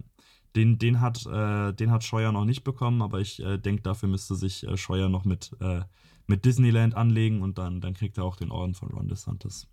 Den, 0.57 0.77
den, 0.77 0.99
hat, 0.99 1.25
äh, 1.25 1.71
den 1.71 1.89
hat 1.89 2.03
Scheuer 2.03 2.33
noch 2.33 2.43
nicht 2.43 2.65
bekommen, 2.65 3.01
aber 3.01 3.21
ich 3.21 3.41
äh, 3.41 3.57
denke, 3.57 3.83
dafür 3.83 4.09
müsste 4.09 4.35
sich 4.35 4.67
äh, 4.67 4.75
Scheuer 4.75 5.07
noch 5.07 5.23
mit, 5.23 5.55
äh, 5.61 5.83
mit 6.25 6.43
Disneyland 6.43 6.95
anlegen 6.95 7.43
und 7.43 7.57
dann, 7.57 7.79
dann 7.79 7.93
kriegt 7.93 8.17
er 8.17 8.25
auch 8.25 8.35
den 8.35 8.51
Orden 8.51 8.73
von 8.73 8.89
Ron 8.89 9.07
DeSantis. 9.07 9.69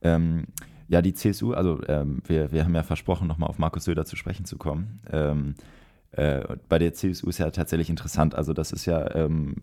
Ähm, 0.00 0.46
ja, 0.90 1.00
die 1.02 1.14
CSU, 1.14 1.52
also 1.52 1.80
ähm, 1.86 2.20
wir, 2.26 2.50
wir 2.50 2.64
haben 2.64 2.74
ja 2.74 2.82
versprochen, 2.82 3.28
nochmal 3.28 3.48
auf 3.48 3.60
Markus 3.60 3.84
Söder 3.84 4.04
zu 4.04 4.16
sprechen 4.16 4.44
zu 4.44 4.58
kommen. 4.58 4.98
Ähm, 5.12 5.54
äh, 6.10 6.40
bei 6.68 6.80
der 6.80 6.92
CSU 6.94 7.28
ist 7.28 7.38
ja 7.38 7.48
tatsächlich 7.52 7.90
interessant. 7.90 8.34
Also 8.34 8.52
das 8.52 8.72
ist 8.72 8.86
ja 8.86 9.14
ähm, 9.14 9.54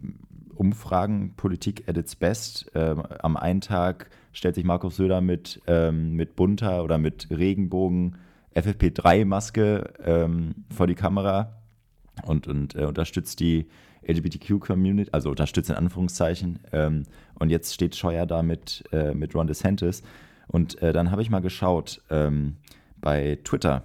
Umfragen, 0.56 1.34
Politik 1.36 1.84
at 1.90 1.98
its 1.98 2.16
best. 2.16 2.72
Ähm, 2.76 3.04
am 3.20 3.36
einen 3.36 3.60
Tag 3.60 4.10
stellt 4.32 4.56
sich 4.56 4.64
Markus 4.64 4.96
Söder 4.96 5.20
mit, 5.20 5.62
ähm, 5.68 6.14
mit 6.14 6.38
bunter 6.38 6.82
oder 6.86 6.98
mit 6.98 7.28
Regenbogen 7.30 8.16
FFP3-Maske 8.56 9.96
ähm, 10.06 10.56
vor 10.74 10.88
die 10.88 10.96
Kamera 10.96 11.58
und, 12.24 12.48
und 12.48 12.74
äh, 12.76 12.86
unterstützt 12.86 13.42
die 13.42 13.68
LGBTQ-Community, 14.08 15.10
also 15.12 15.30
unterstützt 15.32 15.70
in 15.70 15.76
Anführungszeichen. 15.76 16.60
und 16.72 17.50
jetzt 17.50 17.74
steht 17.74 17.98
Scheuer 17.98 18.26
da 18.26 18.42
mit, 18.42 18.86
äh, 18.94 19.14
mit 19.14 19.36
Ron 19.36 19.48
DeSantis. 19.48 20.02
Und 20.48 20.82
äh, 20.82 20.94
dann 20.94 21.12
habe 21.12 21.22
ich 21.22 21.30
mal 21.30 21.42
geschaut 21.42 22.02
ähm, 22.10 22.58
bei 22.98 23.40
Twitter, 23.44 23.84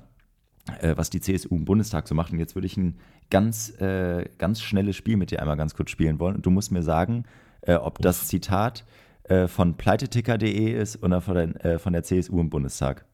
äh, 0.81 0.96
was 0.96 1.11
die 1.11 1.20
CSU 1.20 1.57
im 1.57 1.64
Bundestag 1.64 2.09
so 2.09 2.14
macht. 2.14 2.33
Und 2.33 2.38
jetzt 2.38 2.55
würde 2.55 2.66
ich 2.66 2.77
ein 2.77 2.98
ganz, 3.31 3.70
äh, 3.81 4.29
ganz 4.38 4.61
schnelles 4.61 4.96
Spiel 4.96 5.16
mit 5.16 5.31
dir 5.31 5.40
einmal 5.40 5.57
ganz 5.57 5.75
kurz 5.75 5.90
spielen 5.90 6.18
wollen. 6.18 6.37
Und 6.37 6.46
du 6.46 6.51
musst 6.51 6.70
mir 6.70 6.83
sagen, 6.83 7.25
äh, 7.62 7.75
ob 7.75 7.98
Uff. 7.98 8.03
das 8.03 8.29
Zitat 8.29 8.85
äh, 9.25 9.48
von 9.48 9.77
pleiteticker.de 9.77 10.72
ist 10.72 11.03
oder 11.03 11.20
von 11.20 11.35
der, 11.35 11.64
äh, 11.64 11.79
von 11.79 11.92
der 11.92 12.03
CSU 12.03 12.40
im 12.40 12.51
Bundestag. 12.51 13.07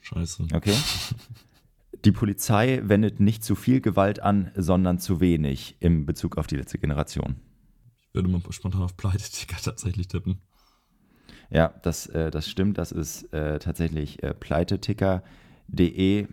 Scheiße. 0.00 0.46
Okay. 0.52 0.74
Die 2.04 2.12
Polizei 2.12 2.82
wendet 2.84 3.20
nicht 3.20 3.42
zu 3.42 3.54
viel 3.56 3.80
Gewalt 3.80 4.20
an, 4.20 4.52
sondern 4.54 4.98
zu 4.98 5.20
wenig 5.20 5.76
im 5.80 6.06
Bezug 6.06 6.38
auf 6.38 6.46
die 6.46 6.56
letzte 6.56 6.78
Generation. 6.78 7.36
Ich 8.00 8.14
würde 8.14 8.28
mal 8.28 8.40
spontan 8.50 8.82
auf 8.82 8.96
Pleiteticker 8.96 9.56
tatsächlich 9.60 10.06
tippen. 10.06 10.40
Ja, 11.50 11.74
das, 11.82 12.06
äh, 12.06 12.30
das 12.30 12.48
stimmt. 12.48 12.78
Das 12.78 12.92
ist 12.92 13.32
äh, 13.32 13.58
tatsächlich 13.58 14.22
äh, 14.22 14.34
pleiteticker.de. 14.34 16.26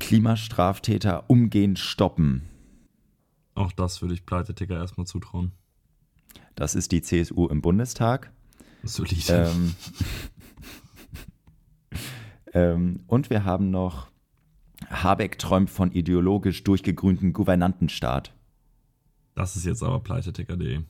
Klimastraftäter 0.00 1.30
umgehend 1.30 1.78
stoppen. 1.78 2.42
Auch 3.54 3.72
das 3.72 4.02
würde 4.02 4.14
ich 4.14 4.26
Pleiteticker 4.26 4.76
erstmal 4.76 5.06
zutrauen. 5.06 5.52
Das 6.56 6.74
ist 6.74 6.90
die 6.92 7.00
CSU 7.00 7.46
im 7.46 7.62
Bundestag. 7.62 8.32
Solide. 8.82 9.52
Ähm, 9.52 9.74
ähm, 12.52 13.00
und 13.06 13.30
wir 13.30 13.44
haben 13.44 13.70
noch 13.70 14.08
Habeck 14.90 15.38
träumt 15.38 15.70
von 15.70 15.92
ideologisch 15.92 16.64
durchgegrünten 16.64 17.32
Gouvernantenstaat. 17.32 18.34
Das 19.34 19.56
ist 19.56 19.64
jetzt 19.64 19.82
aber 19.82 20.00
pleiteticker.de 20.00 20.82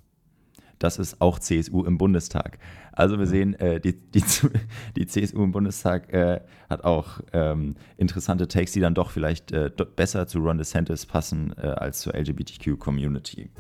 das 0.79 0.99
ist 0.99 1.21
auch 1.21 1.39
CSU 1.39 1.85
im 1.85 1.99
Bundestag. 1.99 2.59
Also 2.93 3.19
wir 3.19 3.27
sehen, 3.27 3.55
äh, 3.55 3.81
die, 3.81 3.93
die, 3.93 4.23
die, 4.97 5.07
CSU 5.07 5.43
im 5.43 5.53
Bundestag 5.53 6.13
äh, 6.13 6.41
hat 6.69 6.85
auch 6.85 7.21
ähm, 7.33 7.75
interessante 7.97 8.49
Takes, 8.49 8.73
die 8.73 8.81
dann 8.81 8.95
doch 8.95 9.11
vielleicht 9.11 9.53
äh, 9.53 9.71
besser 9.97 10.27
zu 10.27 10.39
Ron 10.39 10.59
DeSantis 10.59 11.07
passen 11.07 11.55
äh, 11.57 11.67
als 11.67 12.01
zur 12.01 12.15
LGBTQ-Community. 12.15 13.51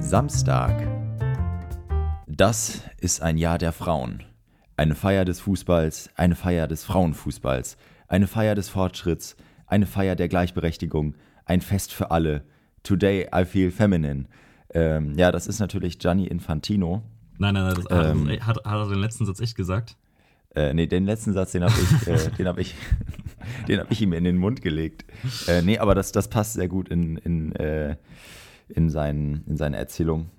Samstag. 0.00 0.86
Das 2.26 2.82
ist 2.98 3.22
ein 3.22 3.38
Jahr 3.38 3.58
der 3.58 3.72
Frauen. 3.72 4.24
Eine 4.76 4.94
Feier 4.94 5.24
des 5.24 5.40
Fußballs, 5.40 6.10
eine 6.16 6.34
Feier 6.34 6.66
des 6.66 6.82
Frauenfußballs, 6.84 7.76
eine 8.08 8.26
Feier 8.26 8.54
des 8.54 8.68
Fortschritts, 8.68 9.36
eine 9.66 9.86
Feier 9.86 10.16
der 10.16 10.28
Gleichberechtigung, 10.28 11.14
ein 11.44 11.60
Fest 11.60 11.92
für 11.92 12.10
alle. 12.10 12.44
Today 12.82 13.28
I 13.34 13.44
feel 13.44 13.70
feminine. 13.70 14.26
Ähm, 14.74 15.14
ja, 15.16 15.32
das 15.32 15.46
ist 15.46 15.58
natürlich 15.58 15.98
Gianni 15.98 16.26
Infantino. 16.26 17.02
Nein, 17.38 17.54
nein, 17.54 17.64
nein, 17.64 17.74
das, 17.74 18.10
ähm, 18.10 18.28
hat, 18.40 18.64
hat, 18.64 18.66
er 18.66 18.88
den 18.88 18.98
letzten 18.98 19.26
Satz 19.26 19.40
echt 19.40 19.56
gesagt? 19.56 19.96
Äh, 20.54 20.74
nee, 20.74 20.86
den 20.86 21.06
letzten 21.06 21.32
Satz, 21.32 21.52
den 21.52 21.64
habe 21.64 21.72
ich, 21.72 22.06
äh, 22.08 22.30
den 22.38 22.46
hab 22.46 22.58
ich, 22.58 22.74
hab 23.70 23.90
ich 23.90 24.02
ihm 24.02 24.12
in 24.12 24.24
den 24.24 24.36
Mund 24.36 24.62
gelegt. 24.62 25.04
Äh, 25.48 25.62
nee, 25.62 25.78
aber 25.78 25.94
das, 25.94 26.12
das 26.12 26.28
passt 26.28 26.54
sehr 26.54 26.68
gut 26.68 26.88
in, 26.88 27.16
in, 27.18 27.54
äh, 27.56 27.96
in, 28.68 28.90
sein, 28.90 29.44
in 29.46 29.56
seine 29.56 29.76
Erzählung. 29.76 30.30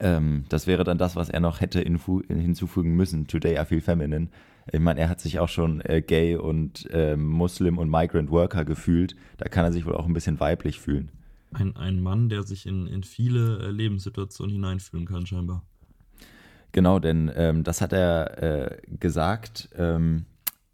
Ähm, 0.00 0.44
das 0.48 0.66
wäre 0.66 0.84
dann 0.84 0.98
das, 0.98 1.16
was 1.16 1.30
er 1.30 1.40
noch 1.40 1.60
hätte 1.60 1.80
hinzufügen 1.80 2.94
müssen. 2.94 3.26
Today 3.26 3.60
I 3.60 3.64
feel 3.64 3.80
feminine. 3.80 4.28
Ich 4.70 4.80
meine, 4.80 5.00
er 5.00 5.08
hat 5.08 5.20
sich 5.20 5.38
auch 5.38 5.48
schon 5.48 5.80
äh, 5.80 6.02
gay 6.02 6.36
und 6.36 6.90
äh, 6.92 7.16
Muslim 7.16 7.78
und 7.78 7.88
Migrant 7.88 8.30
Worker 8.30 8.64
gefühlt. 8.64 9.16
Da 9.38 9.48
kann 9.48 9.64
er 9.64 9.72
sich 9.72 9.86
wohl 9.86 9.94
auch 9.94 10.06
ein 10.06 10.12
bisschen 10.12 10.40
weiblich 10.40 10.78
fühlen. 10.78 11.10
Ein, 11.52 11.76
ein 11.76 12.00
Mann, 12.00 12.28
der 12.28 12.42
sich 12.42 12.66
in, 12.66 12.86
in 12.86 13.02
viele 13.02 13.58
äh, 13.60 13.70
Lebenssituationen 13.70 14.52
hineinfühlen 14.52 15.06
kann, 15.06 15.26
scheinbar. 15.26 15.64
Genau, 16.72 16.98
denn 16.98 17.30
ähm, 17.34 17.64
das 17.64 17.80
hat 17.80 17.92
er 17.92 18.42
äh, 18.42 18.76
gesagt, 18.98 19.70
ähm, 19.76 20.26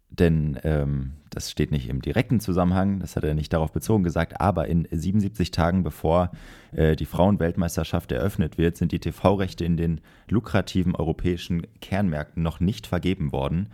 denn 0.09 0.59
ähm, 0.63 1.13
das 1.29 1.51
steht 1.51 1.71
nicht 1.71 1.89
im 1.89 2.01
direkten 2.01 2.39
Zusammenhang, 2.39 2.99
das 2.99 3.15
hat 3.15 3.23
er 3.23 3.33
nicht 3.33 3.51
darauf 3.51 3.71
bezogen 3.71 4.03
gesagt, 4.03 4.39
aber 4.39 4.67
in 4.67 4.87
77 4.89 5.51
Tagen 5.51 5.83
bevor 5.83 6.31
äh, 6.71 6.95
die 6.95 7.05
Frauenweltmeisterschaft 7.05 8.11
eröffnet 8.11 8.57
wird, 8.57 8.77
sind 8.77 8.91
die 8.91 8.99
TV-Rechte 8.99 9.65
in 9.65 9.77
den 9.77 10.01
lukrativen 10.29 10.95
europäischen 10.95 11.67
Kernmärkten 11.81 12.41
noch 12.41 12.59
nicht 12.59 12.87
vergeben 12.87 13.31
worden. 13.31 13.69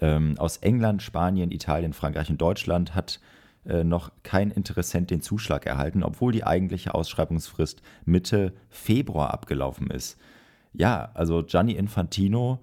Ähm, 0.00 0.34
aus 0.38 0.58
England, 0.58 1.02
Spanien, 1.02 1.50
Italien, 1.50 1.92
Frankreich 1.92 2.30
und 2.30 2.40
Deutschland 2.40 2.94
hat 2.94 3.20
noch 3.64 4.12
kein 4.22 4.50
Interessent 4.50 5.10
den 5.10 5.20
Zuschlag 5.20 5.66
erhalten, 5.66 6.02
obwohl 6.02 6.32
die 6.32 6.44
eigentliche 6.44 6.94
Ausschreibungsfrist 6.94 7.82
Mitte 8.06 8.54
Februar 8.70 9.34
abgelaufen 9.34 9.90
ist. 9.90 10.16
Ja, 10.72 11.10
also 11.14 11.42
Gianni 11.42 11.72
Infantino 11.72 12.60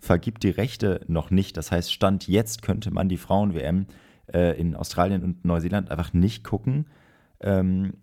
vergibt 0.00 0.42
die 0.42 0.50
Rechte 0.50 1.02
noch 1.06 1.30
nicht. 1.30 1.56
Das 1.56 1.70
heißt, 1.70 1.92
Stand 1.92 2.26
jetzt 2.28 2.62
könnte 2.62 2.90
man 2.90 3.08
die 3.08 3.16
Frauen-WM 3.16 3.86
äh, 4.32 4.58
in 4.58 4.74
Australien 4.74 5.22
und 5.22 5.44
Neuseeland 5.44 5.90
einfach 5.90 6.12
nicht 6.12 6.44
gucken. 6.44 6.86
Ähm, 7.40 7.94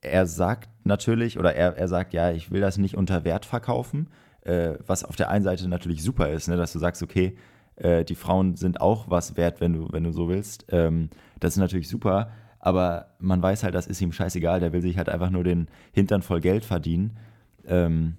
er 0.00 0.26
sagt 0.26 0.70
natürlich, 0.84 1.38
oder 1.38 1.54
er, 1.54 1.76
er 1.76 1.88
sagt, 1.88 2.12
ja, 2.14 2.30
ich 2.30 2.50
will 2.50 2.60
das 2.60 2.78
nicht 2.78 2.96
unter 2.96 3.24
Wert 3.24 3.44
verkaufen, 3.44 4.08
äh, 4.42 4.74
was 4.86 5.04
auf 5.04 5.16
der 5.16 5.28
einen 5.30 5.44
Seite 5.44 5.68
natürlich 5.68 6.02
super 6.02 6.30
ist, 6.30 6.48
ne, 6.48 6.56
dass 6.56 6.72
du 6.72 6.78
sagst, 6.78 7.02
okay, 7.02 7.36
äh, 7.78 8.04
die 8.04 8.14
Frauen 8.14 8.56
sind 8.56 8.80
auch 8.80 9.08
was 9.08 9.36
wert, 9.36 9.60
wenn 9.60 9.72
du, 9.72 9.88
wenn 9.90 10.04
du 10.04 10.12
so 10.12 10.28
willst. 10.28 10.66
Ähm, 10.70 11.10
das 11.40 11.54
ist 11.54 11.58
natürlich 11.58 11.88
super, 11.88 12.30
aber 12.58 13.14
man 13.18 13.42
weiß 13.42 13.62
halt, 13.62 13.74
das 13.74 13.86
ist 13.86 14.00
ihm 14.00 14.12
scheißegal, 14.12 14.60
der 14.60 14.72
will 14.72 14.82
sich 14.82 14.98
halt 14.98 15.08
einfach 15.08 15.30
nur 15.30 15.44
den 15.44 15.68
Hintern 15.92 16.22
voll 16.22 16.40
Geld 16.40 16.64
verdienen. 16.64 17.16
Ähm, 17.66 18.16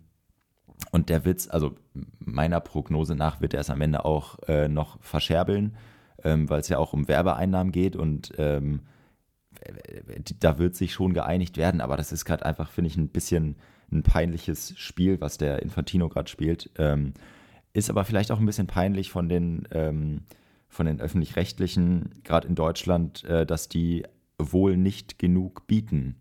und 0.91 1.09
der 1.09 1.25
Witz, 1.25 1.49
also 1.49 1.75
meiner 2.19 2.61
Prognose 2.61 3.15
nach, 3.15 3.41
wird 3.41 3.53
er 3.53 3.59
es 3.59 3.69
am 3.69 3.81
Ende 3.81 4.05
auch 4.05 4.39
äh, 4.47 4.69
noch 4.69 5.01
verscherbeln, 5.01 5.75
ähm, 6.23 6.49
weil 6.49 6.61
es 6.61 6.69
ja 6.69 6.77
auch 6.77 6.93
um 6.93 7.07
Werbeeinnahmen 7.07 7.73
geht 7.73 7.95
und 7.95 8.33
ähm, 8.37 8.81
da 10.39 10.57
wird 10.57 10.75
sich 10.75 10.93
schon 10.93 11.13
geeinigt 11.13 11.57
werden, 11.57 11.81
aber 11.81 11.97
das 11.97 12.13
ist 12.13 12.23
gerade 12.23 12.45
einfach, 12.45 12.69
finde 12.69 12.89
ich, 12.89 12.97
ein 12.97 13.09
bisschen 13.09 13.57
ein 13.91 14.03
peinliches 14.03 14.73
Spiel, 14.77 15.19
was 15.19 15.37
der 15.37 15.61
Infantino 15.61 16.07
gerade 16.07 16.29
spielt. 16.29 16.69
Ähm, 16.77 17.13
ist 17.73 17.89
aber 17.89 18.05
vielleicht 18.05 18.31
auch 18.31 18.39
ein 18.39 18.45
bisschen 18.45 18.67
peinlich 18.67 19.11
von 19.11 19.29
den, 19.29 19.67
ähm, 19.71 20.21
von 20.67 20.85
den 20.85 20.99
öffentlich-rechtlichen, 20.99 22.21
gerade 22.23 22.47
in 22.47 22.55
Deutschland, 22.55 23.23
äh, 23.25 23.45
dass 23.45 23.69
die 23.69 24.03
wohl 24.37 24.77
nicht 24.77 25.19
genug 25.19 25.67
bieten. 25.67 26.15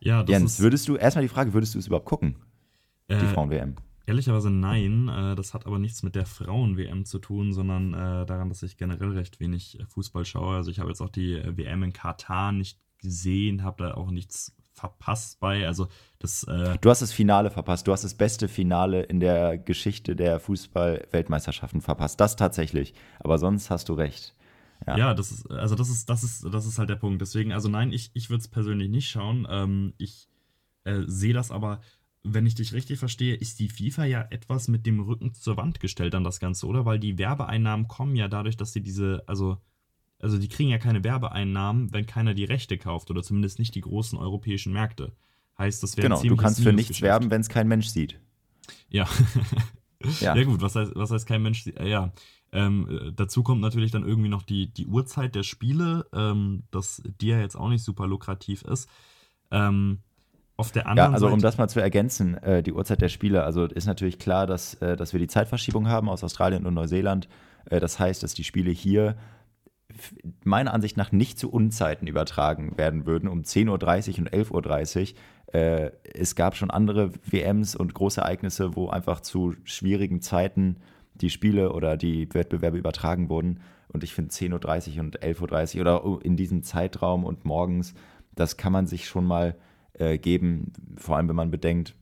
Ja, 0.00 0.22
das 0.22 0.30
Jens, 0.30 0.60
würdest 0.60 0.88
du, 0.88 0.96
erstmal 0.96 1.22
die 1.22 1.28
Frage, 1.28 1.52
würdest 1.52 1.74
du 1.74 1.78
es 1.78 1.86
überhaupt 1.86 2.06
gucken? 2.06 2.36
Die 3.08 3.14
äh, 3.14 3.26
Frauen-WM? 3.28 3.76
Ehrlicherweise 4.06 4.50
nein. 4.50 5.08
Äh, 5.08 5.36
das 5.36 5.54
hat 5.54 5.66
aber 5.66 5.78
nichts 5.78 6.02
mit 6.02 6.14
der 6.14 6.26
Frauen-WM 6.26 7.04
zu 7.04 7.18
tun, 7.18 7.52
sondern 7.52 7.94
äh, 7.94 8.26
daran, 8.26 8.48
dass 8.48 8.62
ich 8.62 8.76
generell 8.76 9.10
recht 9.10 9.38
wenig 9.38 9.78
Fußball 9.88 10.24
schaue. 10.24 10.56
Also 10.56 10.70
ich 10.70 10.80
habe 10.80 10.90
jetzt 10.90 11.00
auch 11.00 11.10
die 11.10 11.34
äh, 11.34 11.56
WM 11.56 11.84
in 11.84 11.92
Katar 11.92 12.52
nicht 12.52 12.80
gesehen, 12.98 13.62
habe 13.62 13.84
da 13.84 13.94
auch 13.94 14.10
nichts 14.10 14.56
verpasst 14.72 15.40
bei. 15.40 15.66
Also 15.66 15.88
das. 16.18 16.44
Äh 16.44 16.76
du 16.80 16.90
hast 16.90 17.02
das 17.02 17.12
Finale 17.12 17.50
verpasst. 17.50 17.86
Du 17.86 17.92
hast 17.92 18.04
das 18.04 18.14
beste 18.14 18.48
Finale 18.48 19.02
in 19.02 19.20
der 19.20 19.58
Geschichte 19.58 20.16
der 20.16 20.40
Fußball-Weltmeisterschaften 20.40 21.80
verpasst. 21.80 22.20
Das 22.20 22.36
tatsächlich. 22.36 22.94
Aber 23.20 23.38
sonst 23.38 23.70
hast 23.70 23.88
du 23.88 23.94
recht. 23.94 24.34
Ja. 24.86 24.96
ja, 24.96 25.14
das 25.14 25.30
ist, 25.30 25.50
also 25.50 25.76
das 25.76 25.88
ist, 25.88 26.08
das 26.08 26.24
ist, 26.24 26.44
das 26.52 26.66
ist 26.66 26.78
halt 26.78 26.90
der 26.90 26.96
Punkt. 26.96 27.20
Deswegen, 27.20 27.52
also 27.52 27.68
nein, 27.68 27.92
ich, 27.92 28.10
ich 28.14 28.30
würde 28.30 28.40
es 28.40 28.48
persönlich 28.48 28.88
nicht 28.88 29.08
schauen. 29.08 29.46
Ähm, 29.48 29.94
ich 29.98 30.28
äh, 30.84 31.02
sehe 31.06 31.32
das 31.32 31.50
aber, 31.50 31.80
wenn 32.24 32.46
ich 32.46 32.54
dich 32.54 32.72
richtig 32.72 32.98
verstehe, 32.98 33.34
ist 33.34 33.58
die 33.58 33.68
FIFA 33.68 34.04
ja 34.04 34.26
etwas 34.30 34.68
mit 34.68 34.86
dem 34.86 35.00
Rücken 35.00 35.34
zur 35.34 35.56
Wand 35.56 35.80
gestellt 35.80 36.14
an 36.14 36.24
das 36.24 36.40
Ganze, 36.40 36.66
oder? 36.66 36.84
Weil 36.84 36.98
die 36.98 37.18
Werbeeinnahmen 37.18 37.88
kommen 37.88 38.16
ja 38.16 38.28
dadurch, 38.28 38.56
dass 38.56 38.72
sie 38.72 38.82
diese, 38.82 39.22
also, 39.26 39.58
also 40.22 40.38
die 40.38 40.48
kriegen 40.48 40.70
ja 40.70 40.78
keine 40.78 41.04
Werbeeinnahmen, 41.04 41.92
wenn 41.92 42.06
keiner 42.06 42.32
die 42.32 42.44
Rechte 42.44 42.78
kauft 42.78 43.10
oder 43.10 43.22
zumindest 43.22 43.58
nicht 43.58 43.74
die 43.74 43.80
großen 43.80 44.18
europäischen 44.18 44.72
Märkte. 44.72 45.12
Heißt, 45.58 45.82
das 45.82 45.96
wäre 45.96 46.08
Genau, 46.08 46.22
du 46.22 46.36
kannst 46.36 46.62
für 46.62 46.72
nichts 46.72 47.02
werben, 47.02 47.30
wenn 47.30 47.40
es 47.40 47.48
kein 47.48 47.68
Mensch 47.68 47.88
sieht. 47.88 48.18
Ja. 48.88 49.08
ja. 50.20 50.34
ja. 50.34 50.44
gut, 50.44 50.62
was 50.62 50.76
heißt, 50.76 50.92
was 50.94 51.10
heißt 51.10 51.26
kein 51.26 51.42
Mensch 51.42 51.64
sieht? 51.64 51.80
Ja. 51.80 52.12
Ähm, 52.52 52.88
äh, 52.88 53.12
dazu 53.12 53.42
kommt 53.42 53.60
natürlich 53.60 53.90
dann 53.90 54.06
irgendwie 54.06 54.28
noch 54.28 54.42
die, 54.42 54.72
die 54.72 54.86
Uhrzeit 54.86 55.34
der 55.34 55.42
Spiele, 55.42 56.06
ähm, 56.12 56.62
dass 56.70 57.02
die 57.20 57.28
ja 57.28 57.40
jetzt 57.40 57.56
auch 57.56 57.68
nicht 57.68 57.82
super 57.82 58.06
lukrativ 58.06 58.62
ist. 58.62 58.88
Ähm, 59.50 59.98
auf 60.56 60.70
der 60.70 60.86
anderen 60.86 61.10
ja, 61.10 61.14
also 61.14 61.26
Seite 61.26 61.34
um 61.34 61.40
das 61.40 61.58
mal 61.58 61.68
zu 61.68 61.80
ergänzen, 61.80 62.36
äh, 62.36 62.62
die 62.62 62.72
Uhrzeit 62.72 63.00
der 63.00 63.08
Spiele, 63.08 63.42
also 63.42 63.64
ist 63.64 63.86
natürlich 63.86 64.18
klar, 64.18 64.46
dass, 64.46 64.74
äh, 64.74 64.96
dass 64.96 65.12
wir 65.12 65.20
die 65.20 65.26
Zeitverschiebung 65.26 65.88
haben 65.88 66.08
aus 66.08 66.22
Australien 66.22 66.66
und 66.66 66.74
Neuseeland. 66.74 67.28
Äh, 67.64 67.80
das 67.80 67.98
heißt, 67.98 68.22
dass 68.22 68.34
die 68.34 68.44
Spiele 68.44 68.70
hier 68.70 69.16
meiner 70.44 70.74
Ansicht 70.74 70.96
nach 70.96 71.12
nicht 71.12 71.38
zu 71.38 71.50
Unzeiten 71.50 72.06
übertragen 72.06 72.76
werden 72.76 73.06
würden, 73.06 73.28
um 73.28 73.42
10.30 73.42 73.68
Uhr 73.68 74.18
und 74.18 74.32
11.30 74.32 75.14
Uhr. 75.48 75.54
Äh, 75.54 75.92
es 76.14 76.34
gab 76.34 76.56
schon 76.56 76.70
andere 76.70 77.12
WMs 77.26 77.76
und 77.76 77.94
große 77.94 78.20
Ereignisse, 78.20 78.76
wo 78.76 78.88
einfach 78.88 79.20
zu 79.20 79.54
schwierigen 79.64 80.20
Zeiten 80.20 80.76
die 81.14 81.30
Spiele 81.30 81.72
oder 81.72 81.96
die 81.96 82.32
Wettbewerbe 82.32 82.78
übertragen 82.78 83.28
wurden. 83.28 83.60
Und 83.88 84.04
ich 84.04 84.14
finde 84.14 84.32
10.30 84.32 84.96
Uhr 84.96 85.00
und 85.00 85.20
11.30 85.20 85.76
Uhr 85.76 85.80
oder 85.80 86.24
in 86.24 86.36
diesem 86.36 86.62
Zeitraum 86.62 87.24
und 87.24 87.44
morgens, 87.44 87.94
das 88.34 88.56
kann 88.56 88.72
man 88.72 88.86
sich 88.86 89.06
schon 89.06 89.26
mal 89.26 89.56
äh, 89.94 90.18
geben, 90.18 90.72
vor 90.96 91.16
allem 91.16 91.28
wenn 91.28 91.36
man 91.36 91.50
bedenkt, 91.50 91.94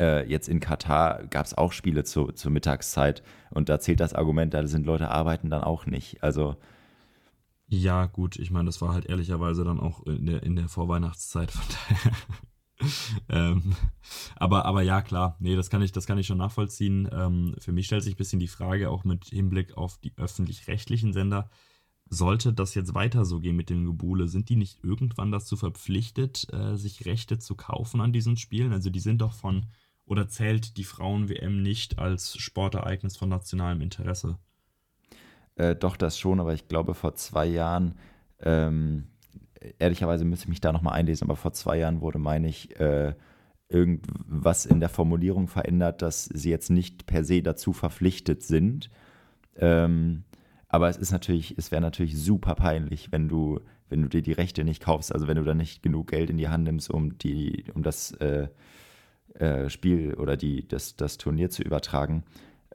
äh, 0.00 0.28
jetzt 0.28 0.48
in 0.48 0.60
Katar 0.60 1.26
gab 1.28 1.46
es 1.46 1.56
auch 1.56 1.72
Spiele 1.72 2.04
zu, 2.04 2.32
zur 2.32 2.50
Mittagszeit 2.50 3.22
und 3.50 3.68
da 3.68 3.80
zählt 3.80 4.00
das 4.00 4.14
Argument, 4.14 4.52
da 4.54 4.66
sind 4.66 4.86
Leute 4.86 5.10
arbeiten 5.10 5.50
dann 5.50 5.62
auch 5.62 5.86
nicht. 5.86 6.22
Also 6.22 6.56
ja, 7.68 8.06
gut, 8.06 8.36
ich 8.36 8.50
meine, 8.50 8.66
das 8.66 8.80
war 8.80 8.92
halt 8.92 9.06
ehrlicherweise 9.06 9.64
dann 9.64 9.80
auch 9.80 10.04
in 10.06 10.26
der, 10.26 10.42
in 10.42 10.56
der 10.56 10.68
Vorweihnachtszeit, 10.68 11.50
von 11.50 11.64
daher. 11.68 12.12
ähm, 13.28 13.74
aber, 14.36 14.66
aber 14.66 14.82
ja, 14.82 15.02
klar, 15.02 15.36
nee, 15.40 15.56
das 15.56 15.70
kann 15.70 15.82
ich, 15.82 15.92
das 15.92 16.06
kann 16.06 16.18
ich 16.18 16.26
schon 16.26 16.38
nachvollziehen. 16.38 17.08
Ähm, 17.12 17.56
für 17.58 17.72
mich 17.72 17.86
stellt 17.86 18.04
sich 18.04 18.14
ein 18.14 18.18
bisschen 18.18 18.40
die 18.40 18.48
Frage, 18.48 18.90
auch 18.90 19.04
mit 19.04 19.26
Hinblick 19.26 19.76
auf 19.76 19.98
die 19.98 20.16
öffentlich-rechtlichen 20.16 21.12
Sender, 21.12 21.50
sollte 22.08 22.52
das 22.52 22.74
jetzt 22.74 22.94
weiter 22.94 23.24
so 23.24 23.40
gehen 23.40 23.56
mit 23.56 23.68
dem 23.68 23.84
Gebule, 23.84 24.28
sind 24.28 24.48
die 24.48 24.56
nicht 24.56 24.84
irgendwann 24.84 25.32
dazu 25.32 25.56
verpflichtet, 25.56 26.46
äh, 26.52 26.76
sich 26.76 27.04
Rechte 27.04 27.38
zu 27.38 27.56
kaufen 27.56 28.00
an 28.00 28.12
diesen 28.12 28.36
Spielen? 28.36 28.72
Also 28.72 28.90
die 28.90 29.00
sind 29.00 29.22
doch 29.22 29.32
von, 29.32 29.66
oder 30.04 30.28
zählt 30.28 30.76
die 30.76 30.84
Frauen-WM 30.84 31.62
nicht 31.62 31.98
als 31.98 32.36
Sportereignis 32.38 33.16
von 33.16 33.28
nationalem 33.28 33.80
Interesse? 33.80 34.38
Äh, 35.56 35.74
doch, 35.74 35.96
das 35.96 36.18
schon, 36.18 36.40
aber 36.40 36.54
ich 36.54 36.68
glaube 36.68 36.94
vor 36.94 37.14
zwei 37.14 37.46
Jahren, 37.46 37.94
ähm, 38.40 39.08
ehrlicherweise 39.78 40.24
müsste 40.24 40.44
ich 40.44 40.50
mich 40.50 40.60
da 40.60 40.72
nochmal 40.72 40.94
einlesen, 40.94 41.26
aber 41.26 41.36
vor 41.36 41.52
zwei 41.52 41.78
Jahren 41.78 42.00
wurde, 42.00 42.18
meine 42.18 42.48
ich, 42.48 42.78
äh, 42.78 43.14
irgendwas 43.68 44.64
in 44.66 44.80
der 44.80 44.88
Formulierung 44.88 45.48
verändert, 45.48 46.02
dass 46.02 46.26
sie 46.26 46.50
jetzt 46.50 46.70
nicht 46.70 47.06
per 47.06 47.24
se 47.24 47.42
dazu 47.42 47.72
verpflichtet 47.72 48.42
sind. 48.42 48.90
Ähm, 49.56 50.24
aber 50.68 50.88
es 50.88 50.96
ist 50.96 51.10
natürlich, 51.10 51.56
es 51.58 51.70
wäre 51.70 51.80
natürlich 51.80 52.18
super 52.18 52.54
peinlich, 52.54 53.10
wenn 53.10 53.28
du, 53.28 53.60
wenn 53.88 54.02
du 54.02 54.08
dir 54.08 54.22
die 54.22 54.32
Rechte 54.32 54.62
nicht 54.62 54.82
kaufst, 54.82 55.12
also 55.12 55.26
wenn 55.26 55.36
du 55.36 55.44
dann 55.44 55.56
nicht 55.56 55.82
genug 55.82 56.10
Geld 56.10 56.30
in 56.30 56.36
die 56.36 56.48
Hand 56.48 56.64
nimmst, 56.64 56.90
um 56.90 57.18
die, 57.18 57.64
um 57.74 57.82
das 57.82 58.12
äh, 58.12 58.48
äh, 59.34 59.68
Spiel 59.68 60.14
oder 60.14 60.36
die, 60.36 60.66
das, 60.68 60.96
das 60.96 61.18
Turnier 61.18 61.50
zu 61.50 61.62
übertragen. 61.62 62.24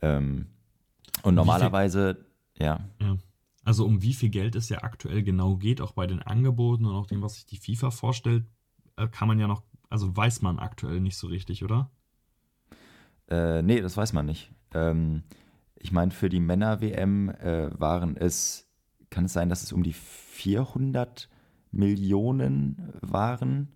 Ähm, 0.02 0.48
und 1.24 1.36
normalerweise, 1.36 2.26
ja. 2.58 2.80
ja. 3.00 3.18
Also 3.64 3.86
um 3.86 4.02
wie 4.02 4.14
viel 4.14 4.30
Geld 4.30 4.56
es 4.56 4.70
ja 4.70 4.84
aktuell 4.84 5.24
genau 5.24 5.56
geht, 5.56 5.82
auch 5.82 5.92
bei 5.92 6.08
den 6.08 6.22
Angeboten 6.22 6.86
und 6.86 6.96
auch 6.96 7.06
dem, 7.06 7.22
was 7.22 7.36
sich 7.36 7.46
die 7.46 7.58
FIFA 7.58 7.92
vorstellt, 7.92 8.46
äh, 8.98 9.08
kann 9.08 9.28
man 9.28 9.40
ja 9.40 9.48
noch, 9.48 9.64
also 9.90 10.16
weiß 10.16 10.42
man 10.42 10.60
aktuell 10.60 11.00
nicht 11.00 11.18
so 11.18 11.28
richtig, 11.28 11.64
oder? 11.64 11.92
Äh, 13.30 13.62
nee, 13.62 13.82
das 13.82 13.96
weiß 13.98 14.14
man 14.14 14.26
nicht. 14.26 14.52
Ähm, 14.74 15.24
ich 15.76 15.92
meine, 15.92 16.12
für 16.12 16.30
die 16.30 16.40
Männer-WM 16.40 17.30
äh, 17.30 17.70
waren 17.80 18.18
es, 18.18 18.68
kann 19.10 19.26
es 19.26 19.34
sein, 19.34 19.50
dass 19.50 19.64
es 19.64 19.72
um 19.72 19.84
die 19.84 19.94
400 19.94 21.30
Millionen 21.72 22.94
waren? 23.02 23.70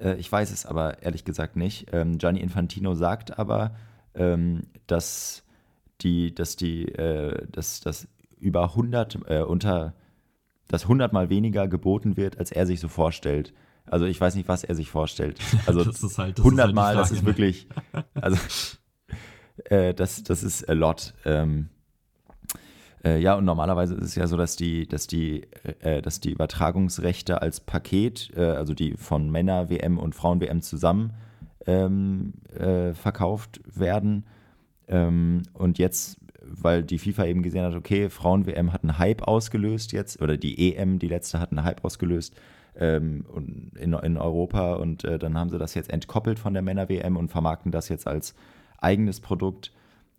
Äh, 0.00 0.16
ich 0.16 0.30
weiß 0.30 0.50
es 0.50 0.66
aber 0.66 1.02
ehrlich 1.02 1.24
gesagt 1.24 1.56
nicht. 1.56 1.88
Ähm, 1.92 2.18
Gianni 2.18 2.40
Infantino 2.40 2.94
sagt 2.94 3.38
aber, 3.38 3.74
ähm, 4.14 4.62
dass 4.86 5.44
die, 6.00 6.34
dass 6.34 6.56
die, 6.56 6.86
äh, 6.86 7.46
dass, 7.50 7.80
dass 7.80 8.08
über 8.38 8.64
100 8.64 9.18
äh, 9.26 9.42
unter, 9.42 9.94
dass 10.68 10.84
100 10.84 11.12
mal 11.12 11.30
weniger 11.30 11.68
geboten 11.68 12.16
wird, 12.16 12.38
als 12.38 12.52
er 12.52 12.66
sich 12.66 12.80
so 12.80 12.88
vorstellt. 12.88 13.52
Also 13.86 14.06
ich 14.06 14.20
weiß 14.20 14.34
nicht, 14.34 14.48
was 14.48 14.64
er 14.64 14.74
sich 14.74 14.90
vorstellt. 14.90 15.38
Also 15.66 15.84
das 15.84 16.02
ist 16.02 16.18
halt, 16.18 16.38
das 16.38 16.44
100 16.44 16.58
ist 16.58 16.66
halt 16.66 16.74
Mal, 16.74 16.94
das 16.96 17.10
ist 17.10 17.24
wirklich, 17.24 17.68
also 18.14 18.38
äh, 19.64 19.94
das, 19.94 20.22
das 20.22 20.42
ist 20.42 20.68
a 20.68 20.72
lot. 20.72 21.14
Ähm, 21.24 21.68
äh, 23.04 23.20
ja, 23.20 23.34
und 23.34 23.44
normalerweise 23.44 23.94
ist 23.94 24.08
es 24.08 24.14
ja 24.14 24.26
so, 24.26 24.36
dass 24.36 24.56
die, 24.56 24.86
dass 24.86 25.06
die, 25.06 25.46
äh, 25.80 26.02
dass 26.02 26.20
die 26.20 26.32
Übertragungsrechte 26.32 27.40
als 27.40 27.60
Paket, 27.60 28.30
äh, 28.36 28.42
also 28.42 28.74
die 28.74 28.96
von 28.96 29.30
Männer-WM 29.30 29.98
und 29.98 30.14
Frauen-WM 30.14 30.62
zusammen 30.62 31.14
ähm, 31.66 32.34
äh, 32.54 32.94
verkauft 32.94 33.60
werden. 33.66 34.24
Ähm, 34.88 35.42
und 35.52 35.78
jetzt, 35.78 36.18
weil 36.42 36.82
die 36.82 36.98
FIFA 36.98 37.26
eben 37.26 37.42
gesehen 37.42 37.64
hat, 37.64 37.74
okay, 37.74 38.08
Frauen-WM 38.08 38.72
hat 38.72 38.82
einen 38.82 38.98
Hype 38.98 39.22
ausgelöst 39.22 39.92
jetzt, 39.92 40.20
oder 40.20 40.36
die 40.36 40.74
EM, 40.74 40.98
die 40.98 41.08
letzte, 41.08 41.40
hat 41.40 41.50
einen 41.52 41.64
Hype 41.64 41.84
ausgelöst 41.84 42.34
ähm, 42.76 43.24
in, 43.78 43.92
in 43.92 44.16
Europa 44.16 44.74
und 44.74 45.04
äh, 45.04 45.18
dann 45.18 45.36
haben 45.36 45.50
sie 45.50 45.58
das 45.58 45.74
jetzt 45.74 45.90
entkoppelt 45.90 46.38
von 46.38 46.52
der 46.52 46.62
Männer-WM 46.62 47.16
und 47.16 47.30
vermarkten 47.30 47.72
das 47.72 47.88
jetzt 47.88 48.06
als 48.06 48.34
eigenes 48.78 49.20
Produkt. 49.20 49.72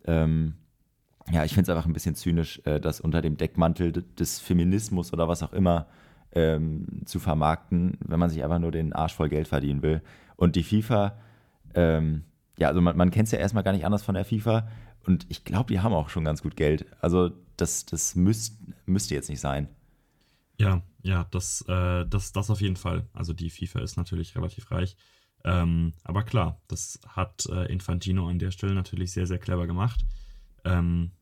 Ähm, 0.04 0.54
ja, 1.30 1.44
ich 1.44 1.54
finde 1.54 1.70
es 1.70 1.76
einfach 1.76 1.86
ein 1.86 1.92
bisschen 1.92 2.14
zynisch, 2.14 2.60
äh, 2.64 2.80
das 2.80 3.00
unter 3.00 3.22
dem 3.22 3.36
Deckmantel 3.36 3.92
des 3.92 4.40
Feminismus 4.40 5.12
oder 5.12 5.28
was 5.28 5.42
auch 5.42 5.52
immer 5.52 5.86
ähm, 6.32 6.86
zu 7.04 7.18
vermarkten, 7.18 7.98
wenn 8.04 8.20
man 8.20 8.30
sich 8.30 8.42
einfach 8.44 8.58
nur 8.58 8.72
den 8.72 8.92
Arsch 8.92 9.14
voll 9.14 9.28
Geld 9.28 9.48
verdienen 9.48 9.82
will. 9.82 10.02
Und 10.36 10.56
die 10.56 10.62
FIFA, 10.62 11.18
ähm, 11.74 12.24
ja, 12.60 12.68
also 12.68 12.80
man, 12.80 12.96
man 12.96 13.10
kennt 13.10 13.26
es 13.26 13.32
ja 13.32 13.38
erstmal 13.38 13.64
gar 13.64 13.72
nicht 13.72 13.86
anders 13.86 14.02
von 14.02 14.14
der 14.14 14.24
FIFA 14.24 14.68
und 15.06 15.26
ich 15.30 15.44
glaube, 15.44 15.72
die 15.72 15.80
haben 15.80 15.94
auch 15.94 16.10
schon 16.10 16.24
ganz 16.24 16.42
gut 16.42 16.56
Geld. 16.56 16.84
Also 17.00 17.30
das, 17.56 17.86
das 17.86 18.14
müsst, 18.14 18.58
müsste 18.86 19.14
jetzt 19.14 19.30
nicht 19.30 19.40
sein. 19.40 19.68
Ja, 20.58 20.82
ja, 21.02 21.26
das, 21.30 21.62
äh, 21.68 22.04
das, 22.06 22.32
das 22.32 22.50
auf 22.50 22.60
jeden 22.60 22.76
Fall. 22.76 23.08
Also 23.14 23.32
die 23.32 23.48
FIFA 23.48 23.80
ist 23.80 23.96
natürlich 23.96 24.36
relativ 24.36 24.70
reich. 24.70 24.96
Ähm, 25.42 25.94
aber 26.04 26.22
klar, 26.22 26.60
das 26.68 27.00
hat 27.08 27.46
äh, 27.46 27.72
Infantino 27.72 28.28
an 28.28 28.38
der 28.38 28.50
Stelle 28.50 28.74
natürlich 28.74 29.12
sehr, 29.12 29.26
sehr 29.26 29.38
clever 29.38 29.66
gemacht. 29.66 30.04
Ähm, 30.66 31.12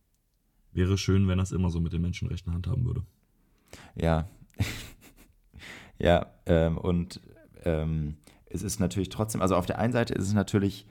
wäre 0.73 0.99
schön, 0.99 1.29
wenn 1.29 1.39
er 1.39 1.45
es 1.45 1.53
immer 1.53 1.71
so 1.71 1.79
mit 1.79 1.93
den 1.93 2.03
Menschenrechten 2.03 2.53
handhaben 2.53 2.85
würde. 2.85 3.05
Ja. 3.95 4.29
ja, 6.01 6.27
ähm, 6.47 6.77
und 6.77 7.21
ähm, 7.63 8.17
es 8.47 8.63
ist 8.63 8.81
natürlich 8.81 9.09
trotzdem, 9.09 9.41
also 9.41 9.55
auf 9.55 9.67
der 9.67 9.79
einen 9.79 9.93
Seite 9.93 10.15
ist 10.15 10.27
es 10.27 10.35
natürlich 10.35 10.85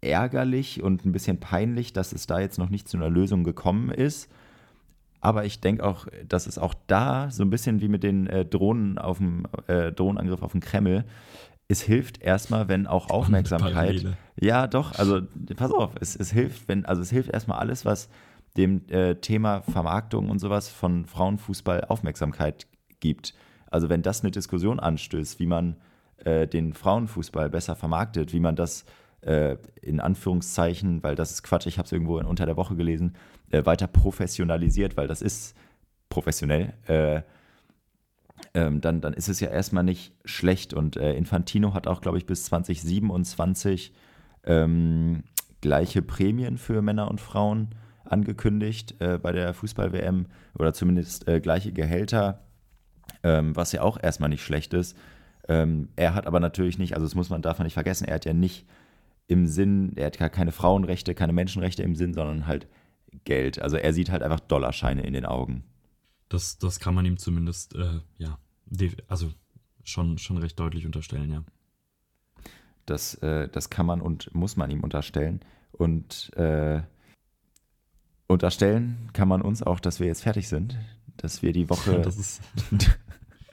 ärgerlich 0.00 0.82
und 0.82 1.04
ein 1.04 1.12
bisschen 1.12 1.40
peinlich, 1.40 1.92
dass 1.92 2.12
es 2.12 2.26
da 2.26 2.40
jetzt 2.40 2.58
noch 2.58 2.70
nicht 2.70 2.88
zu 2.88 2.96
einer 2.96 3.10
Lösung 3.10 3.44
gekommen 3.44 3.90
ist. 3.90 4.30
Aber 5.20 5.44
ich 5.44 5.60
denke 5.60 5.84
auch, 5.84 6.06
dass 6.28 6.46
es 6.46 6.58
auch 6.58 6.74
da 6.86 7.30
so 7.30 7.42
ein 7.42 7.50
bisschen 7.50 7.80
wie 7.80 7.88
mit 7.88 8.04
den 8.04 8.28
äh, 8.28 8.44
Drohnen 8.44 8.98
auf 8.98 9.18
dem 9.18 9.46
äh, 9.66 9.90
Drohnenangriff 9.90 10.42
auf 10.42 10.52
den 10.52 10.60
Kreml, 10.60 11.04
es 11.68 11.82
hilft 11.82 12.22
erstmal, 12.22 12.68
wenn 12.68 12.86
auch 12.86 13.10
Aufmerksamkeit. 13.10 14.16
Ja, 14.40 14.66
doch, 14.66 14.98
also 14.98 15.20
pass 15.54 15.70
auf, 15.70 15.90
es, 16.00 16.16
es 16.16 16.32
hilft, 16.32 16.66
wenn, 16.68 16.86
also 16.86 17.02
es 17.02 17.10
hilft 17.10 17.30
erstmal 17.30 17.58
alles, 17.58 17.84
was 17.84 18.08
dem 18.56 18.88
äh, 18.88 19.16
Thema 19.16 19.60
Vermarktung 19.62 20.30
und 20.30 20.38
sowas 20.38 20.68
von 20.68 21.04
Frauenfußball 21.04 21.84
Aufmerksamkeit 21.84 22.66
gibt. 23.00 23.34
Also 23.70 23.90
wenn 23.90 24.02
das 24.02 24.22
eine 24.22 24.30
Diskussion 24.30 24.80
anstößt, 24.80 25.38
wie 25.40 25.46
man 25.46 25.76
äh, 26.24 26.46
den 26.46 26.72
Frauenfußball 26.72 27.50
besser 27.50 27.76
vermarktet, 27.76 28.32
wie 28.32 28.40
man 28.40 28.56
das 28.56 28.86
äh, 29.22 29.56
in 29.82 30.00
Anführungszeichen, 30.00 31.02
weil 31.02 31.14
das 31.14 31.32
ist 31.32 31.42
Quatsch, 31.42 31.66
ich 31.66 31.78
habe 31.78 31.86
es 31.86 31.92
irgendwo 31.92 32.18
in, 32.18 32.26
unter 32.26 32.46
der 32.46 32.56
Woche 32.56 32.76
gelesen, 32.76 33.14
äh, 33.50 33.64
weiter 33.64 33.86
professionalisiert, 33.86 34.96
weil 34.96 35.08
das 35.08 35.22
ist 35.22 35.56
professionell, 36.08 36.74
äh, 36.86 37.22
ähm, 38.54 38.80
dann, 38.80 39.00
dann 39.00 39.14
ist 39.14 39.28
es 39.28 39.40
ja 39.40 39.48
erstmal 39.48 39.84
nicht 39.84 40.14
schlecht. 40.24 40.72
Und 40.72 40.96
äh, 40.96 41.14
Infantino 41.14 41.74
hat 41.74 41.86
auch, 41.86 42.00
glaube 42.00 42.18
ich, 42.18 42.26
bis 42.26 42.44
2027 42.44 43.92
ähm, 44.44 45.24
gleiche 45.60 46.02
Prämien 46.02 46.56
für 46.56 46.82
Männer 46.82 47.10
und 47.10 47.20
Frauen 47.20 47.74
angekündigt 48.04 48.94
äh, 49.00 49.18
bei 49.18 49.32
der 49.32 49.52
Fußball-WM 49.54 50.26
oder 50.58 50.72
zumindest 50.72 51.28
äh, 51.28 51.40
gleiche 51.40 51.72
Gehälter, 51.72 52.44
ähm, 53.22 53.54
was 53.54 53.72
ja 53.72 53.82
auch 53.82 54.02
erstmal 54.02 54.30
nicht 54.30 54.44
schlecht 54.44 54.72
ist. 54.72 54.96
Ähm, 55.48 55.88
er 55.96 56.14
hat 56.14 56.26
aber 56.26 56.40
natürlich 56.40 56.78
nicht, 56.78 56.94
also 56.94 57.06
das 57.06 57.14
muss 57.14 57.30
man, 57.30 57.40
man 57.42 57.62
nicht 57.64 57.74
vergessen, 57.74 58.06
er 58.06 58.16
hat 58.16 58.24
ja 58.24 58.32
nicht 58.32 58.66
im 59.28 59.46
Sinn, 59.46 59.92
er 59.96 60.06
hat 60.06 60.18
gar 60.18 60.30
keine 60.30 60.52
Frauenrechte, 60.52 61.14
keine 61.14 61.32
Menschenrechte 61.32 61.82
im 61.82 61.94
Sinn, 61.94 62.14
sondern 62.14 62.46
halt 62.46 62.66
Geld. 63.24 63.60
Also 63.60 63.76
er 63.76 63.92
sieht 63.92 64.10
halt 64.10 64.22
einfach 64.22 64.40
Dollarscheine 64.40 65.02
in 65.02 65.12
den 65.12 65.26
Augen. 65.26 65.64
Das, 66.28 66.58
das 66.58 66.80
kann 66.80 66.94
man 66.94 67.04
ihm 67.04 67.18
zumindest, 67.18 67.74
äh, 67.74 68.00
ja, 68.16 68.38
also 69.06 69.30
schon, 69.84 70.18
schon 70.18 70.38
recht 70.38 70.58
deutlich 70.58 70.86
unterstellen, 70.86 71.30
ja. 71.30 71.44
Das, 72.86 73.14
äh, 73.16 73.48
das 73.48 73.68
kann 73.70 73.86
man 73.86 74.00
und 74.00 74.34
muss 74.34 74.56
man 74.56 74.70
ihm 74.70 74.82
unterstellen. 74.82 75.40
Und 75.72 76.34
äh, 76.36 76.80
unterstellen 78.26 79.10
kann 79.12 79.28
man 79.28 79.42
uns 79.42 79.62
auch, 79.62 79.78
dass 79.78 80.00
wir 80.00 80.06
jetzt 80.06 80.22
fertig 80.22 80.48
sind, 80.48 80.78
dass 81.18 81.42
wir 81.42 81.52
die 81.52 81.68
Woche. 81.68 82.00
das 82.02 82.16
ist 82.16 82.42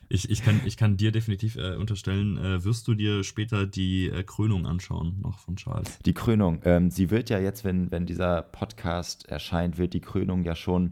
Ich, 0.07 0.29
ich, 0.29 0.43
kann, 0.43 0.61
ich 0.65 0.77
kann 0.77 0.97
dir 0.97 1.11
definitiv 1.11 1.55
äh, 1.55 1.75
unterstellen, 1.75 2.37
äh, 2.37 2.63
wirst 2.63 2.87
du 2.87 2.93
dir 2.93 3.23
später 3.23 3.65
die 3.65 4.07
äh, 4.09 4.23
Krönung 4.23 4.67
anschauen, 4.67 5.19
noch 5.21 5.39
von 5.39 5.55
Charles? 5.55 5.99
Die 6.05 6.13
Krönung. 6.13 6.61
Ähm, 6.63 6.91
sie 6.91 7.09
wird 7.09 7.29
ja 7.29 7.39
jetzt, 7.39 7.63
wenn, 7.63 7.91
wenn 7.91 8.05
dieser 8.05 8.43
Podcast 8.43 9.27
erscheint, 9.27 9.77
wird 9.77 9.93
die 9.93 10.01
Krönung 10.01 10.43
ja 10.43 10.55
schon 10.55 10.91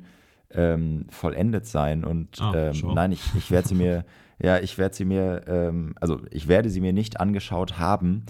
ähm, 0.49 1.05
vollendet 1.09 1.67
sein. 1.67 2.03
Und 2.03 2.41
ah, 2.41 2.71
ähm, 2.71 2.93
nein, 2.93 3.11
ich, 3.11 3.21
ich 3.35 3.51
werde 3.51 3.67
sie 3.67 3.75
mir, 3.75 4.05
ja, 4.41 4.59
ich 4.59 4.77
werde 4.77 4.95
sie 4.95 5.05
mir, 5.05 5.43
ähm, 5.47 5.93
also 6.01 6.19
ich 6.31 6.47
werde 6.47 6.69
sie 6.69 6.81
mir 6.81 6.93
nicht 6.93 7.19
angeschaut 7.19 7.77
haben, 7.77 8.25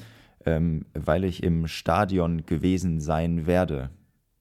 ähm, 0.46 0.86
weil 0.94 1.24
ich 1.24 1.44
im 1.44 1.68
Stadion 1.68 2.46
gewesen 2.46 3.00
sein 3.00 3.46
werde. 3.46 3.90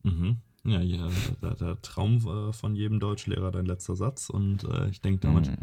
Mhm. 0.03 0.39
Ja, 0.65 0.81
ja 0.81 1.09
der, 1.41 1.55
der 1.55 1.83
Traum 1.83 2.17
äh, 2.17 2.53
von 2.53 2.75
jedem 2.75 2.99
Deutschlehrer, 2.99 3.53
dein 3.53 3.67
letzter 3.67 3.95
Satz. 3.95 4.29
Und 4.29 4.65
äh, 4.65 4.89
ich 4.89 5.01
denke, 5.01 5.29
damit. 5.29 5.49
Mhm 5.49 5.57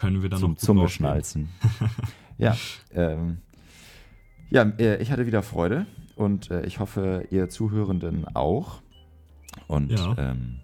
können 0.00 0.22
wir 0.22 0.30
dann 0.30 0.40
Zum 0.40 0.52
noch 0.52 0.58
Zungeschnalzen. 0.58 1.50
ja, 2.38 2.56
ähm, 2.92 3.38
ja, 4.50 4.62
äh, 4.62 5.00
ich 5.00 5.12
hatte 5.12 5.26
wieder 5.26 5.42
Freude 5.42 5.86
und 6.16 6.50
äh, 6.50 6.64
ich 6.66 6.80
hoffe, 6.80 7.26
ihr 7.30 7.48
Zuhörenden 7.48 8.26
auch. 8.34 8.80
Und 9.68 9.90
ja. 9.92 10.16
ähm, 10.18 10.60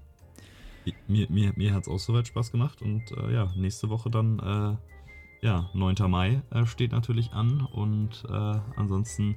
mir, 1.07 1.27
mir, 1.29 1.53
mir 1.57 1.75
hat 1.75 1.83
es 1.83 1.89
auch 1.89 1.99
soweit 1.99 2.27
Spaß 2.27 2.51
gemacht 2.51 2.83
und 2.83 3.03
äh, 3.13 3.33
ja, 3.33 3.53
nächste 3.57 3.91
Woche 3.91 4.11
dann, 4.11 4.39
äh, 4.39 5.47
ja, 5.47 5.69
9. 5.75 5.97
Mai 6.09 6.43
äh, 6.51 6.65
steht 6.65 6.93
natürlich 6.93 7.33
an 7.33 7.61
und 7.61 8.25
äh, 8.29 8.59
ansonsten 8.77 9.37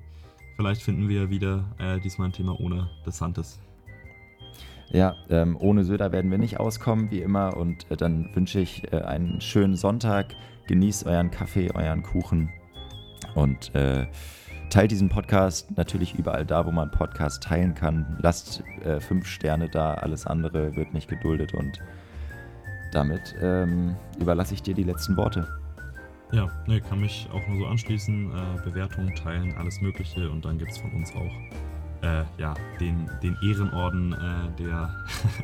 vielleicht 0.56 0.82
finden 0.82 1.08
wir 1.08 1.30
wieder 1.30 2.00
diesmal 2.04 2.28
ein 2.28 2.34
Thema 2.34 2.60
ohne 2.60 2.90
Desantis. 3.06 3.60
Ja, 4.92 5.16
ähm, 5.30 5.56
ohne 5.60 5.84
Söder 5.84 6.12
werden 6.12 6.32
wir 6.32 6.40
nicht 6.40 6.60
auskommen, 6.60 7.12
wie 7.12 7.22
immer. 7.22 7.56
Und 7.56 7.90
äh, 7.92 7.98
dann 7.98 8.30
wünsche 8.34 8.60
ich 8.60 8.92
äh, 8.92 9.02
einen 9.02 9.40
schönen 9.40 9.76
Sonntag. 9.76 10.36
Genießt 10.68 11.06
euren 11.06 11.32
Kaffee, 11.32 11.72
euren 11.74 12.04
Kuchen 12.04 12.50
und 13.36 13.74
äh, 13.76 14.08
teilt 14.70 14.92
diesen 14.92 15.10
Podcast 15.10 15.76
natürlich 15.78 16.16
überall 16.16 16.46
da, 16.46 16.66
wo 16.66 16.72
man 16.72 16.92
Podcast 16.92 17.44
teilen 17.44 17.74
kann. 17.74 18.18
Lasst 18.22 18.64
äh, 18.84 19.00
fünf 19.00 19.28
Sterne 19.28 19.70
da, 19.70 19.96
alles 19.96 20.26
andere 20.26 20.76
wird 20.76 20.94
nicht 20.94 21.10
geduldet. 21.10 21.54
Und 21.54 21.80
damit 22.92 23.36
ähm, 23.42 23.96
überlasse 24.20 24.54
ich 24.54 24.62
dir 24.62 24.74
die 24.74 24.84
letzten 24.84 25.18
Worte. 25.18 25.48
Ja, 26.32 26.48
ne, 26.68 26.80
kann 26.82 27.00
mich 27.00 27.28
auch 27.34 27.48
nur 27.48 27.60
so 27.60 27.66
anschließen. 27.66 28.32
Äh, 28.32 28.62
Bewertungen 28.64 29.16
teilen, 29.16 29.56
alles 29.58 29.82
Mögliche. 29.82 30.30
Und 30.30 30.46
dann 30.46 30.60
gibt 30.60 30.72
es 30.72 30.78
von 30.78 30.92
uns 30.92 31.12
auch 31.14 31.32
äh, 32.02 32.24
ja, 32.38 32.54
den, 32.80 33.10
den 33.22 33.38
Ehrenorden 33.44 34.14
äh, 34.14 34.62
der, 34.62 34.96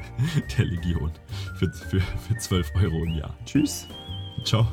der 0.57 0.65
Legion 0.65 1.11
für, 1.55 1.71
für, 1.71 1.99
für 1.99 2.37
12 2.37 2.71
Euro 2.75 3.03
im 3.03 3.13
Jahr. 3.13 3.35
Tschüss. 3.45 3.87
Ciao. 4.43 4.67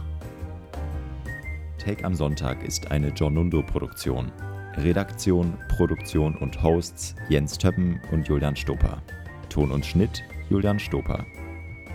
Take 1.78 2.04
am 2.04 2.14
Sonntag 2.14 2.62
ist 2.62 2.90
eine 2.90 3.08
Jonundo-Produktion. 3.08 4.30
Redaktion, 4.76 5.58
Produktion 5.68 6.36
und 6.36 6.62
Hosts 6.62 7.14
Jens 7.28 7.58
Töppen 7.58 8.00
und 8.10 8.26
Julian 8.26 8.56
Stoper. 8.56 9.02
Ton 9.48 9.70
und 9.70 9.84
Schnitt 9.84 10.22
Julian 10.48 10.78
Stoper. 10.78 11.26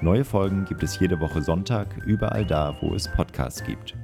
Neue 0.01 0.23
Folgen 0.23 0.65
gibt 0.65 0.83
es 0.83 0.99
jede 0.99 1.19
Woche 1.19 1.41
Sonntag, 1.41 1.97
überall 2.05 2.45
da, 2.45 2.77
wo 2.81 2.93
es 2.93 3.07
Podcasts 3.13 3.63
gibt. 3.63 3.95